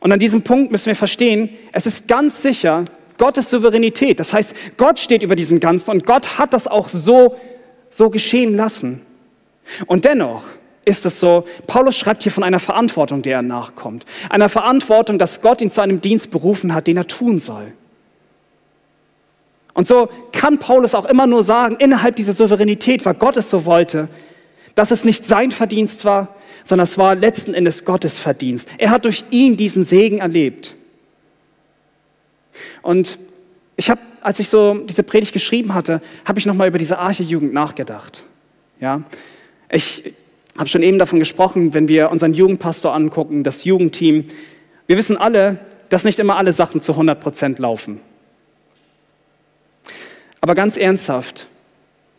Und 0.00 0.12
an 0.12 0.20
diesem 0.20 0.42
Punkt 0.42 0.70
müssen 0.70 0.86
wir 0.86 0.96
verstehen, 0.96 1.50
es 1.72 1.86
ist 1.86 2.08
ganz 2.08 2.40
sicher, 2.40 2.84
Gottes 3.18 3.50
Souveränität. 3.50 4.20
Das 4.20 4.32
heißt, 4.32 4.54
Gott 4.76 4.98
steht 4.98 5.22
über 5.22 5.36
diesem 5.36 5.60
Ganzen 5.60 5.90
und 5.90 6.06
Gott 6.06 6.38
hat 6.38 6.52
das 6.52 6.66
auch 6.66 6.88
so, 6.88 7.36
so 7.90 8.10
geschehen 8.10 8.56
lassen. 8.56 9.02
Und 9.86 10.04
dennoch 10.04 10.44
ist 10.84 11.06
es 11.06 11.20
so, 11.20 11.44
Paulus 11.66 11.96
schreibt 11.96 12.22
hier 12.22 12.32
von 12.32 12.44
einer 12.44 12.58
Verantwortung, 12.58 13.22
der 13.22 13.36
er 13.36 13.42
nachkommt. 13.42 14.04
Einer 14.28 14.48
Verantwortung, 14.48 15.18
dass 15.18 15.40
Gott 15.40 15.60
ihn 15.60 15.70
zu 15.70 15.80
einem 15.80 16.00
Dienst 16.00 16.30
berufen 16.30 16.74
hat, 16.74 16.86
den 16.86 16.96
er 16.96 17.06
tun 17.06 17.38
soll. 17.38 17.72
Und 19.72 19.86
so 19.86 20.08
kann 20.32 20.58
Paulus 20.58 20.94
auch 20.94 21.04
immer 21.04 21.26
nur 21.26 21.42
sagen, 21.42 21.76
innerhalb 21.78 22.16
dieser 22.16 22.32
Souveränität, 22.32 23.04
weil 23.04 23.14
Gott 23.14 23.36
es 23.36 23.50
so 23.50 23.64
wollte, 23.64 24.08
dass 24.74 24.90
es 24.90 25.04
nicht 25.04 25.24
sein 25.24 25.50
Verdienst 25.50 26.04
war, 26.04 26.28
sondern 26.64 26.84
es 26.84 26.96
war 26.96 27.14
letzten 27.14 27.54
Endes 27.54 27.84
Gottes 27.84 28.18
Verdienst. 28.18 28.68
Er 28.78 28.90
hat 28.90 29.04
durch 29.04 29.24
ihn 29.30 29.56
diesen 29.56 29.84
Segen 29.84 30.18
erlebt. 30.18 30.74
Und 32.82 33.18
ich 33.76 33.90
habe, 33.90 34.00
als 34.20 34.40
ich 34.40 34.48
so 34.48 34.74
diese 34.74 35.02
Predigt 35.02 35.32
geschrieben 35.32 35.74
hatte, 35.74 36.00
habe 36.24 36.38
ich 36.38 36.46
nochmal 36.46 36.68
über 36.68 36.78
diese 36.78 36.98
Arche-Jugend 36.98 37.52
nachgedacht. 37.52 38.24
Ja, 38.80 39.02
ich 39.70 40.14
habe 40.56 40.68
schon 40.68 40.82
eben 40.82 40.98
davon 40.98 41.18
gesprochen, 41.18 41.74
wenn 41.74 41.88
wir 41.88 42.10
unseren 42.10 42.34
Jugendpastor 42.34 42.94
angucken, 42.94 43.42
das 43.42 43.64
Jugendteam. 43.64 44.26
Wir 44.86 44.96
wissen 44.96 45.16
alle, 45.16 45.58
dass 45.88 46.04
nicht 46.04 46.18
immer 46.18 46.36
alle 46.36 46.52
Sachen 46.52 46.80
zu 46.80 46.92
100 46.92 47.20
Prozent 47.20 47.58
laufen. 47.58 48.00
Aber 50.40 50.54
ganz 50.54 50.76
ernsthaft, 50.76 51.48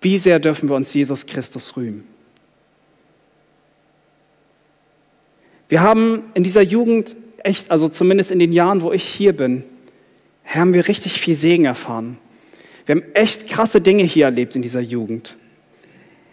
wie 0.02 0.18
sehr 0.18 0.40
dürfen 0.40 0.70
wir 0.70 0.76
uns 0.76 0.94
Jesus 0.94 1.26
Christus 1.26 1.78
rühmen? 1.78 2.04
Wir 5.68 5.82
haben 5.82 6.24
in 6.34 6.44
dieser 6.44 6.62
Jugend 6.62 7.16
echt, 7.44 7.72
also 7.72 7.90
zumindest 7.90 8.32
in 8.32 8.40
den 8.40 8.52
Jahren, 8.52 8.82
wo 8.82 8.92
ich 8.92 9.04
hier 9.04 9.36
bin, 9.36 9.64
haben 10.46 10.74
wir 10.74 10.88
richtig 10.88 11.20
viel 11.20 11.36
Segen 11.36 11.66
erfahren. 11.66 12.18
Wir 12.86 12.96
haben 12.96 13.04
echt 13.14 13.48
krasse 13.48 13.82
Dinge 13.82 14.04
hier 14.04 14.26
erlebt 14.26 14.56
in 14.56 14.62
dieser 14.62 14.82
Jugend. 14.82 15.36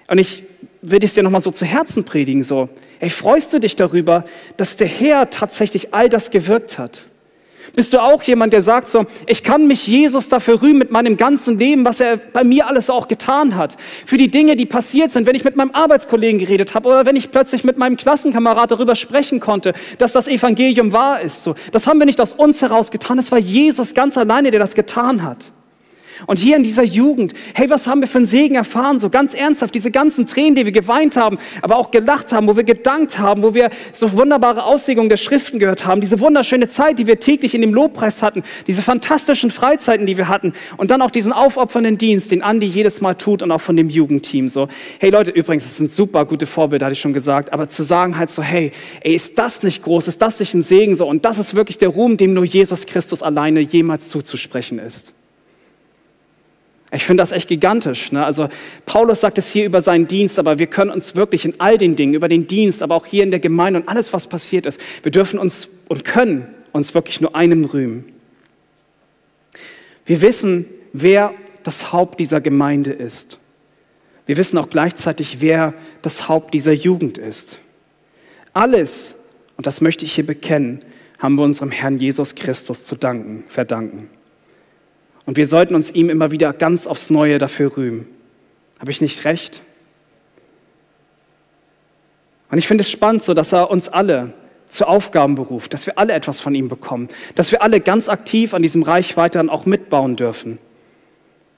Und 0.08 0.18
ich 0.18 0.44
will 0.82 1.02
es 1.02 1.14
dir 1.14 1.22
nochmal 1.22 1.40
so 1.40 1.50
zu 1.50 1.64
Herzen 1.64 2.04
predigen, 2.04 2.42
so, 2.42 2.68
ey, 3.00 3.08
freust 3.08 3.52
du 3.54 3.58
dich 3.58 3.76
darüber, 3.76 4.24
dass 4.56 4.76
der 4.76 4.88
Herr 4.88 5.30
tatsächlich 5.30 5.94
all 5.94 6.08
das 6.08 6.30
gewirkt 6.30 6.78
hat? 6.78 7.08
Bist 7.74 7.94
du 7.94 8.02
auch 8.02 8.22
jemand, 8.22 8.52
der 8.52 8.60
sagt 8.60 8.88
so, 8.88 9.06
ich 9.26 9.42
kann 9.42 9.66
mich 9.66 9.86
Jesus 9.86 10.28
dafür 10.28 10.60
rühmen 10.60 10.78
mit 10.78 10.90
meinem 10.90 11.16
ganzen 11.16 11.58
Leben, 11.58 11.86
was 11.86 12.00
er 12.00 12.18
bei 12.18 12.44
mir 12.44 12.66
alles 12.66 12.90
auch 12.90 13.08
getan 13.08 13.56
hat. 13.56 13.78
Für 14.04 14.18
die 14.18 14.28
Dinge, 14.28 14.56
die 14.56 14.66
passiert 14.66 15.10
sind, 15.10 15.26
wenn 15.26 15.34
ich 15.34 15.44
mit 15.44 15.56
meinem 15.56 15.70
Arbeitskollegen 15.70 16.38
geredet 16.38 16.74
habe 16.74 16.88
oder 16.88 17.06
wenn 17.06 17.16
ich 17.16 17.30
plötzlich 17.30 17.64
mit 17.64 17.78
meinem 17.78 17.96
Klassenkamerad 17.96 18.70
darüber 18.70 18.94
sprechen 18.94 19.40
konnte, 19.40 19.72
dass 19.96 20.12
das 20.12 20.28
Evangelium 20.28 20.92
wahr 20.92 21.22
ist. 21.22 21.44
So, 21.44 21.54
das 21.70 21.86
haben 21.86 21.98
wir 21.98 22.04
nicht 22.04 22.20
aus 22.20 22.34
uns 22.34 22.60
heraus 22.60 22.90
getan, 22.90 23.18
es 23.18 23.32
war 23.32 23.38
Jesus 23.38 23.94
ganz 23.94 24.18
alleine, 24.18 24.50
der 24.50 24.60
das 24.60 24.74
getan 24.74 25.22
hat. 25.22 25.52
Und 26.26 26.38
hier 26.38 26.56
in 26.56 26.62
dieser 26.62 26.82
Jugend, 26.82 27.34
hey, 27.54 27.68
was 27.70 27.86
haben 27.86 28.00
wir 28.00 28.08
für 28.08 28.18
einen 28.18 28.26
Segen 28.26 28.54
erfahren? 28.54 28.98
So 28.98 29.10
ganz 29.10 29.34
ernsthaft, 29.34 29.74
diese 29.74 29.90
ganzen 29.90 30.26
Tränen, 30.26 30.54
die 30.54 30.64
wir 30.64 30.72
geweint 30.72 31.16
haben, 31.16 31.38
aber 31.62 31.76
auch 31.76 31.90
gelacht 31.90 32.32
haben, 32.32 32.46
wo 32.46 32.56
wir 32.56 32.64
gedankt 32.64 33.18
haben, 33.18 33.42
wo 33.42 33.54
wir 33.54 33.70
so 33.92 34.12
wunderbare 34.12 34.64
Auslegungen 34.64 35.08
der 35.08 35.16
Schriften 35.16 35.58
gehört 35.58 35.86
haben, 35.86 36.00
diese 36.00 36.20
wunderschöne 36.20 36.68
Zeit, 36.68 36.98
die 36.98 37.06
wir 37.06 37.20
täglich 37.20 37.54
in 37.54 37.60
dem 37.60 37.74
Lobpreis 37.74 38.22
hatten, 38.22 38.42
diese 38.66 38.82
fantastischen 38.82 39.50
Freizeiten, 39.50 40.06
die 40.06 40.16
wir 40.16 40.28
hatten 40.28 40.52
und 40.76 40.90
dann 40.90 41.02
auch 41.02 41.10
diesen 41.10 41.32
aufopfernden 41.32 41.98
Dienst, 41.98 42.30
den 42.30 42.42
Andi 42.42 42.66
jedes 42.66 43.00
Mal 43.00 43.14
tut 43.14 43.42
und 43.42 43.50
auch 43.50 43.60
von 43.60 43.76
dem 43.76 43.88
Jugendteam 43.88 44.48
so. 44.48 44.68
Hey 44.98 45.10
Leute, 45.10 45.30
übrigens, 45.30 45.64
das 45.64 45.76
sind 45.76 45.90
super 45.90 46.24
gute 46.24 46.46
Vorbilder, 46.46 46.86
hatte 46.86 46.94
ich 46.94 47.00
schon 47.00 47.12
gesagt, 47.12 47.52
aber 47.52 47.68
zu 47.68 47.82
sagen 47.82 48.18
halt 48.18 48.30
so, 48.30 48.42
hey, 48.42 48.72
ey, 49.00 49.14
ist 49.14 49.38
das 49.38 49.62
nicht 49.62 49.82
groß, 49.82 50.08
ist 50.08 50.22
das 50.22 50.40
nicht 50.40 50.54
ein 50.54 50.62
Segen 50.62 50.96
so 50.96 51.06
und 51.06 51.24
das 51.24 51.38
ist 51.38 51.54
wirklich 51.54 51.78
der 51.78 51.88
Ruhm, 51.88 52.16
dem 52.16 52.34
nur 52.34 52.44
Jesus 52.44 52.86
Christus 52.86 53.22
alleine 53.22 53.60
jemals 53.60 54.08
zuzusprechen 54.08 54.78
ist. 54.78 55.14
Ich 56.94 57.04
finde 57.04 57.22
das 57.22 57.32
echt 57.32 57.48
gigantisch. 57.48 58.12
Ne? 58.12 58.24
Also 58.24 58.50
Paulus 58.84 59.22
sagt 59.22 59.38
es 59.38 59.50
hier 59.50 59.64
über 59.64 59.80
seinen 59.80 60.06
Dienst, 60.06 60.38
aber 60.38 60.58
wir 60.58 60.66
können 60.66 60.90
uns 60.90 61.16
wirklich 61.16 61.46
in 61.46 61.54
all 61.58 61.78
den 61.78 61.96
Dingen, 61.96 62.12
über 62.12 62.28
den 62.28 62.46
Dienst, 62.46 62.82
aber 62.82 62.94
auch 62.94 63.06
hier 63.06 63.22
in 63.22 63.30
der 63.30 63.40
Gemeinde 63.40 63.80
und 63.80 63.88
alles, 63.88 64.12
was 64.12 64.26
passiert 64.26 64.66
ist, 64.66 64.78
wir 65.02 65.10
dürfen 65.10 65.38
uns 65.38 65.70
und 65.88 66.04
können 66.04 66.46
uns 66.72 66.92
wirklich 66.94 67.22
nur 67.22 67.34
einem 67.34 67.64
rühmen. 67.64 68.04
Wir 70.04 70.20
wissen, 70.20 70.66
wer 70.92 71.32
das 71.62 71.92
Haupt 71.92 72.20
dieser 72.20 72.42
Gemeinde 72.42 72.92
ist. 72.92 73.38
Wir 74.26 74.36
wissen 74.36 74.58
auch 74.58 74.68
gleichzeitig, 74.68 75.40
wer 75.40 75.72
das 76.02 76.28
Haupt 76.28 76.52
dieser 76.52 76.72
Jugend 76.72 77.16
ist. 77.16 77.58
Alles, 78.52 79.14
und 79.56 79.66
das 79.66 79.80
möchte 79.80 80.04
ich 80.04 80.14
hier 80.14 80.26
bekennen, 80.26 80.84
haben 81.18 81.36
wir 81.36 81.44
unserem 81.44 81.70
Herrn 81.70 81.98
Jesus 81.98 82.34
Christus 82.34 82.84
zu 82.84 82.96
danken, 82.96 83.44
verdanken. 83.48 84.10
Und 85.26 85.36
wir 85.36 85.46
sollten 85.46 85.74
uns 85.74 85.90
ihm 85.90 86.10
immer 86.10 86.30
wieder 86.30 86.52
ganz 86.52 86.86
aufs 86.86 87.10
Neue 87.10 87.38
dafür 87.38 87.76
rühmen. 87.76 88.06
Habe 88.78 88.90
ich 88.90 89.00
nicht 89.00 89.24
recht? 89.24 89.62
Und 92.50 92.58
ich 92.58 92.66
finde 92.66 92.82
es 92.82 92.90
spannend, 92.90 93.22
so 93.22 93.32
dass 93.32 93.52
er 93.52 93.70
uns 93.70 93.88
alle 93.88 94.34
zu 94.68 94.86
Aufgaben 94.86 95.34
beruft, 95.34 95.74
dass 95.74 95.86
wir 95.86 95.98
alle 95.98 96.14
etwas 96.14 96.40
von 96.40 96.54
ihm 96.54 96.68
bekommen, 96.68 97.08
dass 97.34 97.52
wir 97.52 97.62
alle 97.62 97.80
ganz 97.80 98.08
aktiv 98.08 98.54
an 98.54 98.62
diesem 98.62 98.82
Reich 98.82 99.16
weiterhin 99.16 99.50
auch 99.50 99.66
mitbauen 99.66 100.16
dürfen, 100.16 100.58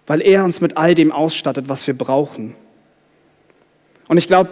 weil 0.07 0.21
er 0.21 0.45
uns 0.45 0.61
mit 0.61 0.77
all 0.77 0.95
dem 0.95 1.13
ausstattet, 1.13 1.69
was 1.69 1.87
wir 1.87 1.97
brauchen. 1.97 2.55
Und 4.09 4.19
ich 4.19 4.27
glaube, 4.27 4.51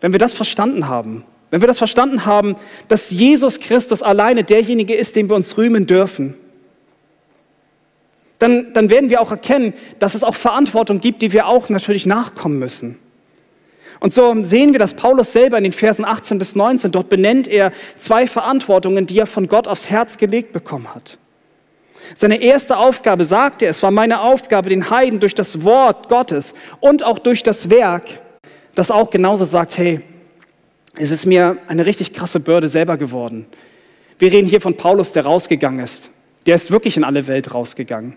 wenn 0.00 0.12
wir 0.12 0.18
das 0.18 0.34
verstanden 0.34 0.88
haben, 0.88 1.24
wenn 1.50 1.60
wir 1.60 1.68
das 1.68 1.78
verstanden 1.78 2.24
haben, 2.24 2.56
dass 2.88 3.10
Jesus 3.10 3.60
Christus 3.60 4.02
alleine 4.02 4.44
derjenige 4.44 4.94
ist, 4.94 5.16
dem 5.16 5.28
wir 5.28 5.36
uns 5.36 5.56
rühmen 5.58 5.86
dürfen, 5.86 6.34
dann, 8.42 8.72
dann 8.72 8.90
werden 8.90 9.08
wir 9.08 9.20
auch 9.20 9.30
erkennen, 9.30 9.72
dass 10.00 10.14
es 10.14 10.24
auch 10.24 10.34
Verantwortung 10.34 11.00
gibt, 11.00 11.22
die 11.22 11.32
wir 11.32 11.46
auch 11.46 11.68
natürlich 11.68 12.06
nachkommen 12.06 12.58
müssen. 12.58 12.98
Und 14.00 14.12
so 14.12 14.42
sehen 14.42 14.72
wir, 14.72 14.80
dass 14.80 14.94
Paulus 14.94 15.32
selber 15.32 15.58
in 15.58 15.62
den 15.62 15.72
Versen 15.72 16.04
18 16.04 16.38
bis 16.38 16.56
19, 16.56 16.90
dort 16.90 17.08
benennt 17.08 17.46
er 17.46 17.70
zwei 17.98 18.26
Verantwortungen, 18.26 19.06
die 19.06 19.16
er 19.16 19.26
von 19.26 19.46
Gott 19.46 19.68
aufs 19.68 19.90
Herz 19.90 20.18
gelegt 20.18 20.52
bekommen 20.52 20.92
hat. 20.92 21.18
Seine 22.16 22.42
erste 22.42 22.78
Aufgabe 22.78 23.24
sagte 23.24 23.66
er, 23.66 23.70
es 23.70 23.80
war 23.84 23.92
meine 23.92 24.22
Aufgabe, 24.22 24.70
den 24.70 24.90
Heiden 24.90 25.20
durch 25.20 25.36
das 25.36 25.62
Wort 25.62 26.08
Gottes 26.08 26.52
und 26.80 27.04
auch 27.04 27.20
durch 27.20 27.44
das 27.44 27.70
Werk, 27.70 28.18
das 28.74 28.90
auch 28.90 29.10
genauso 29.10 29.44
sagt, 29.44 29.78
hey, 29.78 30.00
es 30.96 31.12
ist 31.12 31.26
mir 31.26 31.58
eine 31.68 31.86
richtig 31.86 32.12
krasse 32.12 32.40
Bürde 32.40 32.68
selber 32.68 32.96
geworden. 32.96 33.46
Wir 34.18 34.32
reden 34.32 34.48
hier 34.48 34.60
von 34.60 34.76
Paulus, 34.76 35.12
der 35.12 35.24
rausgegangen 35.26 35.78
ist. 35.78 36.10
Der 36.46 36.56
ist 36.56 36.72
wirklich 36.72 36.96
in 36.96 37.04
alle 37.04 37.28
Welt 37.28 37.54
rausgegangen. 37.54 38.16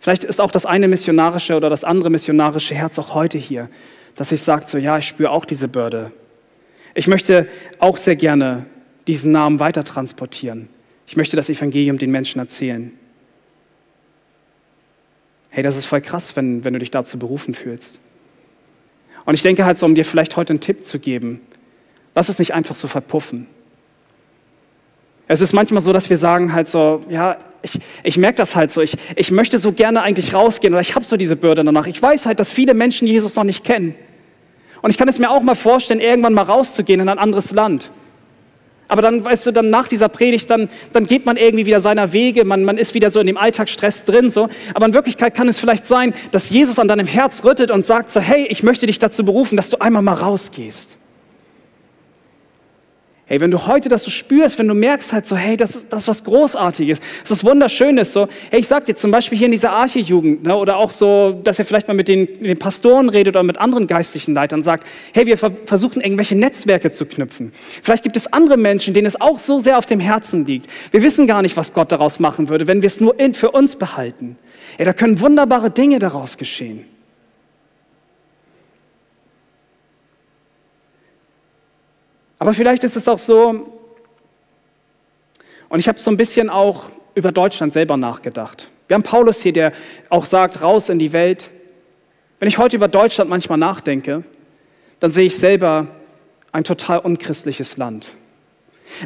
Vielleicht 0.00 0.24
ist 0.24 0.40
auch 0.40 0.50
das 0.50 0.66
eine 0.66 0.88
missionarische 0.88 1.56
oder 1.56 1.70
das 1.70 1.84
andere 1.84 2.10
missionarische 2.10 2.74
Herz 2.74 2.98
auch 2.98 3.14
heute 3.14 3.38
hier, 3.38 3.68
dass 4.14 4.32
ich 4.32 4.42
sage, 4.42 4.64
so 4.66 4.78
ja, 4.78 4.98
ich 4.98 5.06
spüre 5.06 5.30
auch 5.30 5.44
diese 5.44 5.68
Bürde. 5.68 6.12
Ich 6.94 7.06
möchte 7.06 7.48
auch 7.78 7.96
sehr 7.96 8.16
gerne 8.16 8.66
diesen 9.06 9.32
Namen 9.32 9.60
weiter 9.60 9.84
transportieren. 9.84 10.68
Ich 11.06 11.16
möchte 11.16 11.36
das 11.36 11.48
Evangelium 11.48 11.98
den 11.98 12.10
Menschen 12.10 12.38
erzählen. 12.38 12.92
Hey, 15.50 15.62
das 15.62 15.76
ist 15.76 15.86
voll 15.86 16.00
krass, 16.00 16.36
wenn, 16.36 16.64
wenn 16.64 16.74
du 16.74 16.78
dich 16.78 16.90
dazu 16.90 17.18
berufen 17.18 17.54
fühlst. 17.54 17.98
Und 19.24 19.34
ich 19.34 19.42
denke 19.42 19.64
halt 19.64 19.78
so, 19.78 19.86
um 19.86 19.94
dir 19.94 20.04
vielleicht 20.04 20.36
heute 20.36 20.52
einen 20.52 20.60
Tipp 20.60 20.84
zu 20.84 20.98
geben, 20.98 21.40
lass 22.14 22.28
es 22.28 22.38
nicht 22.38 22.54
einfach 22.54 22.74
so 22.74 22.88
verpuffen. 22.88 23.46
Es 25.28 25.42
ist 25.42 25.52
manchmal 25.52 25.82
so, 25.82 25.92
dass 25.92 26.08
wir 26.08 26.16
sagen 26.16 26.54
halt 26.54 26.68
so, 26.68 27.02
ja, 27.08 27.36
ich, 27.62 27.78
ich 28.02 28.16
merke 28.16 28.36
das 28.36 28.56
halt 28.56 28.70
so, 28.70 28.80
ich, 28.80 28.96
ich 29.14 29.30
möchte 29.30 29.58
so 29.58 29.72
gerne 29.72 30.02
eigentlich 30.02 30.32
rausgehen 30.34 30.72
oder 30.72 30.80
ich 30.80 30.94
habe 30.94 31.04
so 31.04 31.16
diese 31.16 31.36
Bürde 31.36 31.62
danach. 31.62 31.86
Ich 31.86 32.00
weiß 32.00 32.26
halt, 32.26 32.40
dass 32.40 32.50
viele 32.50 32.74
Menschen 32.74 33.06
Jesus 33.06 33.36
noch 33.36 33.44
nicht 33.44 33.62
kennen. 33.62 33.94
Und 34.80 34.90
ich 34.90 34.98
kann 34.98 35.08
es 35.08 35.18
mir 35.18 35.30
auch 35.30 35.42
mal 35.42 35.54
vorstellen, 35.54 36.00
irgendwann 36.00 36.34
mal 36.34 36.42
rauszugehen 36.42 37.00
in 37.00 37.08
ein 37.08 37.18
anderes 37.18 37.52
Land. 37.52 37.90
Aber 38.88 39.02
dann, 39.02 39.22
weißt 39.22 39.46
du, 39.46 39.52
dann 39.52 39.68
nach 39.68 39.86
dieser 39.86 40.08
Predigt, 40.08 40.48
dann, 40.48 40.70
dann 40.94 41.06
geht 41.06 41.26
man 41.26 41.36
irgendwie 41.36 41.66
wieder 41.66 41.82
seiner 41.82 42.14
Wege, 42.14 42.46
man, 42.46 42.64
man 42.64 42.78
ist 42.78 42.94
wieder 42.94 43.10
so 43.10 43.20
in 43.20 43.26
dem 43.26 43.36
Alltagsstress 43.36 44.04
drin, 44.04 44.30
so. 44.30 44.48
Aber 44.72 44.86
in 44.86 44.94
Wirklichkeit 44.94 45.34
kann 45.34 45.46
es 45.46 45.58
vielleicht 45.58 45.86
sein, 45.86 46.14
dass 46.30 46.48
Jesus 46.48 46.78
an 46.78 46.88
deinem 46.88 47.06
Herz 47.06 47.44
rüttelt 47.44 47.70
und 47.70 47.84
sagt 47.84 48.10
so, 48.10 48.20
hey, 48.20 48.46
ich 48.48 48.62
möchte 48.62 48.86
dich 48.86 48.98
dazu 48.98 49.26
berufen, 49.26 49.56
dass 49.56 49.68
du 49.68 49.78
einmal 49.78 50.02
mal 50.02 50.14
rausgehst. 50.14 50.96
Hey, 53.30 53.40
wenn 53.40 53.50
du 53.50 53.66
heute 53.66 53.90
das 53.90 54.04
so 54.04 54.10
spürst, 54.10 54.58
wenn 54.58 54.68
du 54.68 54.74
merkst 54.74 55.12
halt 55.12 55.26
so, 55.26 55.36
hey, 55.36 55.58
das 55.58 55.76
ist, 55.76 55.92
das 55.92 56.02
ist 56.02 56.08
was 56.08 56.24
Großartiges, 56.24 56.98
das 56.98 57.30
ist 57.30 57.30
was 57.30 57.44
Wunderschönes, 57.44 58.14
so, 58.14 58.26
hey, 58.50 58.60
ich 58.60 58.66
sag 58.66 58.86
dir 58.86 58.94
zum 58.94 59.10
Beispiel 59.10 59.36
hier 59.36 59.44
in 59.44 59.52
dieser 59.52 59.70
Arche-Jugend, 59.70 60.44
ne, 60.44 60.56
oder 60.56 60.78
auch 60.78 60.90
so, 60.90 61.38
dass 61.44 61.58
ihr 61.58 61.66
vielleicht 61.66 61.88
mal 61.88 61.94
mit 61.94 62.08
den, 62.08 62.20
mit 62.20 62.46
den 62.46 62.58
Pastoren 62.58 63.10
redet 63.10 63.36
oder 63.36 63.42
mit 63.42 63.58
anderen 63.58 63.86
geistlichen 63.86 64.32
Leitern 64.32 64.62
sagt, 64.62 64.86
hey, 65.12 65.26
wir 65.26 65.36
versuchen 65.36 66.00
irgendwelche 66.00 66.36
Netzwerke 66.36 66.90
zu 66.90 67.04
knüpfen. 67.04 67.52
Vielleicht 67.82 68.02
gibt 68.02 68.16
es 68.16 68.32
andere 68.32 68.56
Menschen, 68.56 68.94
denen 68.94 69.06
es 69.06 69.20
auch 69.20 69.38
so 69.38 69.60
sehr 69.60 69.76
auf 69.76 69.84
dem 69.84 70.00
Herzen 70.00 70.46
liegt. 70.46 70.66
Wir 70.90 71.02
wissen 71.02 71.26
gar 71.26 71.42
nicht, 71.42 71.54
was 71.54 71.74
Gott 71.74 71.92
daraus 71.92 72.20
machen 72.20 72.48
würde, 72.48 72.66
wenn 72.66 72.80
wir 72.80 72.86
es 72.86 72.98
nur 72.98 73.20
in, 73.20 73.34
für 73.34 73.50
uns 73.50 73.76
behalten. 73.76 74.38
Hey, 74.78 74.86
da 74.86 74.94
können 74.94 75.20
wunderbare 75.20 75.70
Dinge 75.70 75.98
daraus 75.98 76.38
geschehen. 76.38 76.86
Aber 82.38 82.54
vielleicht 82.54 82.84
ist 82.84 82.96
es 82.96 83.08
auch 83.08 83.18
so, 83.18 83.78
und 85.68 85.80
ich 85.80 85.88
habe 85.88 85.98
so 85.98 86.10
ein 86.10 86.16
bisschen 86.16 86.48
auch 86.50 86.84
über 87.14 87.32
Deutschland 87.32 87.72
selber 87.72 87.96
nachgedacht. 87.96 88.70
Wir 88.86 88.94
haben 88.94 89.02
Paulus 89.02 89.42
hier, 89.42 89.52
der 89.52 89.72
auch 90.08 90.24
sagt, 90.24 90.62
raus 90.62 90.88
in 90.88 90.98
die 90.98 91.12
Welt. 91.12 91.50
Wenn 92.38 92.48
ich 92.48 92.58
heute 92.58 92.76
über 92.76 92.88
Deutschland 92.88 93.28
manchmal 93.28 93.58
nachdenke, 93.58 94.22
dann 95.00 95.10
sehe 95.10 95.26
ich 95.26 95.36
selber 95.36 95.88
ein 96.52 96.64
total 96.64 97.00
unchristliches 97.00 97.76
Land. 97.76 98.12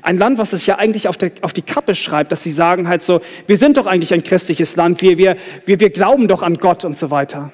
Ein 0.03 0.17
Land, 0.17 0.39
was 0.39 0.51
sich 0.51 0.67
ja 0.67 0.79
eigentlich 0.79 1.09
auf, 1.09 1.17
der, 1.17 1.33
auf, 1.41 1.53
die 1.53 1.63
Kappe 1.63 1.97
schreibt, 1.97 2.31
dass 2.31 2.45
sie 2.45 2.53
sagen 2.53 2.87
halt 2.87 3.03
so, 3.03 3.21
wir 3.49 3.57
sind 3.57 3.77
doch 3.77 3.87
eigentlich 3.87 4.15
ein 4.15 4.23
christliches 4.23 4.77
Land, 4.77 5.03
wir, 5.03 5.19
wir, 5.19 5.37
wir, 5.65 5.81
wir 5.81 5.91
glauben 5.91 6.29
doch 6.29 6.43
an 6.43 6.59
Gott 6.59 6.85
und 6.85 6.97
so 6.97 7.11
weiter. 7.11 7.51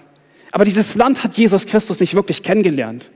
Aber 0.53 0.65
dieses 0.65 0.95
Land 0.95 1.25
hat 1.25 1.35
Jesus 1.35 1.67
Christus 1.67 2.01
nicht 2.01 2.15
wirklich 2.15 2.43
kennengelernt. 2.43 3.11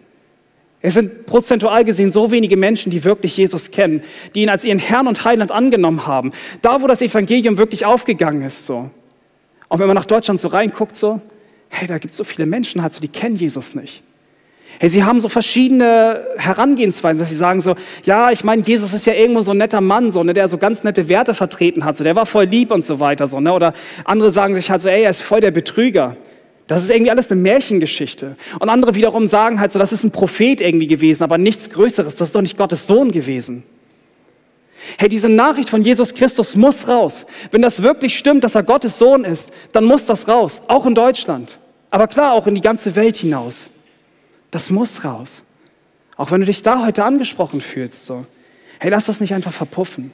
Es 0.84 0.94
sind 0.94 1.26
prozentual 1.26 1.84
gesehen 1.84 2.10
so 2.10 2.32
wenige 2.32 2.56
Menschen, 2.56 2.90
die 2.90 3.04
wirklich 3.04 3.36
Jesus 3.36 3.70
kennen, 3.70 4.02
die 4.34 4.42
ihn 4.42 4.48
als 4.48 4.64
ihren 4.64 4.80
Herrn 4.80 5.06
und 5.06 5.24
Heiland 5.24 5.52
angenommen 5.52 6.08
haben. 6.08 6.32
Da, 6.60 6.82
wo 6.82 6.88
das 6.88 7.00
Evangelium 7.00 7.56
wirklich 7.56 7.86
aufgegangen 7.86 8.42
ist, 8.42 8.66
so. 8.66 8.90
Und 9.68 9.78
wenn 9.78 9.86
man 9.86 9.94
nach 9.94 10.04
Deutschland 10.04 10.40
so 10.40 10.48
reinguckt, 10.48 10.96
so, 10.96 11.20
hey, 11.68 11.86
da 11.86 11.98
gibt 11.98 12.10
es 12.10 12.16
so 12.16 12.24
viele 12.24 12.46
Menschen 12.46 12.82
halt 12.82 12.92
so, 12.92 13.00
die 13.00 13.08
kennen 13.08 13.36
Jesus 13.36 13.76
nicht. 13.76 14.02
Hey, 14.80 14.88
sie 14.88 15.04
haben 15.04 15.20
so 15.20 15.28
verschiedene 15.28 16.26
Herangehensweisen, 16.36 17.20
dass 17.20 17.28
sie 17.28 17.36
sagen 17.36 17.60
so, 17.60 17.76
ja, 18.02 18.32
ich 18.32 18.42
meine, 18.42 18.62
Jesus 18.62 18.92
ist 18.92 19.06
ja 19.06 19.14
irgendwo 19.14 19.42
so 19.42 19.52
ein 19.52 19.58
netter 19.58 19.80
Mann, 19.80 20.10
so, 20.10 20.24
ne, 20.24 20.34
der 20.34 20.48
so 20.48 20.58
ganz 20.58 20.82
nette 20.82 21.08
Werte 21.08 21.32
vertreten 21.34 21.84
hat, 21.84 21.96
so, 21.96 22.02
der 22.02 22.16
war 22.16 22.26
voll 22.26 22.46
lieb 22.46 22.72
und 22.72 22.84
so 22.84 22.98
weiter, 22.98 23.28
so, 23.28 23.38
ne, 23.38 23.52
oder 23.52 23.74
andere 24.04 24.32
sagen 24.32 24.54
sich 24.54 24.70
halt 24.70 24.80
so, 24.80 24.88
ey, 24.88 25.04
er 25.04 25.10
ist 25.10 25.22
voll 25.22 25.40
der 25.40 25.52
Betrüger. 25.52 26.16
Das 26.66 26.82
ist 26.82 26.90
irgendwie 26.90 27.10
alles 27.10 27.30
eine 27.30 27.40
Märchengeschichte. 27.40 28.36
Und 28.58 28.68
andere 28.68 28.94
wiederum 28.94 29.26
sagen 29.26 29.60
halt 29.60 29.72
so, 29.72 29.78
das 29.78 29.92
ist 29.92 30.04
ein 30.04 30.10
Prophet 30.10 30.60
irgendwie 30.60 30.86
gewesen, 30.86 31.22
aber 31.24 31.38
nichts 31.38 31.70
Größeres. 31.70 32.16
Das 32.16 32.28
ist 32.28 32.34
doch 32.34 32.42
nicht 32.42 32.56
Gottes 32.56 32.86
Sohn 32.86 33.10
gewesen. 33.10 33.64
Hey, 34.98 35.08
diese 35.08 35.28
Nachricht 35.28 35.68
von 35.68 35.82
Jesus 35.82 36.14
Christus 36.14 36.56
muss 36.56 36.88
raus. 36.88 37.26
Wenn 37.50 37.62
das 37.62 37.82
wirklich 37.82 38.16
stimmt, 38.16 38.44
dass 38.44 38.54
er 38.54 38.62
Gottes 38.62 38.98
Sohn 38.98 39.24
ist, 39.24 39.52
dann 39.72 39.84
muss 39.84 40.06
das 40.06 40.28
raus, 40.28 40.60
auch 40.68 40.86
in 40.86 40.94
Deutschland. 40.94 41.58
Aber 41.90 42.08
klar, 42.08 42.32
auch 42.32 42.46
in 42.46 42.54
die 42.54 42.60
ganze 42.60 42.96
Welt 42.96 43.16
hinaus. 43.16 43.70
Das 44.50 44.70
muss 44.70 45.04
raus. 45.04 45.44
Auch 46.16 46.30
wenn 46.30 46.40
du 46.40 46.46
dich 46.46 46.62
da 46.62 46.84
heute 46.84 47.04
angesprochen 47.04 47.60
fühlst, 47.60 48.06
so. 48.06 48.26
Hey, 48.78 48.90
lass 48.90 49.06
das 49.06 49.20
nicht 49.20 49.34
einfach 49.34 49.52
verpuffen. 49.52 50.12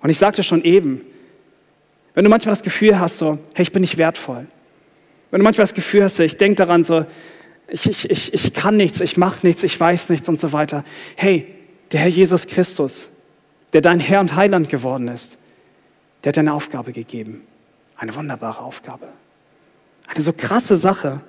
Und 0.00 0.10
ich 0.10 0.18
sagte 0.18 0.42
schon 0.42 0.64
eben, 0.64 1.02
wenn 2.14 2.24
du 2.24 2.30
manchmal 2.30 2.52
das 2.52 2.62
Gefühl 2.62 2.98
hast, 2.98 3.18
so, 3.18 3.38
hey, 3.54 3.62
ich 3.62 3.72
bin 3.72 3.82
nicht 3.82 3.96
wertvoll. 3.96 4.46
Wenn 5.30 5.40
du 5.40 5.44
manchmal 5.44 5.64
das 5.64 5.74
Gefühl 5.74 6.04
hast, 6.04 6.16
so, 6.16 6.22
ich 6.22 6.36
denke 6.36 6.56
daran, 6.56 6.82
so, 6.82 7.06
ich, 7.68 7.88
ich, 7.88 8.10
ich, 8.10 8.34
ich 8.34 8.52
kann 8.52 8.76
nichts, 8.76 9.00
ich 9.00 9.16
mache 9.16 9.46
nichts, 9.46 9.62
ich 9.62 9.78
weiß 9.78 10.08
nichts 10.08 10.28
und 10.28 10.40
so 10.40 10.52
weiter. 10.52 10.84
Hey, 11.16 11.46
der 11.92 12.00
Herr 12.00 12.08
Jesus 12.08 12.46
Christus, 12.46 13.10
der 13.72 13.80
dein 13.80 14.00
Herr 14.00 14.20
und 14.20 14.34
Heiland 14.34 14.68
geworden 14.68 15.08
ist, 15.08 15.38
der 16.24 16.30
hat 16.30 16.36
dir 16.36 16.40
eine 16.40 16.52
Aufgabe 16.52 16.92
gegeben. 16.92 17.42
Eine 17.96 18.14
wunderbare 18.14 18.60
Aufgabe. 18.60 19.08
Eine 20.06 20.22
so 20.22 20.32
krasse 20.32 20.76
Sache, 20.76 21.20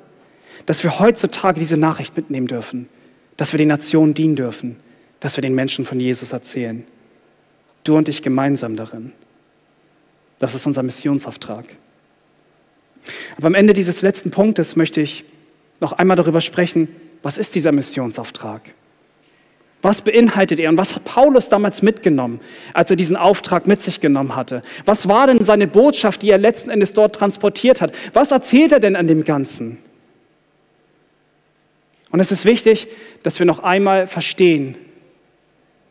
dass 0.65 0.83
wir 0.83 0.99
heutzutage 0.99 1.59
diese 1.59 1.77
Nachricht 1.77 2.15
mitnehmen 2.15 2.47
dürfen, 2.47 2.89
dass 3.37 3.53
wir 3.53 3.57
den 3.57 3.67
Nationen 3.67 4.13
dienen 4.13 4.35
dürfen, 4.35 4.77
dass 5.19 5.37
wir 5.37 5.41
den 5.41 5.53
Menschen 5.53 5.85
von 5.85 5.99
Jesus 5.99 6.33
erzählen. 6.33 6.85
Du 7.83 7.97
und 7.97 8.09
ich 8.09 8.21
gemeinsam 8.21 8.75
darin. 8.75 9.11
Das 10.41 10.55
ist 10.55 10.65
unser 10.65 10.81
Missionsauftrag. 10.81 11.65
Aber 13.37 13.45
am 13.45 13.53
Ende 13.53 13.73
dieses 13.73 14.01
letzten 14.01 14.31
Punktes 14.31 14.75
möchte 14.75 14.99
ich 14.99 15.23
noch 15.79 15.93
einmal 15.93 16.17
darüber 16.17 16.41
sprechen, 16.41 16.87
was 17.21 17.37
ist 17.37 17.53
dieser 17.53 17.71
Missionsauftrag? 17.71 18.73
Was 19.83 20.01
beinhaltet 20.01 20.59
er 20.59 20.69
und 20.69 20.79
was 20.79 20.95
hat 20.95 21.05
Paulus 21.05 21.49
damals 21.49 21.83
mitgenommen, 21.83 22.39
als 22.73 22.89
er 22.89 22.95
diesen 22.95 23.17
Auftrag 23.17 23.67
mit 23.67 23.81
sich 23.81 24.01
genommen 24.01 24.35
hatte? 24.35 24.63
Was 24.85 25.07
war 25.07 25.27
denn 25.27 25.43
seine 25.43 25.67
Botschaft, 25.67 26.23
die 26.23 26.31
er 26.31 26.39
letzten 26.39 26.71
Endes 26.71 26.93
dort 26.93 27.15
transportiert 27.15 27.79
hat? 27.79 27.93
Was 28.13 28.31
erzählt 28.31 28.71
er 28.71 28.79
denn 28.79 28.95
an 28.95 29.05
dem 29.05 29.23
Ganzen? 29.23 29.77
Und 32.09 32.19
es 32.19 32.31
ist 32.31 32.45
wichtig, 32.45 32.87
dass 33.21 33.37
wir 33.37 33.45
noch 33.45 33.59
einmal 33.59 34.07
verstehen, 34.07 34.75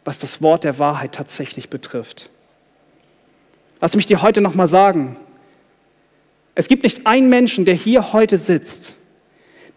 was 0.04 0.18
das 0.18 0.42
Wort 0.42 0.64
der 0.64 0.80
Wahrheit 0.80 1.12
tatsächlich 1.12 1.70
betrifft. 1.70 2.30
Lass 3.80 3.96
mich 3.96 4.06
dir 4.06 4.22
heute 4.22 4.40
noch 4.40 4.54
mal 4.54 4.66
sagen, 4.66 5.16
es 6.54 6.68
gibt 6.68 6.82
nicht 6.82 7.06
einen 7.06 7.28
Menschen, 7.28 7.64
der 7.64 7.74
hier 7.74 8.12
heute 8.12 8.36
sitzt, 8.36 8.92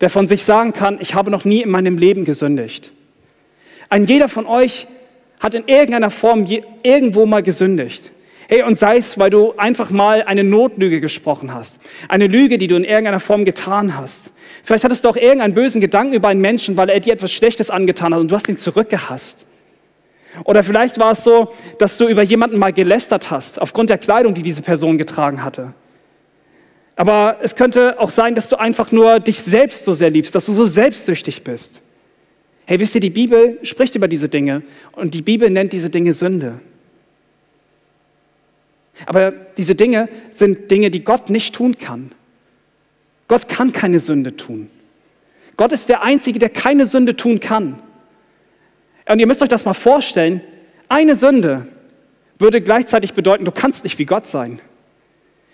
der 0.02 0.10
von 0.10 0.28
sich 0.28 0.44
sagen 0.44 0.74
kann, 0.74 1.00
ich 1.00 1.16
habe 1.16 1.32
noch 1.32 1.46
nie 1.46 1.62
in 1.62 1.70
meinem 1.70 1.98
Leben 1.98 2.26
gesündigt. 2.26 2.92
Ein 3.90 4.06
jeder 4.06 4.28
von 4.28 4.46
euch 4.46 4.88
hat 5.40 5.54
in 5.54 5.68
irgendeiner 5.68 6.10
Form 6.10 6.46
irgendwo 6.84 7.26
mal 7.26 7.44
gesündigt. 7.44 8.12
Hey, 8.50 8.64
und 8.64 8.78
sei 8.78 8.98
es, 8.98 9.18
weil 9.18 9.30
du 9.30 9.54
einfach 9.56 9.90
mal 9.90 10.24
eine 10.24 10.44
Notlüge 10.44 11.00
gesprochen 11.00 11.54
hast. 11.54 11.80
Eine 12.10 12.28
Lüge, 12.28 12.58
die 12.58 12.68
du 12.68 12.76
in 12.76 12.84
irgendeiner 12.84 13.22
Form 13.22 13.46
getan 13.46 13.98
hast. 13.98 14.34
Vielleicht 14.64 14.84
hattest 14.84 15.06
du 15.06 15.10
auch 15.10 15.16
irgendeinen 15.16 15.54
bösen 15.54 15.80
Gedanken 15.80 16.14
über 16.14 16.28
einen 16.28 16.42
Menschen, 16.42 16.76
weil 16.76 16.90
er 16.90 17.00
dir 17.00 17.14
etwas 17.14 17.32
Schlechtes 17.32 17.70
angetan 17.70 18.14
hat 18.14 18.20
und 18.20 18.30
du 18.30 18.36
hast 18.36 18.50
ihn 18.50 18.58
zurückgehasst. 18.58 19.48
Oder 20.46 20.64
vielleicht 20.64 21.00
war 21.00 21.12
es 21.12 21.24
so, 21.24 21.54
dass 21.78 21.98
du 21.98 22.08
über 22.08 22.24
jemanden 22.24 22.58
mal 22.58 22.74
gelästert 22.74 23.30
hast, 23.32 23.62
aufgrund 23.62 23.90
der 23.90 23.98
Kleidung, 23.98 24.34
die 24.34 24.42
diese 24.42 24.62
Person 24.62 24.98
getragen 24.98 25.44
hatte. 25.44 25.74
Aber 26.96 27.38
es 27.42 27.56
könnte 27.56 28.00
auch 28.00 28.10
sein, 28.10 28.36
dass 28.36 28.50
du 28.50 28.60
einfach 28.60 28.92
nur 28.92 29.20
dich 29.20 29.42
selbst 29.42 29.86
so 29.86 29.94
sehr 29.94 30.10
liebst, 30.10 30.36
dass 30.36 30.46
du 30.46 30.54
so 30.54 30.66
selbstsüchtig 30.66 31.44
bist. 31.44 31.82
Hey, 32.66 32.80
wisst 32.80 32.96
ihr, 32.96 33.02
die 33.02 33.10
Bibel 33.10 33.60
spricht 33.64 33.96
über 33.96 34.08
diese 34.08 34.30
Dinge 34.30 34.62
und 34.94 35.14
die 35.14 35.22
Bibel 35.22 35.50
nennt 35.50 35.74
diese 35.74 35.90
Dinge 35.90 36.14
Sünde. 36.14 36.60
Aber 39.06 39.32
diese 39.32 39.76
Dinge 39.76 40.08
sind 40.30 40.70
Dinge, 40.72 40.92
die 40.92 41.04
Gott 41.04 41.30
nicht 41.30 41.56
tun 41.56 41.78
kann. 41.78 42.12
Gott 43.28 43.48
kann 43.48 43.74
keine 43.74 44.00
Sünde 44.00 44.38
tun. 44.38 44.70
Gott 45.58 45.72
ist 45.72 45.90
der 45.90 46.04
Einzige, 46.04 46.40
der 46.40 46.50
keine 46.50 46.86
Sünde 46.86 47.16
tun 47.16 47.40
kann. 47.40 47.80
Und 49.06 49.20
ihr 49.20 49.28
müsst 49.28 49.42
euch 49.42 49.50
das 49.50 49.66
mal 49.66 49.74
vorstellen, 49.74 50.42
eine 50.90 51.16
Sünde 51.16 51.68
würde 52.40 52.62
gleichzeitig 52.62 53.14
bedeuten, 53.14 53.46
du 53.46 53.52
kannst 53.52 53.84
nicht 53.84 54.00
wie 54.00 54.06
Gott 54.06 54.28
sein. 54.28 54.60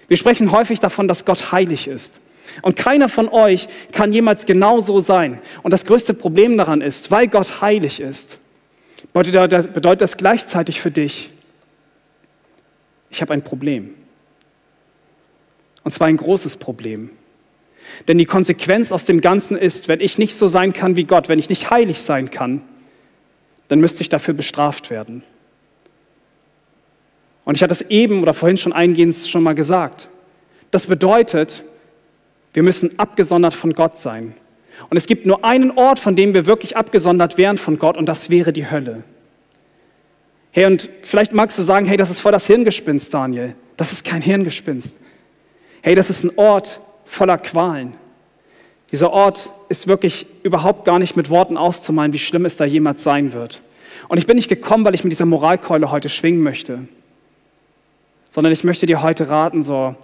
Wir 0.08 0.18
sprechen 0.18 0.52
häufig 0.52 0.80
davon, 0.80 1.08
dass 1.08 1.26
Gott 1.26 1.52
heilig 1.52 1.88
ist. 1.88 2.20
Und 2.62 2.76
keiner 2.76 3.10
von 3.10 3.30
euch 3.30 3.68
kann 3.92 4.12
jemals 4.12 4.46
genau 4.46 4.80
so 4.80 5.00
sein. 5.00 5.40
Und 5.62 5.72
das 5.72 5.86
größte 5.86 6.14
Problem 6.14 6.58
daran 6.58 6.82
ist, 6.82 7.12
weil 7.12 7.28
Gott 7.28 7.62
heilig 7.62 8.00
ist, 8.00 8.40
bedeutet 9.14 10.02
das 10.02 10.18
gleichzeitig 10.18 10.82
für 10.82 10.92
dich, 10.92 11.32
ich 13.12 13.22
habe 13.22 13.34
ein 13.34 13.44
Problem. 13.44 13.96
Und 15.84 15.92
zwar 15.92 16.08
ein 16.08 16.18
großes 16.18 16.58
Problem. 16.58 17.12
Denn 18.08 18.18
die 18.18 18.26
Konsequenz 18.26 18.92
aus 18.92 19.06
dem 19.06 19.22
Ganzen 19.22 19.58
ist, 19.58 19.88
wenn 19.88 20.00
ich 20.00 20.18
nicht 20.18 20.36
so 20.36 20.48
sein 20.48 20.74
kann 20.74 20.96
wie 20.96 21.06
Gott, 21.06 21.30
wenn 21.30 21.40
ich 21.40 21.50
nicht 21.50 21.72
heilig 21.72 22.02
sein 22.02 22.30
kann, 22.30 22.62
dann 23.70 23.80
müsste 23.80 24.02
ich 24.02 24.10
dafür 24.10 24.34
bestraft 24.34 24.90
werden. 24.90 25.24
Und 27.46 27.56
ich 27.56 27.64
hatte 27.64 27.74
es 27.74 27.82
eben 27.84 28.22
oder 28.22 28.34
vorhin 28.34 28.58
schon 28.58 28.74
eingehend 28.74 29.16
schon 29.16 29.42
mal 29.42 29.56
gesagt. 29.56 30.10
Das 30.72 30.88
bedeutet, 30.88 31.64
wir 32.54 32.64
müssen 32.64 33.00
abgesondert 33.00 33.54
von 33.54 33.74
Gott 33.74 33.98
sein. 33.98 34.34
Und 34.90 34.98
es 34.98 35.08
gibt 35.08 35.26
nur 35.26 35.44
einen 35.44 35.72
Ort, 35.72 36.00
von 36.00 36.16
dem 36.16 36.34
wir 36.34 36.46
wirklich 36.46 36.78
abgesondert 36.78 37.38
wären 37.38 37.58
von 37.58 37.80
Gott, 37.80 37.98
und 37.98 38.06
das 38.06 38.30
wäre 38.30 38.54
die 38.54 38.70
Hölle. 38.70 39.04
Hey, 40.52 40.66
und 40.66 40.90
vielleicht 41.04 41.34
magst 41.34 41.58
du 41.58 41.62
sagen, 41.62 41.86
hey, 41.86 41.98
das 41.98 42.10
ist 42.10 42.20
voll 42.20 42.32
das 42.32 42.48
Hirngespinst, 42.48 43.14
Daniel. 43.14 43.56
Das 43.78 43.92
ist 43.92 44.04
kein 44.04 44.22
Hirngespinst. 44.22 45.00
Hey, 45.82 45.96
das 45.96 46.10
ist 46.10 46.24
ein 46.24 46.38
Ort 46.38 46.82
voller 47.06 47.38
Qualen. 47.38 47.94
Dieser 48.92 49.12
Ort 49.12 49.50
ist 49.70 49.88
wirklich 49.88 50.26
überhaupt 50.44 50.86
gar 50.86 51.00
nicht 51.00 51.16
mit 51.16 51.30
Worten 51.30 51.58
auszumalen, 51.58 52.14
wie 52.14 52.20
schlimm 52.20 52.46
es 52.46 52.58
da 52.58 52.66
jemals 52.66 53.04
sein 53.04 53.34
wird. 53.34 53.62
Und 54.08 54.18
ich 54.18 54.26
bin 54.26 54.36
nicht 54.36 54.50
gekommen, 54.50 54.86
weil 54.86 54.96
ich 54.96 55.04
mit 55.04 55.12
dieser 55.12 55.26
Moralkeule 55.26 55.92
heute 55.92 56.10
schwingen 56.10 56.42
möchte 56.42 56.88
sondern 58.30 58.54
ich 58.54 58.64
möchte 58.64 58.86
dir 58.86 59.02
heute 59.02 59.30
raten, 59.30 59.62
so, 59.62 59.96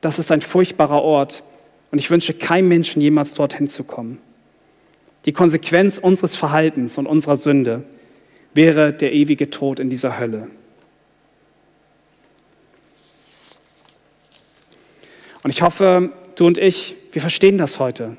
das 0.00 0.18
ist 0.18 0.32
ein 0.32 0.40
furchtbarer 0.40 1.02
Ort 1.02 1.42
und 1.90 1.98
ich 1.98 2.10
wünsche 2.10 2.34
keinem 2.34 2.68
Menschen 2.68 3.00
jemals 3.00 3.34
dorthin 3.34 3.68
zu 3.68 3.84
kommen. 3.84 4.18
Die 5.26 5.32
Konsequenz 5.32 5.98
unseres 5.98 6.36
Verhaltens 6.36 6.98
und 6.98 7.06
unserer 7.06 7.36
Sünde 7.36 7.84
wäre 8.54 8.92
der 8.92 9.12
ewige 9.12 9.50
Tod 9.50 9.78
in 9.78 9.90
dieser 9.90 10.18
Hölle. 10.18 10.48
Und 15.42 15.50
ich 15.50 15.62
hoffe, 15.62 16.10
du 16.34 16.46
und 16.46 16.58
ich, 16.58 16.96
wir 17.12 17.20
verstehen 17.20 17.58
das 17.58 17.78
heute. 17.78 18.16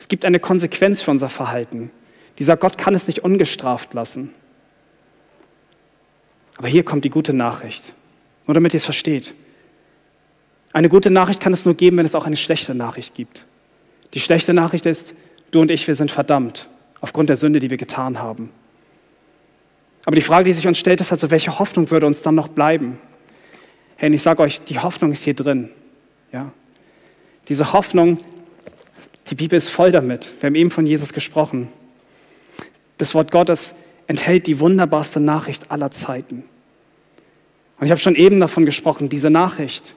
Es 0.00 0.08
gibt 0.08 0.24
eine 0.24 0.40
Konsequenz 0.40 1.02
für 1.02 1.10
unser 1.10 1.28
Verhalten. 1.28 1.90
Dieser 2.38 2.56
Gott 2.56 2.78
kann 2.78 2.94
es 2.94 3.06
nicht 3.06 3.20
ungestraft 3.20 3.94
lassen. 3.94 4.30
Aber 6.56 6.68
hier 6.68 6.84
kommt 6.84 7.04
die 7.04 7.10
gute 7.10 7.34
Nachricht. 7.34 7.92
Nur 8.46 8.54
damit 8.54 8.74
ihr 8.74 8.78
es 8.78 8.84
versteht. 8.84 9.34
Eine 10.72 10.88
gute 10.88 11.10
Nachricht 11.10 11.40
kann 11.40 11.52
es 11.52 11.64
nur 11.64 11.74
geben, 11.74 11.98
wenn 11.98 12.06
es 12.06 12.14
auch 12.14 12.26
eine 12.26 12.36
schlechte 12.36 12.74
Nachricht 12.74 13.14
gibt. 13.14 13.44
Die 14.14 14.20
schlechte 14.20 14.54
Nachricht 14.54 14.86
ist, 14.86 15.14
du 15.50 15.60
und 15.60 15.70
ich, 15.70 15.86
wir 15.86 15.94
sind 15.94 16.10
verdammt 16.10 16.68
aufgrund 17.00 17.28
der 17.28 17.36
Sünde, 17.36 17.60
die 17.60 17.70
wir 17.70 17.76
getan 17.76 18.18
haben. 18.18 18.50
Aber 20.06 20.16
die 20.16 20.22
Frage, 20.22 20.44
die 20.44 20.52
sich 20.52 20.66
uns 20.66 20.78
stellt, 20.78 21.00
ist 21.00 21.12
also, 21.12 21.30
welche 21.30 21.58
Hoffnung 21.58 21.90
würde 21.90 22.06
uns 22.06 22.22
dann 22.22 22.34
noch 22.34 22.48
bleiben? 22.48 22.98
Hey, 23.96 24.08
und 24.08 24.14
ich 24.14 24.22
sage 24.22 24.42
euch, 24.42 24.62
die 24.62 24.78
Hoffnung 24.78 25.12
ist 25.12 25.24
hier 25.24 25.34
drin. 25.34 25.70
Ja? 26.32 26.52
Diese 27.48 27.72
Hoffnung, 27.72 28.18
die 29.30 29.36
Bibel 29.36 29.56
ist 29.56 29.68
voll 29.68 29.92
damit. 29.92 30.34
Wir 30.40 30.48
haben 30.48 30.56
eben 30.56 30.70
von 30.70 30.86
Jesus 30.86 31.12
gesprochen. 31.12 31.68
Das 32.98 33.14
Wort 33.14 33.30
Gottes 33.30 33.74
enthält 34.08 34.46
die 34.46 34.58
wunderbarste 34.58 35.20
Nachricht 35.20 35.70
aller 35.70 35.92
Zeiten. 35.92 36.44
Und 37.78 37.86
ich 37.86 37.92
habe 37.92 38.00
schon 38.00 38.16
eben 38.16 38.40
davon 38.40 38.66
gesprochen, 38.66 39.08
diese 39.08 39.30
Nachricht, 39.30 39.94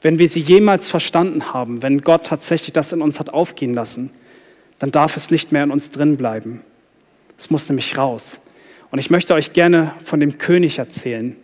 wenn 0.00 0.18
wir 0.18 0.28
sie 0.28 0.40
jemals 0.40 0.88
verstanden 0.88 1.52
haben, 1.52 1.82
wenn 1.82 2.00
Gott 2.00 2.26
tatsächlich 2.26 2.72
das 2.72 2.92
in 2.92 3.02
uns 3.02 3.20
hat 3.20 3.30
aufgehen 3.30 3.74
lassen, 3.74 4.10
dann 4.78 4.90
darf 4.90 5.16
es 5.16 5.30
nicht 5.30 5.52
mehr 5.52 5.62
in 5.62 5.70
uns 5.70 5.90
drin 5.90 6.16
bleiben. 6.16 6.62
Es 7.38 7.50
muss 7.50 7.68
nämlich 7.68 7.96
raus. 7.96 8.40
Und 8.90 8.98
ich 8.98 9.10
möchte 9.10 9.34
euch 9.34 9.52
gerne 9.52 9.94
von 10.04 10.18
dem 10.18 10.38
König 10.38 10.78
erzählen, 10.78 11.36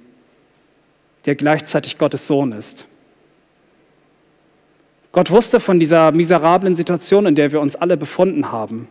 der 1.26 1.36
gleichzeitig 1.36 1.98
Gottes 1.98 2.26
Sohn 2.26 2.52
ist. 2.52 2.86
Gott 5.12 5.30
wusste 5.30 5.61
von 5.61 5.80
dieser 5.80 6.12
miserablen 6.12 6.74
Situation, 6.74 7.26
in 7.26 7.34
der 7.34 7.52
wir 7.52 7.61
uns 7.61 7.76
alle 7.76 7.96
befunden 7.96 8.52
haben. 8.52 8.88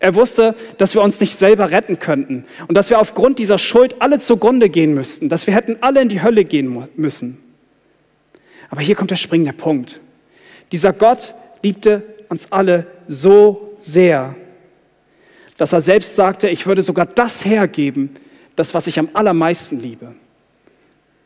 Er 0.00 0.14
wusste, 0.14 0.54
dass 0.76 0.94
wir 0.94 1.02
uns 1.02 1.18
nicht 1.18 1.36
selber 1.36 1.70
retten 1.70 1.98
könnten 1.98 2.44
und 2.68 2.76
dass 2.76 2.88
wir 2.90 3.00
aufgrund 3.00 3.38
dieser 3.38 3.58
Schuld 3.58 4.00
alle 4.00 4.18
zugrunde 4.18 4.68
gehen 4.68 4.94
müssten, 4.94 5.28
dass 5.28 5.46
wir 5.46 5.54
hätten 5.54 5.78
alle 5.80 6.00
in 6.02 6.08
die 6.08 6.22
Hölle 6.22 6.44
gehen 6.44 6.88
müssen. 6.96 7.38
Aber 8.70 8.80
hier 8.80 8.94
kommt 8.94 9.10
der 9.10 9.16
springende 9.16 9.52
Punkt. 9.52 10.00
Dieser 10.70 10.92
Gott 10.92 11.34
liebte 11.62 12.02
uns 12.28 12.52
alle 12.52 12.86
so 13.08 13.74
sehr, 13.78 14.36
dass 15.56 15.72
er 15.72 15.80
selbst 15.80 16.14
sagte, 16.14 16.48
ich 16.48 16.66
würde 16.66 16.82
sogar 16.82 17.06
das 17.06 17.44
hergeben, 17.44 18.10
das, 18.54 18.74
was 18.74 18.86
ich 18.86 18.98
am 18.98 19.08
allermeisten 19.14 19.80
liebe. 19.80 20.14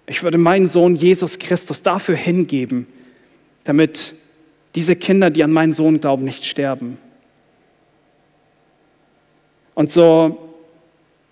Ich 0.06 0.22
würde 0.22 0.38
meinen 0.38 0.66
Sohn 0.66 0.94
Jesus 0.94 1.38
Christus 1.38 1.82
dafür 1.82 2.16
hingeben, 2.16 2.86
damit 3.64 4.14
diese 4.74 4.96
Kinder, 4.96 5.30
die 5.30 5.44
an 5.44 5.52
meinen 5.52 5.72
Sohn 5.72 6.00
glauben, 6.00 6.24
nicht 6.24 6.44
sterben. 6.44 6.98
Und 9.74 9.90
so 9.90 10.54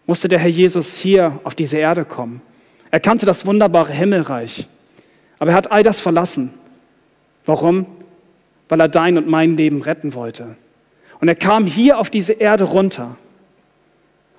musste 0.07 0.29
der 0.29 0.39
Herr 0.39 0.49
Jesus 0.49 0.99
hier 0.99 1.41
auf 1.45 1.55
diese 1.55 1.79
Erde 1.79 2.05
kommen. 2.05 2.43
Er 2.91 3.01
kannte 3.01 3.27
das 3.27 3.47
wunderbare 3.47 3.93
Himmelreich, 3.93 4.67
aber 5.39 5.53
er 5.53 5.57
hat 5.57 5.71
all 5.71 5.83
das 5.83 6.01
verlassen. 6.01 6.53
Warum? 7.47 7.87
Weil 8.69 8.81
er 8.81 8.89
dein 8.89 9.17
und 9.17 9.29
mein 9.29 9.57
Leben 9.57 9.83
retten 9.83 10.15
wollte. 10.15 10.57
Und 11.21 11.29
er 11.29 11.35
kam 11.35 11.67
hier 11.67 11.99
auf 11.99 12.11
diese 12.11 12.33
Erde 12.33 12.65
runter. 12.65 13.17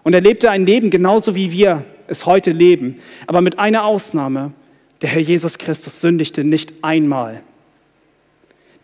Und 0.03 0.13
er 0.13 0.21
lebte 0.21 0.49
ein 0.49 0.65
Leben 0.65 0.89
genauso 0.89 1.35
wie 1.35 1.51
wir 1.51 1.83
es 2.07 2.25
heute 2.25 2.51
leben. 2.51 2.99
Aber 3.27 3.41
mit 3.41 3.59
einer 3.59 3.85
Ausnahme, 3.85 4.51
der 5.01 5.09
Herr 5.09 5.21
Jesus 5.21 5.57
Christus 5.57 6.01
sündigte 6.01 6.43
nicht 6.43 6.73
einmal. 6.81 7.41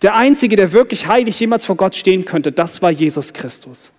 Der 0.02 0.16
Einzige, 0.16 0.56
der 0.56 0.72
wirklich 0.72 1.08
heilig 1.08 1.40
jemals 1.40 1.66
vor 1.66 1.76
Gott 1.76 1.96
stehen 1.96 2.26
könnte, 2.26 2.52
das 2.52 2.82
war 2.82 2.92
Jesus 2.92 3.34
Christus. 3.34 3.92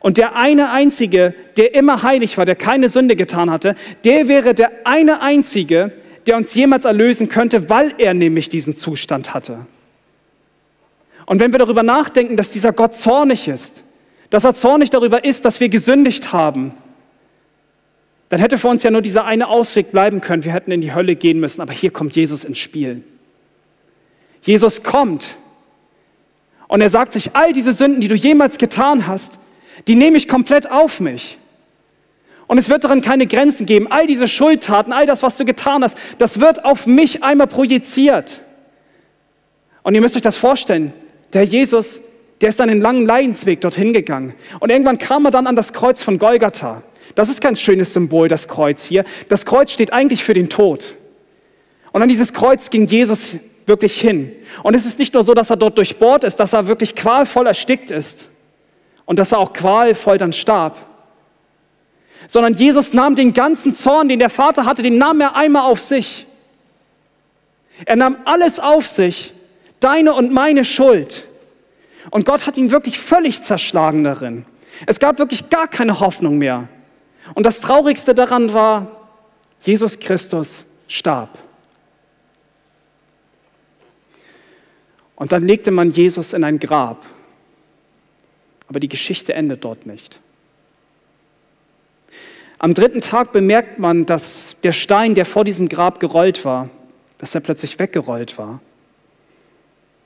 Und 0.00 0.18
der 0.18 0.36
eine 0.36 0.70
Einzige, 0.70 1.34
der 1.56 1.74
immer 1.74 2.02
heilig 2.02 2.38
war, 2.38 2.44
der 2.44 2.56
keine 2.56 2.88
Sünde 2.88 3.16
getan 3.16 3.50
hatte, 3.50 3.74
der 4.04 4.28
wäre 4.28 4.54
der 4.54 4.70
eine 4.84 5.20
Einzige, 5.20 5.92
der 6.26 6.36
uns 6.36 6.54
jemals 6.54 6.84
erlösen 6.84 7.28
könnte, 7.28 7.68
weil 7.70 7.94
er 7.98 8.14
nämlich 8.14 8.48
diesen 8.48 8.74
Zustand 8.74 9.34
hatte. 9.34 9.66
Und 11.26 11.40
wenn 11.40 11.52
wir 11.52 11.58
darüber 11.58 11.82
nachdenken, 11.82 12.36
dass 12.36 12.50
dieser 12.50 12.72
Gott 12.72 12.94
zornig 12.94 13.48
ist, 13.48 13.82
dass 14.30 14.44
er 14.44 14.54
zornig 14.54 14.90
darüber 14.90 15.24
ist, 15.24 15.44
dass 15.44 15.60
wir 15.60 15.68
gesündigt 15.68 16.32
haben, 16.32 16.72
dann 18.28 18.38
hätte 18.38 18.58
für 18.58 18.68
uns 18.68 18.84
ja 18.84 18.92
nur 18.92 19.02
dieser 19.02 19.24
eine 19.24 19.48
Ausweg 19.48 19.90
bleiben 19.90 20.20
können. 20.20 20.44
Wir 20.44 20.52
hätten 20.52 20.70
in 20.70 20.80
die 20.80 20.94
Hölle 20.94 21.16
gehen 21.16 21.40
müssen. 21.40 21.60
Aber 21.60 21.72
hier 21.72 21.90
kommt 21.90 22.14
Jesus 22.14 22.44
ins 22.44 22.58
Spiel. 22.58 23.02
Jesus 24.42 24.82
kommt 24.82 25.36
und 26.68 26.80
er 26.80 26.90
sagt 26.90 27.12
sich, 27.12 27.34
all 27.34 27.52
diese 27.52 27.72
Sünden, 27.72 28.00
die 28.00 28.08
du 28.08 28.14
jemals 28.14 28.56
getan 28.56 29.06
hast, 29.06 29.38
die 29.86 29.96
nehme 29.96 30.16
ich 30.16 30.28
komplett 30.28 30.70
auf 30.70 31.00
mich. 31.00 31.36
Und 32.46 32.58
es 32.58 32.68
wird 32.68 32.84
darin 32.84 33.00
keine 33.00 33.26
Grenzen 33.26 33.66
geben. 33.66 33.86
All 33.90 34.06
diese 34.06 34.28
Schuldtaten, 34.28 34.92
all 34.92 35.06
das, 35.06 35.22
was 35.22 35.36
du 35.36 35.44
getan 35.44 35.84
hast, 35.84 35.96
das 36.18 36.40
wird 36.40 36.64
auf 36.64 36.86
mich 36.86 37.22
einmal 37.22 37.46
projiziert. 37.46 38.40
Und 39.82 39.94
ihr 39.94 40.00
müsst 40.00 40.16
euch 40.16 40.22
das 40.22 40.36
vorstellen. 40.36 40.92
Der 41.32 41.44
Jesus, 41.44 42.02
der 42.40 42.48
ist 42.48 42.60
einen 42.60 42.80
langen 42.80 43.06
Leidensweg 43.06 43.60
dorthin 43.60 43.92
gegangen. 43.92 44.34
Und 44.58 44.70
irgendwann 44.70 44.98
kam 44.98 45.24
er 45.24 45.30
dann 45.30 45.46
an 45.46 45.56
das 45.56 45.72
Kreuz 45.72 46.02
von 46.02 46.18
Golgatha. 46.18 46.82
Das 47.14 47.28
ist 47.28 47.40
kein 47.40 47.56
schönes 47.56 47.92
Symbol, 47.92 48.28
das 48.28 48.48
Kreuz 48.48 48.84
hier. 48.84 49.04
Das 49.28 49.44
Kreuz 49.44 49.72
steht 49.72 49.92
eigentlich 49.92 50.22
für 50.22 50.34
den 50.34 50.48
Tod. 50.48 50.94
Und 51.92 52.02
an 52.02 52.08
dieses 52.08 52.32
Kreuz 52.32 52.70
ging 52.70 52.86
Jesus 52.86 53.32
wirklich 53.66 54.00
hin. 54.00 54.32
Und 54.62 54.74
es 54.74 54.86
ist 54.86 54.98
nicht 54.98 55.14
nur 55.14 55.24
so, 55.24 55.34
dass 55.34 55.50
er 55.50 55.56
dort 55.56 55.78
durchbohrt 55.78 56.24
ist, 56.24 56.36
dass 56.36 56.52
er 56.52 56.66
wirklich 56.66 56.94
qualvoll 56.94 57.46
erstickt 57.46 57.90
ist 57.90 58.28
und 59.04 59.18
dass 59.18 59.32
er 59.32 59.38
auch 59.38 59.52
qualvoll 59.52 60.18
dann 60.18 60.32
starb, 60.32 60.78
sondern 62.26 62.54
Jesus 62.54 62.92
nahm 62.92 63.14
den 63.16 63.32
ganzen 63.32 63.74
Zorn, 63.74 64.08
den 64.08 64.18
der 64.18 64.30
Vater 64.30 64.64
hatte, 64.64 64.82
den 64.82 64.98
nahm 64.98 65.20
er 65.20 65.36
einmal 65.36 65.70
auf 65.70 65.80
sich. 65.80 66.26
Er 67.86 67.96
nahm 67.96 68.18
alles 68.24 68.60
auf 68.60 68.86
sich, 68.86 69.32
deine 69.80 70.14
und 70.14 70.32
meine 70.32 70.64
Schuld. 70.64 71.26
Und 72.10 72.26
Gott 72.26 72.46
hat 72.46 72.56
ihn 72.56 72.70
wirklich 72.70 72.98
völlig 72.98 73.42
zerschlagen 73.42 74.04
darin. 74.04 74.44
Es 74.86 74.98
gab 74.98 75.18
wirklich 75.18 75.50
gar 75.50 75.68
keine 75.68 76.00
Hoffnung 76.00 76.38
mehr. 76.38 76.68
Und 77.34 77.46
das 77.46 77.60
Traurigste 77.60 78.14
daran 78.14 78.52
war, 78.52 78.86
Jesus 79.62 79.98
Christus 79.98 80.66
starb. 80.88 81.38
Und 85.20 85.32
dann 85.32 85.46
legte 85.46 85.70
man 85.70 85.90
Jesus 85.90 86.32
in 86.32 86.44
ein 86.44 86.58
Grab. 86.58 87.04
Aber 88.68 88.80
die 88.80 88.88
Geschichte 88.88 89.34
endet 89.34 89.62
dort 89.62 89.84
nicht. 89.84 90.18
Am 92.58 92.72
dritten 92.72 93.02
Tag 93.02 93.30
bemerkt 93.30 93.78
man, 93.78 94.06
dass 94.06 94.56
der 94.62 94.72
Stein, 94.72 95.14
der 95.14 95.26
vor 95.26 95.44
diesem 95.44 95.68
Grab 95.68 96.00
gerollt 96.00 96.46
war, 96.46 96.70
dass 97.18 97.34
er 97.34 97.42
plötzlich 97.42 97.78
weggerollt 97.78 98.38
war. 98.38 98.62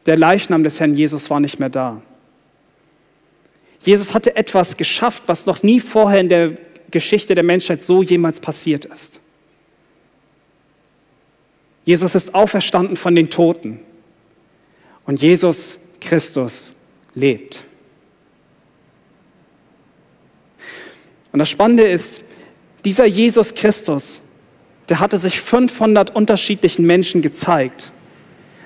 Der 0.07 0.17
Leichnam 0.17 0.65
des 0.65 0.81
Herrn 0.81 0.95
Jesus 0.95 1.31
war 1.31 1.39
nicht 1.39 1.61
mehr 1.61 1.71
da. 1.71 2.03
Jesus 3.83 4.15
hatte 4.15 4.35
etwas 4.35 4.77
geschafft, 4.77 5.23
was 5.27 5.47
noch 5.47 5.63
nie 5.63 5.79
vorher 5.79 6.19
in 6.19 6.29
der 6.29 6.57
Geschichte 6.91 7.37
der 7.37 7.45
Menschheit 7.45 7.85
so 7.85 8.03
jemals 8.03 8.41
passiert 8.41 8.85
ist. 8.85 9.21
Jesus 11.85 12.17
ist 12.17 12.35
auferstanden 12.35 12.97
von 12.97 13.15
den 13.15 13.31
Toten 13.31 13.79
und 15.07 15.21
Jesus 15.21 15.79
Christus 16.01 16.75
lebt. 17.15 17.65
Und 21.33 21.39
das 21.39 21.51
Spannende 21.51 21.85
ist, 21.85 22.23
dieser 22.85 23.07
Jesus 23.07 23.55
Christus, 23.55 24.21
der 24.89 25.01
hatte 25.01 25.19
sich 25.19 25.41
500 25.41 26.15
unterschiedlichen 26.15 26.87
Menschen 26.87 27.23
gezeigt. 27.23 27.91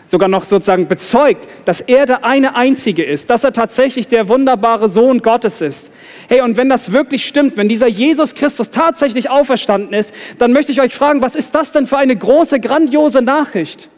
Sogar 0.06 0.28
noch 0.28 0.44
sozusagen 0.44 0.88
bezeugt, 0.88 1.46
dass 1.66 1.82
er 1.82 2.06
der 2.06 2.24
eine 2.24 2.56
Einzige 2.56 3.04
ist, 3.04 3.28
dass 3.28 3.44
er 3.44 3.52
tatsächlich 3.52 4.08
der 4.08 4.28
wunderbare 4.28 4.88
Sohn 4.88 5.20
Gottes 5.20 5.60
ist. 5.60 5.90
Hey, 6.28 6.40
und 6.40 6.56
wenn 6.56 6.70
das 6.70 6.92
wirklich 6.92 7.26
stimmt, 7.26 7.56
wenn 7.58 7.68
dieser 7.68 7.88
Jesus 7.88 8.34
Christus 8.34 8.70
tatsächlich 8.70 9.28
auferstanden 9.28 9.92
ist, 9.92 10.14
dann 10.38 10.52
möchte 10.52 10.72
ich 10.72 10.80
euch 10.80 10.94
fragen, 10.94 11.20
was 11.20 11.34
ist 11.34 11.54
das 11.54 11.72
denn 11.72 11.86
für 11.86 11.98
eine 11.98 12.16
große, 12.16 12.58
grandiose 12.58 13.20
Nachricht? 13.20 13.90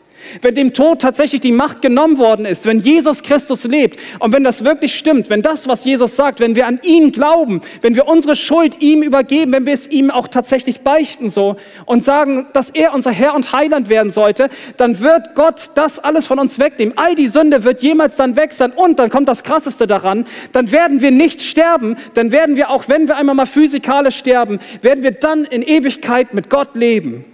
Wenn 0.42 0.54
dem 0.54 0.72
Tod 0.72 1.00
tatsächlich 1.00 1.40
die 1.40 1.52
Macht 1.52 1.82
genommen 1.82 2.18
worden 2.18 2.46
ist, 2.46 2.66
wenn 2.66 2.78
Jesus 2.78 3.22
Christus 3.22 3.64
lebt 3.64 3.98
und 4.18 4.32
wenn 4.32 4.44
das 4.44 4.64
wirklich 4.64 4.94
stimmt, 4.94 5.30
wenn 5.30 5.42
das, 5.42 5.68
was 5.68 5.84
Jesus 5.84 6.16
sagt, 6.16 6.40
wenn 6.40 6.56
wir 6.56 6.66
an 6.66 6.80
ihn 6.82 7.12
glauben, 7.12 7.60
wenn 7.80 7.94
wir 7.94 8.06
unsere 8.06 8.36
Schuld 8.36 8.80
ihm 8.80 9.02
übergeben, 9.02 9.52
wenn 9.52 9.66
wir 9.66 9.74
es 9.74 9.88
ihm 9.88 10.10
auch 10.10 10.28
tatsächlich 10.28 10.82
beichten 10.82 11.30
so 11.30 11.56
und 11.86 12.04
sagen, 12.04 12.46
dass 12.52 12.70
er 12.70 12.94
unser 12.94 13.10
Herr 13.10 13.34
und 13.34 13.52
Heiland 13.52 13.88
werden 13.88 14.10
sollte, 14.10 14.50
dann 14.76 15.00
wird 15.00 15.34
Gott 15.34 15.70
das 15.74 15.98
alles 15.98 16.26
von 16.26 16.38
uns 16.38 16.58
wegnehmen. 16.58 16.94
All 16.96 17.14
die 17.14 17.26
Sünde 17.26 17.64
wird 17.64 17.82
jemals 17.82 18.16
dann 18.16 18.36
weg 18.36 18.52
sein 18.52 18.72
und 18.72 18.98
dann 18.98 19.10
kommt 19.10 19.28
das 19.28 19.42
Krasseste 19.42 19.86
daran, 19.86 20.26
dann 20.52 20.72
werden 20.72 21.00
wir 21.00 21.10
nicht 21.10 21.42
sterben, 21.42 21.96
dann 22.14 22.32
werden 22.32 22.56
wir 22.56 22.70
auch, 22.70 22.88
wenn 22.88 23.08
wir 23.08 23.16
einmal 23.16 23.34
mal 23.34 23.46
physikalisch 23.46 24.16
sterben, 24.16 24.60
werden 24.82 25.02
wir 25.02 25.12
dann 25.12 25.44
in 25.44 25.62
Ewigkeit 25.62 26.34
mit 26.34 26.50
Gott 26.50 26.74
leben. 26.74 27.24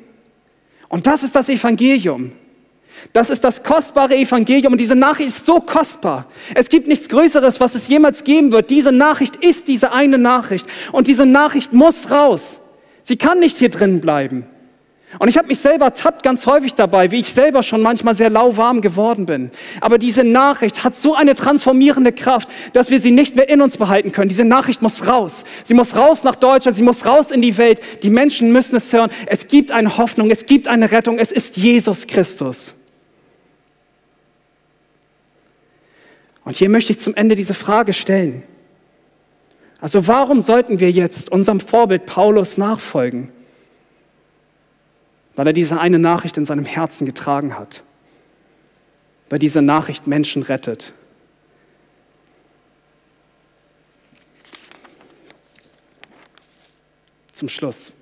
Und 0.89 1.07
das 1.07 1.23
ist 1.23 1.35
das 1.35 1.49
Evangelium. 1.49 2.33
Das 3.13 3.31
ist 3.31 3.45
das 3.45 3.63
kostbare 3.63 4.17
Evangelium 4.17 4.73
und 4.73 4.81
diese 4.81 4.95
Nachricht 4.95 5.29
ist 5.29 5.47
so 5.47 5.61
kostbar. 5.61 6.27
Es 6.55 6.69
gibt 6.69 6.89
nichts 6.89 7.09
Größeres, 7.09 7.61
was 7.61 7.75
es 7.75 7.89
jemals 7.89 8.25
geben 8.25 8.53
wird. 8.53 8.71
Diese 8.71 8.93
Nachricht 8.93 9.37
ist 9.37 9.69
diese 9.69 9.93
eine 9.93 10.19
Nachricht 10.19 10.67
und 10.93 11.07
diese 11.07 11.27
Nachricht 11.27 11.73
muss 11.73 12.11
raus. 12.11 12.61
Sie 13.03 13.17
kann 13.17 13.39
nicht 13.39 13.59
hier 13.59 13.71
drin 13.71 14.01
bleiben. 14.01 14.47
Und 15.19 15.29
ich 15.29 15.39
habe 15.39 15.49
mich 15.49 15.61
selber 15.61 15.95
tappt 15.95 16.23
ganz 16.23 16.47
häufig 16.47 16.75
dabei, 16.75 17.11
wie 17.11 17.21
ich 17.21 17.33
selber 17.33 17.63
schon 17.63 17.81
manchmal 17.81 18.15
sehr 18.15 18.29
lauwarm 18.29 18.81
geworden 18.81 19.25
bin. 19.25 19.51
Aber 19.81 19.99
diese 19.99 20.25
Nachricht 20.25 20.85
hat 20.85 20.97
so 20.97 21.15
eine 21.15 21.35
transformierende 21.35 22.13
Kraft, 22.13 22.49
dass 22.73 22.91
wir 22.91 23.01
sie 23.01 23.13
nicht 23.13 23.37
mehr 23.37 23.49
in 23.49 23.63
uns 23.63 23.77
behalten 23.77 24.13
können. 24.13 24.29
Diese 24.29 24.45
Nachricht 24.45 24.83
muss 24.83 25.07
raus. 25.07 25.45
Sie 25.65 25.75
muss 25.75 25.97
raus 25.97 26.25
nach 26.25 26.37
Deutschland, 26.37 26.77
sie 26.77 26.83
muss 26.83 27.07
raus 27.07 27.31
in 27.31 27.41
die 27.41 27.57
Welt. 27.57 27.81
Die 28.03 28.11
Menschen 28.11 28.53
müssen 28.53 28.77
es 28.77 28.93
hören. 28.93 29.11
Es 29.27 29.49
gibt 29.49 29.71
eine 29.71 29.97
Hoffnung, 29.97 30.31
es 30.31 30.45
gibt 30.45 30.69
eine 30.69 30.91
Rettung. 30.91 31.19
Es 31.19 31.33
ist 31.33 31.57
Jesus 31.57 32.07
Christus. 32.07 32.75
Und 36.47 36.55
hier 36.57 36.69
möchte 36.69 36.93
ich 36.93 37.01
zum 37.01 37.17
Ende 37.17 37.35
diese 37.35 37.55
Frage 37.55 37.93
stellen. 37.93 38.45
Also 39.81 40.07
warum 40.07 40.41
sollten 40.41 40.79
wir 40.79 40.93
jetzt 40.93 41.29
unserem 41.29 41.59
Vorbild 41.59 42.07
Paulus 42.07 42.57
nachfolgen? 42.57 43.33
Weil 45.35 45.49
er 45.49 45.53
diese 45.53 45.81
eine 45.81 45.99
Nachricht 45.99 46.37
in 46.37 46.45
seinem 46.45 46.65
Herzen 46.65 47.05
getragen 47.05 47.59
hat. 47.59 47.83
Weil 49.29 49.41
diese 49.41 49.61
Nachricht 49.61 50.07
Menschen 50.07 50.45
rettet. 50.45 50.93
Zum 57.33 57.49
Schluss. 57.49 57.93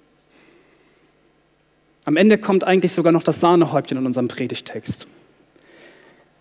Am 2.05 2.19
Ende 2.19 2.37
kommt 2.37 2.63
eigentlich 2.63 2.93
sogar 2.93 3.11
noch 3.11 3.23
das 3.23 3.41
Sahnehäubchen 3.41 3.97
in 3.97 4.05
unserem 4.05 4.29
Predigtext. 4.29 5.07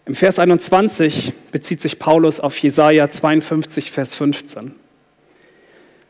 Im 0.06 0.16
Vers 0.16 0.38
21 0.38 1.32
bezieht 1.54 1.80
sich 1.80 1.98
Paulus 1.98 2.42
auf 2.42 2.58
Jesaja 2.58 3.10
52, 3.10 3.90
Vers 3.90 4.16
15. 4.16 4.76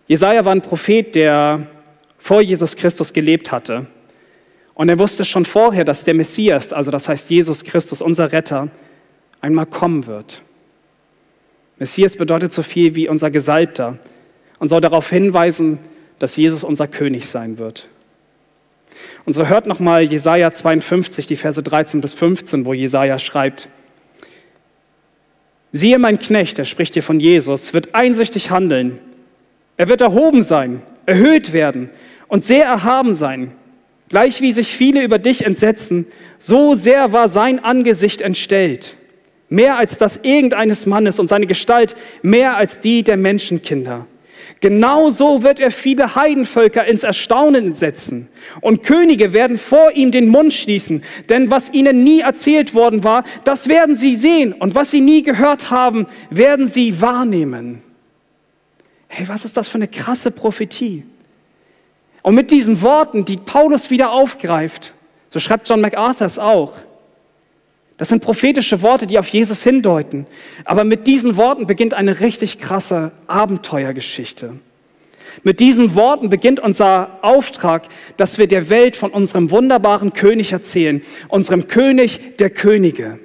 Jesaja 0.08 0.44
war 0.46 0.52
ein 0.52 0.64
Prophet, 0.64 1.14
der 1.14 1.68
vor 2.18 2.42
Jesus 2.42 2.76
Christus 2.76 3.14
gelebt 3.14 3.52
hatte. 3.52 3.86
Und 4.74 4.90
er 4.90 4.98
wusste 4.98 5.26
schon 5.26 5.46
vorher, 5.46 5.86
dass 5.86 6.06
der 6.06 6.16
Messias, 6.16 6.74
also 6.74 6.90
das 6.90 7.08
heißt 7.08 7.30
Jesus 7.30 7.64
Christus, 7.64 8.02
unser 8.02 8.32
Retter, 8.32 8.70
einmal 9.42 9.68
kommen 9.68 10.08
wird. 10.08 10.42
Messias 11.78 12.16
bedeutet 12.16 12.52
so 12.52 12.64
viel 12.64 12.96
wie 12.96 13.08
unser 13.08 13.30
Gesalbter 13.30 14.00
und 14.58 14.70
soll 14.70 14.82
darauf 14.82 15.08
hinweisen, 15.08 15.78
dass 16.18 16.36
Jesus 16.36 16.64
unser 16.64 16.88
König 16.88 17.28
sein 17.28 17.60
wird. 17.60 17.88
Und 19.26 19.34
so 19.34 19.48
hört 19.48 19.68
nochmal 19.68 20.02
Jesaja 20.02 20.52
52, 20.52 21.28
die 21.28 21.36
Verse 21.36 21.62
13 21.62 22.02
bis 22.02 22.16
15, 22.16 22.66
wo 22.66 22.74
Jesaja 22.74 23.20
schreibt: 23.20 23.68
Siehe, 25.76 25.98
mein 25.98 26.20
Knecht, 26.20 26.60
er 26.60 26.66
spricht 26.66 26.94
hier 26.94 27.02
von 27.02 27.20
Jesus, 27.20 27.74
wird 27.74 27.96
einsichtig 27.96 28.52
handeln. 28.52 29.00
Er 29.76 29.90
wird 29.90 30.02
erhoben 30.02 30.44
sein, 30.44 30.84
erhöht 31.08 31.52
werden 31.52 31.90
und 32.28 32.46
sehr 32.46 32.66
erhaben 32.66 33.16
sein. 33.16 33.54
Gleich 34.08 34.40
wie 34.40 34.52
sich 34.52 34.78
viele 34.78 35.04
über 35.04 35.18
dich 35.18 35.44
entsetzen, 35.44 36.06
so 36.38 36.76
sehr 36.76 37.12
war 37.12 37.28
sein 37.28 37.58
Angesicht 37.64 38.22
entstellt. 38.22 38.96
Mehr 39.50 39.76
als 39.80 39.98
das 39.98 40.20
irgendeines 40.22 40.86
Mannes 40.86 41.20
und 41.20 41.26
seine 41.26 41.48
Gestalt 41.48 41.96
mehr 42.22 42.56
als 42.56 42.80
die 42.80 43.02
der 43.02 43.18
Menschenkinder. 43.18 44.06
Genauso 44.64 45.44
wird 45.44 45.60
er 45.60 45.72
viele 45.72 46.16
Heidenvölker 46.16 46.86
ins 46.86 47.04
Erstaunen 47.04 47.74
setzen. 47.74 48.30
Und 48.62 48.82
Könige 48.82 49.34
werden 49.34 49.58
vor 49.58 49.92
ihm 49.92 50.10
den 50.10 50.30
Mund 50.30 50.54
schließen. 50.54 51.04
Denn 51.28 51.52
was 51.52 51.74
ihnen 51.74 52.06
nie 52.06 52.22
erzählt 52.22 52.74
worden 52.74 53.04
war, 53.04 53.26
das 53.44 53.68
werden 53.68 53.98
sie 53.98 54.16
sehen. 54.16 54.54
Und 54.54 54.74
was 54.74 54.90
sie 54.90 55.02
nie 55.02 55.22
gehört 55.22 55.70
haben, 55.70 56.08
werden 56.30 56.70
sie 56.70 57.02
wahrnehmen. 57.02 57.82
Hey, 59.10 59.28
was 59.28 59.44
ist 59.44 59.58
das 59.58 59.68
für 59.68 59.76
eine 59.76 59.90
krasse 59.90 60.32
Prophetie? 60.32 61.04
Und 62.22 62.34
mit 62.34 62.50
diesen 62.50 62.82
Worten, 62.82 63.26
die 63.26 63.36
Paulus 63.36 63.90
wieder 63.90 64.14
aufgreift, 64.14 64.94
so 65.30 65.42
schreibt 65.42 65.68
John 65.68 65.82
MacArthur 65.82 66.26
es 66.26 66.40
auch, 66.40 66.72
das 68.04 68.10
sind 68.10 68.22
prophetische 68.22 68.82
Worte, 68.82 69.08
die 69.08 69.18
auf 69.18 69.30
Jesus 69.30 69.64
hindeuten. 69.64 70.28
Aber 70.66 70.84
mit 70.84 71.08
diesen 71.08 71.38
Worten 71.38 71.68
beginnt 71.68 71.94
eine 71.94 72.20
richtig 72.20 72.60
krasse 72.60 73.14
Abenteuergeschichte. 73.28 74.60
Mit 75.42 75.62
diesen 75.62 75.96
Worten 75.96 76.28
beginnt 76.28 76.60
unser 76.60 77.20
Auftrag, 77.22 77.88
dass 78.18 78.38
wir 78.38 78.48
der 78.48 78.68
Welt 78.68 78.98
von 78.98 79.12
unserem 79.12 79.52
wunderbaren 79.52 80.12
König 80.12 80.52
erzählen, 80.52 81.02
unserem 81.30 81.68
König 81.68 82.36
der 82.40 82.50
Könige. 82.50 83.20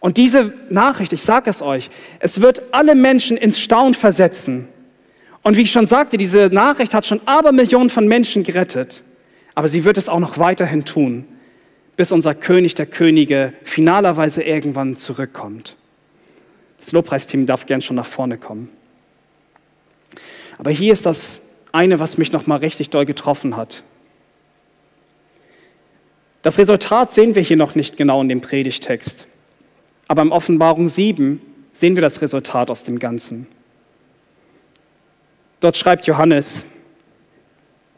Und 0.00 0.16
diese 0.16 0.54
Nachricht, 0.70 1.12
ich 1.12 1.20
sage 1.20 1.50
es 1.50 1.60
euch, 1.60 1.90
es 2.18 2.40
wird 2.40 2.62
alle 2.72 2.94
Menschen 2.94 3.36
ins 3.36 3.60
Staunen 3.60 3.92
versetzen. 3.92 4.68
Und 5.42 5.58
wie 5.58 5.62
ich 5.64 5.70
schon 5.70 5.84
sagte, 5.84 6.16
diese 6.16 6.48
Nachricht 6.50 6.94
hat 6.94 7.04
schon 7.04 7.20
Abermillionen 7.26 7.90
von 7.90 8.08
Menschen 8.08 8.42
gerettet. 8.42 9.02
Aber 9.54 9.68
sie 9.68 9.84
wird 9.84 9.98
es 9.98 10.08
auch 10.08 10.18
noch 10.18 10.38
weiterhin 10.38 10.86
tun 10.86 11.26
bis 11.98 12.12
unser 12.12 12.32
König 12.32 12.76
der 12.76 12.86
Könige 12.86 13.54
finalerweise 13.64 14.44
irgendwann 14.44 14.94
zurückkommt. 14.94 15.74
Das 16.78 16.92
Lobpreisteam 16.92 17.44
darf 17.44 17.66
gern 17.66 17.80
schon 17.80 17.96
nach 17.96 18.06
vorne 18.06 18.38
kommen. 18.38 18.68
Aber 20.58 20.70
hier 20.70 20.92
ist 20.92 21.06
das 21.06 21.40
eine, 21.72 21.98
was 21.98 22.16
mich 22.16 22.30
noch 22.30 22.46
mal 22.46 22.58
richtig 22.58 22.90
doll 22.90 23.04
getroffen 23.04 23.56
hat. 23.56 23.82
Das 26.42 26.56
Resultat 26.56 27.12
sehen 27.12 27.34
wir 27.34 27.42
hier 27.42 27.56
noch 27.56 27.74
nicht 27.74 27.96
genau 27.96 28.22
in 28.22 28.28
dem 28.28 28.42
Predigtext. 28.42 29.26
Aber 30.06 30.22
im 30.22 30.30
Offenbarung 30.30 30.88
7 30.88 31.40
sehen 31.72 31.96
wir 31.96 32.02
das 32.02 32.22
Resultat 32.22 32.70
aus 32.70 32.84
dem 32.84 33.00
Ganzen. 33.00 33.48
Dort 35.58 35.76
schreibt 35.76 36.06
Johannes 36.06 36.64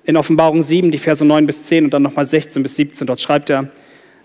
in 0.05 0.17
Offenbarung 0.17 0.63
7, 0.63 0.91
die 0.91 0.97
Verse 0.97 1.23
9 1.23 1.45
bis 1.45 1.65
10 1.65 1.85
und 1.85 1.91
dann 1.91 2.01
nochmal 2.01 2.25
16 2.25 2.63
bis 2.63 2.77
17, 2.77 3.07
dort 3.07 3.21
schreibt 3.21 3.51
er, 3.51 3.69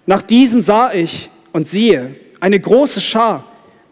nach 0.05 0.21
diesem 0.21 0.61
sah 0.61 0.93
ich 0.93 1.29
und 1.51 1.67
siehe 1.67 2.15
eine 2.39 2.59
große 2.59 3.01
Schar, 3.01 3.45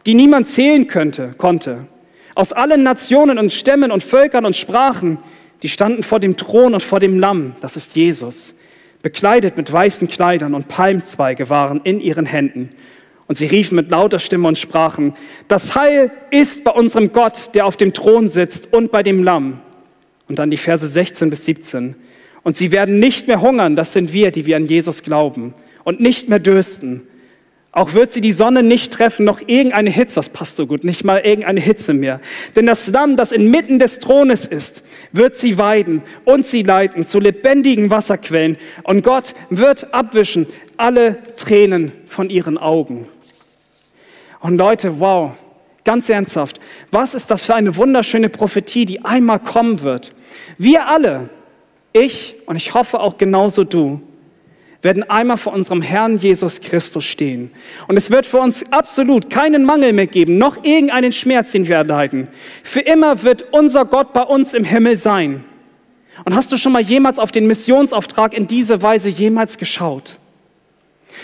die 0.05 0.13
niemand 0.13 0.47
zählen 0.47 0.87
könnte, 0.87 1.33
konnte, 1.37 1.87
aus 2.35 2.51
allen 2.51 2.83
Nationen 2.83 3.39
und 3.39 3.51
Stämmen 3.51 3.91
und 3.91 4.03
Völkern 4.03 4.45
und 4.45 4.55
Sprachen, 4.55 5.19
die 5.61 5.69
standen 5.69 6.03
vor 6.03 6.19
dem 6.19 6.35
Thron 6.35 6.73
und 6.73 6.83
vor 6.83 6.99
dem 6.99 7.19
Lamm, 7.19 7.55
das 7.61 7.77
ist 7.77 7.95
Jesus, 7.95 8.53
bekleidet 9.01 9.57
mit 9.57 9.71
weißen 9.71 10.07
Kleidern 10.07 10.53
und 10.53 10.67
Palmzweige 10.67 11.49
waren 11.49 11.81
in 11.83 11.99
ihren 11.99 12.25
Händen. 12.25 12.69
Und 13.27 13.35
sie 13.35 13.45
riefen 13.45 13.75
mit 13.75 13.89
lauter 13.89 14.19
Stimme 14.19 14.47
und 14.47 14.57
sprachen, 14.57 15.13
das 15.47 15.75
Heil 15.75 16.11
ist 16.29 16.63
bei 16.63 16.71
unserem 16.71 17.13
Gott, 17.13 17.55
der 17.55 17.65
auf 17.65 17.77
dem 17.77 17.93
Thron 17.93 18.27
sitzt 18.27 18.73
und 18.73 18.91
bei 18.91 19.01
dem 19.01 19.23
Lamm. 19.23 19.61
Und 20.27 20.39
dann 20.39 20.51
die 20.51 20.57
Verse 20.57 20.87
16 20.87 21.29
bis 21.29 21.45
17. 21.45 21.95
Und 22.43 22.57
sie 22.57 22.71
werden 22.71 22.99
nicht 22.99 23.27
mehr 23.27 23.41
hungern, 23.41 23.75
das 23.75 23.93
sind 23.93 24.11
wir, 24.11 24.31
die 24.31 24.45
wir 24.45 24.57
an 24.57 24.65
Jesus 24.65 25.03
glauben 25.03 25.53
und 25.83 25.99
nicht 25.99 26.29
mehr 26.29 26.39
dürsten. 26.39 27.07
Auch 27.75 27.93
wird 27.93 28.11
sie 28.11 28.21
die 28.21 28.33
Sonne 28.33 28.61
nicht 28.61 28.93
treffen, 28.93 29.25
noch 29.25 29.41
irgendeine 29.47 29.89
Hitze, 29.89 30.15
das 30.15 30.29
passt 30.29 30.57
so 30.57 30.67
gut, 30.67 30.83
nicht 30.83 31.03
mal 31.03 31.21
irgendeine 31.21 31.59
Hitze 31.59 31.95
mehr. 31.95 32.21
Denn 32.55 32.67
das 32.67 32.85
Lamm, 32.87 33.17
das 33.17 33.31
inmitten 33.31 33.79
des 33.79 33.97
Thrones 33.97 34.45
ist, 34.45 34.83
wird 35.11 35.35
sie 35.35 35.57
weiden 35.57 36.03
und 36.23 36.45
sie 36.45 36.61
leiten 36.61 37.03
zu 37.03 37.19
lebendigen 37.19 37.89
Wasserquellen. 37.89 38.57
Und 38.83 39.03
Gott 39.03 39.33
wird 39.49 39.91
abwischen 39.91 40.45
alle 40.77 41.17
Tränen 41.35 41.91
von 42.05 42.29
ihren 42.29 42.59
Augen. 42.59 43.07
Und 44.39 44.57
Leute, 44.57 44.99
wow, 44.99 45.31
ganz 45.83 46.09
ernsthaft, 46.09 46.59
was 46.91 47.15
ist 47.15 47.31
das 47.31 47.43
für 47.43 47.55
eine 47.55 47.75
wunderschöne 47.75 48.29
Prophetie, 48.29 48.85
die 48.85 49.03
einmal 49.03 49.39
kommen 49.39 49.81
wird? 49.81 50.13
Wir 50.59 50.87
alle, 50.87 51.29
ich 51.91 52.35
und 52.45 52.55
ich 52.55 52.75
hoffe 52.75 52.99
auch 52.99 53.17
genauso 53.17 53.63
du, 53.63 53.99
werden 54.83 55.03
einmal 55.09 55.37
vor 55.37 55.53
unserem 55.53 55.81
Herrn 55.81 56.17
Jesus 56.17 56.61
Christus 56.61 57.05
stehen. 57.05 57.49
Und 57.87 57.97
es 57.97 58.11
wird 58.11 58.25
für 58.25 58.37
uns 58.37 58.63
absolut 58.69 59.29
keinen 59.29 59.63
Mangel 59.65 59.93
mehr 59.93 60.07
geben, 60.07 60.37
noch 60.37 60.63
irgendeinen 60.63 61.11
Schmerz, 61.11 61.51
den 61.53 61.67
wir 61.67 61.77
erleiden. 61.77 62.27
Für 62.63 62.81
immer 62.81 63.23
wird 63.23 63.45
unser 63.51 63.85
Gott 63.85 64.13
bei 64.13 64.21
uns 64.21 64.53
im 64.53 64.65
Himmel 64.65 64.97
sein. 64.97 65.45
Und 66.25 66.35
hast 66.35 66.51
du 66.51 66.57
schon 66.57 66.73
mal 66.73 66.81
jemals 66.81 67.17
auf 67.17 67.31
den 67.31 67.47
Missionsauftrag 67.47 68.33
in 68.33 68.45
diese 68.45 68.81
Weise 68.81 69.09
jemals 69.09 69.57
geschaut? 69.57 70.19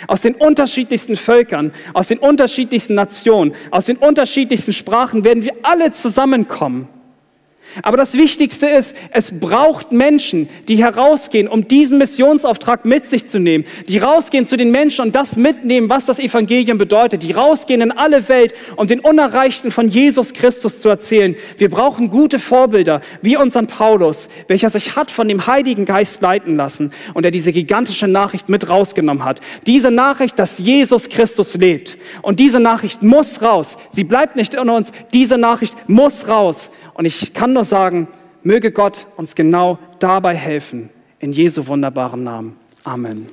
Aus 0.08 0.22
den 0.22 0.36
unterschiedlichsten 0.36 1.16
Völkern, 1.16 1.74
aus 1.94 2.08
den 2.08 2.20
unterschiedlichsten 2.20 2.96
Nationen, 2.96 3.54
aus 3.72 3.86
den 3.86 3.98
unterschiedlichsten 3.98 4.72
Sprachen 4.72 5.24
werden 5.24 5.44
wir 5.44 5.54
alle 5.64 5.92
zusammenkommen 5.92 6.88
aber 7.84 7.98
das 7.98 8.14
Wichtigste 8.14 8.68
ist, 8.68 8.96
es 9.12 9.32
braucht 9.38 9.92
Menschen, 9.92 10.50
die 10.68 10.78
herausgehen, 10.78 11.48
um 11.48 11.68
diesen 11.68 11.98
Missionsauftrag 11.98 12.86
mit 12.86 13.06
sich 13.06 13.28
zu 13.28 13.40
nehmen, 13.40 13.66
die 13.88 13.98
rausgehen 13.98 14.46
zu 14.46 14.58
den 14.58 14.72
Menschen 14.72 15.06
und 15.06 15.16
das 15.16 15.36
mitnehmen, 15.36 15.90
was 15.90 16.06
das 16.06 16.20
Evangelium 16.20 16.78
bedeutet, 16.78 17.24
die 17.24 17.32
rausgehen 17.32 17.82
in 17.82 17.92
alle 17.92 18.28
Welt, 18.30 18.54
um 18.76 18.88
den 18.88 19.00
Unerreichten 19.00 19.72
von 19.72 19.88
Jesus 19.88 20.34
Christus 20.34 20.82
zu 20.82 20.90
erzählen. 20.90 21.36
Wir 21.58 21.70
brauchen 21.70 22.10
gute 22.10 22.40
Vorbilder, 22.40 23.02
wie 23.22 23.38
unseren 23.38 23.68
Paulus, 23.68 24.30
welcher 24.48 24.70
sich 24.70 24.96
hat 24.96 25.12
von 25.12 25.28
dem 25.28 25.48
Heiligen 25.48 25.86
Geist 25.86 26.22
leiten 26.22 26.56
lassen 26.56 26.92
und 27.14 27.24
der 27.24 27.32
diese 27.32 27.52
gigantische 27.52 28.08
Nachricht 28.08 28.50
mit 28.50 28.70
rausgenommen 28.70 29.24
hat. 29.26 29.42
Diese 29.66 29.92
Nachricht, 29.92 30.40
dass 30.40 30.60
Jesus 30.60 31.10
Christus 31.10 31.56
lebt. 31.56 31.98
Und 32.22 32.40
diese 32.40 32.60
Nachricht 32.60 33.04
muss 33.04 33.42
raus. 33.42 33.78
Sie 33.90 34.04
bleibt 34.04 34.36
nicht 34.36 34.54
in 34.54 34.70
uns. 34.70 34.92
Diese 35.14 35.38
Nachricht 35.38 35.76
muss 35.88 36.28
raus. 36.28 36.72
Und 37.00 37.06
ich 37.06 37.34
kann 37.34 37.54
nur 37.54 37.64
sagen, 37.64 38.10
möge 38.44 38.74
Gott 38.74 39.08
uns 39.16 39.34
genau 39.34 39.80
dabei 40.00 40.36
helfen. 40.36 40.90
In 41.20 41.32
Jesu 41.32 41.66
wunderbaren 41.66 42.24
Namen. 42.24 42.58
Amen. 42.84 43.30